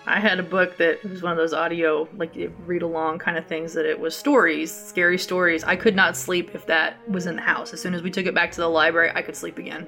I 0.07 0.19
had 0.19 0.39
a 0.39 0.43
book 0.43 0.77
that 0.77 1.03
was 1.03 1.21
one 1.21 1.31
of 1.31 1.37
those 1.37 1.53
audio, 1.53 2.07
like 2.17 2.35
read 2.65 2.81
along 2.81 3.19
kind 3.19 3.37
of 3.37 3.45
things. 3.45 3.73
That 3.73 3.85
it 3.85 3.99
was 3.99 4.15
stories, 4.15 4.71
scary 4.71 5.17
stories. 5.17 5.63
I 5.63 5.75
could 5.75 5.95
not 5.95 6.17
sleep 6.17 6.51
if 6.53 6.65
that 6.65 6.97
was 7.09 7.27
in 7.27 7.35
the 7.35 7.41
house. 7.41 7.73
As 7.73 7.81
soon 7.81 7.93
as 7.93 8.01
we 8.01 8.11
took 8.11 8.25
it 8.25 8.35
back 8.35 8.51
to 8.51 8.61
the 8.61 8.67
library, 8.67 9.11
I 9.13 9.21
could 9.21 9.35
sleep 9.35 9.57
again. 9.57 9.87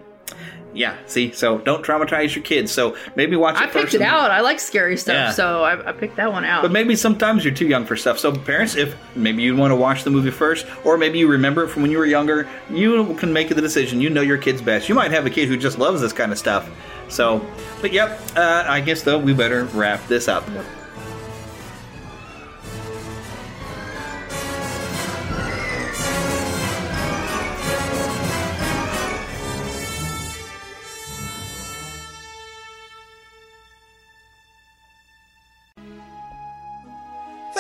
Yeah, 0.76 0.98
see, 1.06 1.32
so 1.34 1.60
don't 1.60 1.86
traumatize 1.86 2.34
your 2.36 2.44
kids. 2.44 2.72
So 2.72 2.98
maybe 3.16 3.36
watch 3.36 3.58
it 3.58 3.62
I 3.62 3.68
picked 3.68 3.94
it 3.94 4.02
out. 4.02 4.32
I 4.32 4.42
like 4.42 4.60
scary 4.60 4.98
stuff, 4.98 5.14
Yeah. 5.14 5.32
so 5.32 5.64
I, 5.64 5.90
I 5.90 5.92
picked 5.92 6.16
that 6.16 6.32
one 6.32 6.46
out. 6.46 6.64
But 6.64 6.72
maybe 6.72 6.96
sometimes 6.96 7.46
you're 7.46 7.54
too 7.54 7.68
young 7.68 7.86
for 7.86 7.96
stuff. 7.96 8.18
So 8.18 8.32
parents, 8.36 8.76
if 8.76 8.96
maybe 9.16 9.44
you 9.44 9.56
want 9.56 9.70
to 9.70 9.76
watch 9.76 10.04
the 10.04 10.10
movie 10.10 10.32
first, 10.32 10.66
or 10.84 10.98
maybe 10.98 11.20
you 11.20 11.28
remember 11.28 11.64
it 11.66 11.68
from 11.70 11.84
when 11.84 11.92
you 11.92 12.00
were 12.00 12.08
younger, 12.08 12.48
you 12.72 13.14
can 13.16 13.32
make 13.32 13.50
the 13.50 13.56
decision. 13.62 14.02
You 14.02 14.10
know 14.10 14.22
your 14.22 14.40
kid's 14.40 14.64
best. 14.64 14.90
You 14.90 14.96
might 14.96 15.12
have 15.12 15.28
a 15.28 15.30
kid 15.30 15.48
who 15.48 15.58
just 15.58 15.78
loves 15.78 16.02
this 16.02 16.12
kind 16.14 16.32
of 16.32 16.40
stuff. 16.40 16.68
So, 17.08 17.46
but 17.80 17.94
yep, 17.94 18.20
uh, 18.36 18.64
I 18.68 18.82
guess 18.82 19.04
though 19.04 19.20
we 19.20 19.36
better 19.36 19.66
wrap 19.66 20.08
this 20.08 20.28
up. 20.28 20.44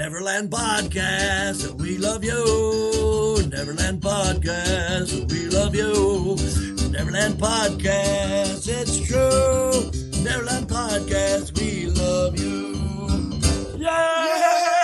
Neverland 0.00 0.48
Podcast, 0.48 1.78
we 1.78 1.98
love 1.98 2.24
you. 2.24 3.46
Neverland 3.50 4.00
Podcast, 4.00 5.30
we 5.30 5.44
love 5.50 5.74
you. 5.74 6.36
Neverland 6.90 7.34
Podcast, 7.34 8.66
it's 8.66 8.98
true. 9.06 10.24
Neverland 10.24 10.68
Podcast, 10.68 11.52
we 11.60 11.84
love 11.90 12.40
you. 12.40 13.76
Yeah! 13.76 14.24
yeah! 14.38 14.79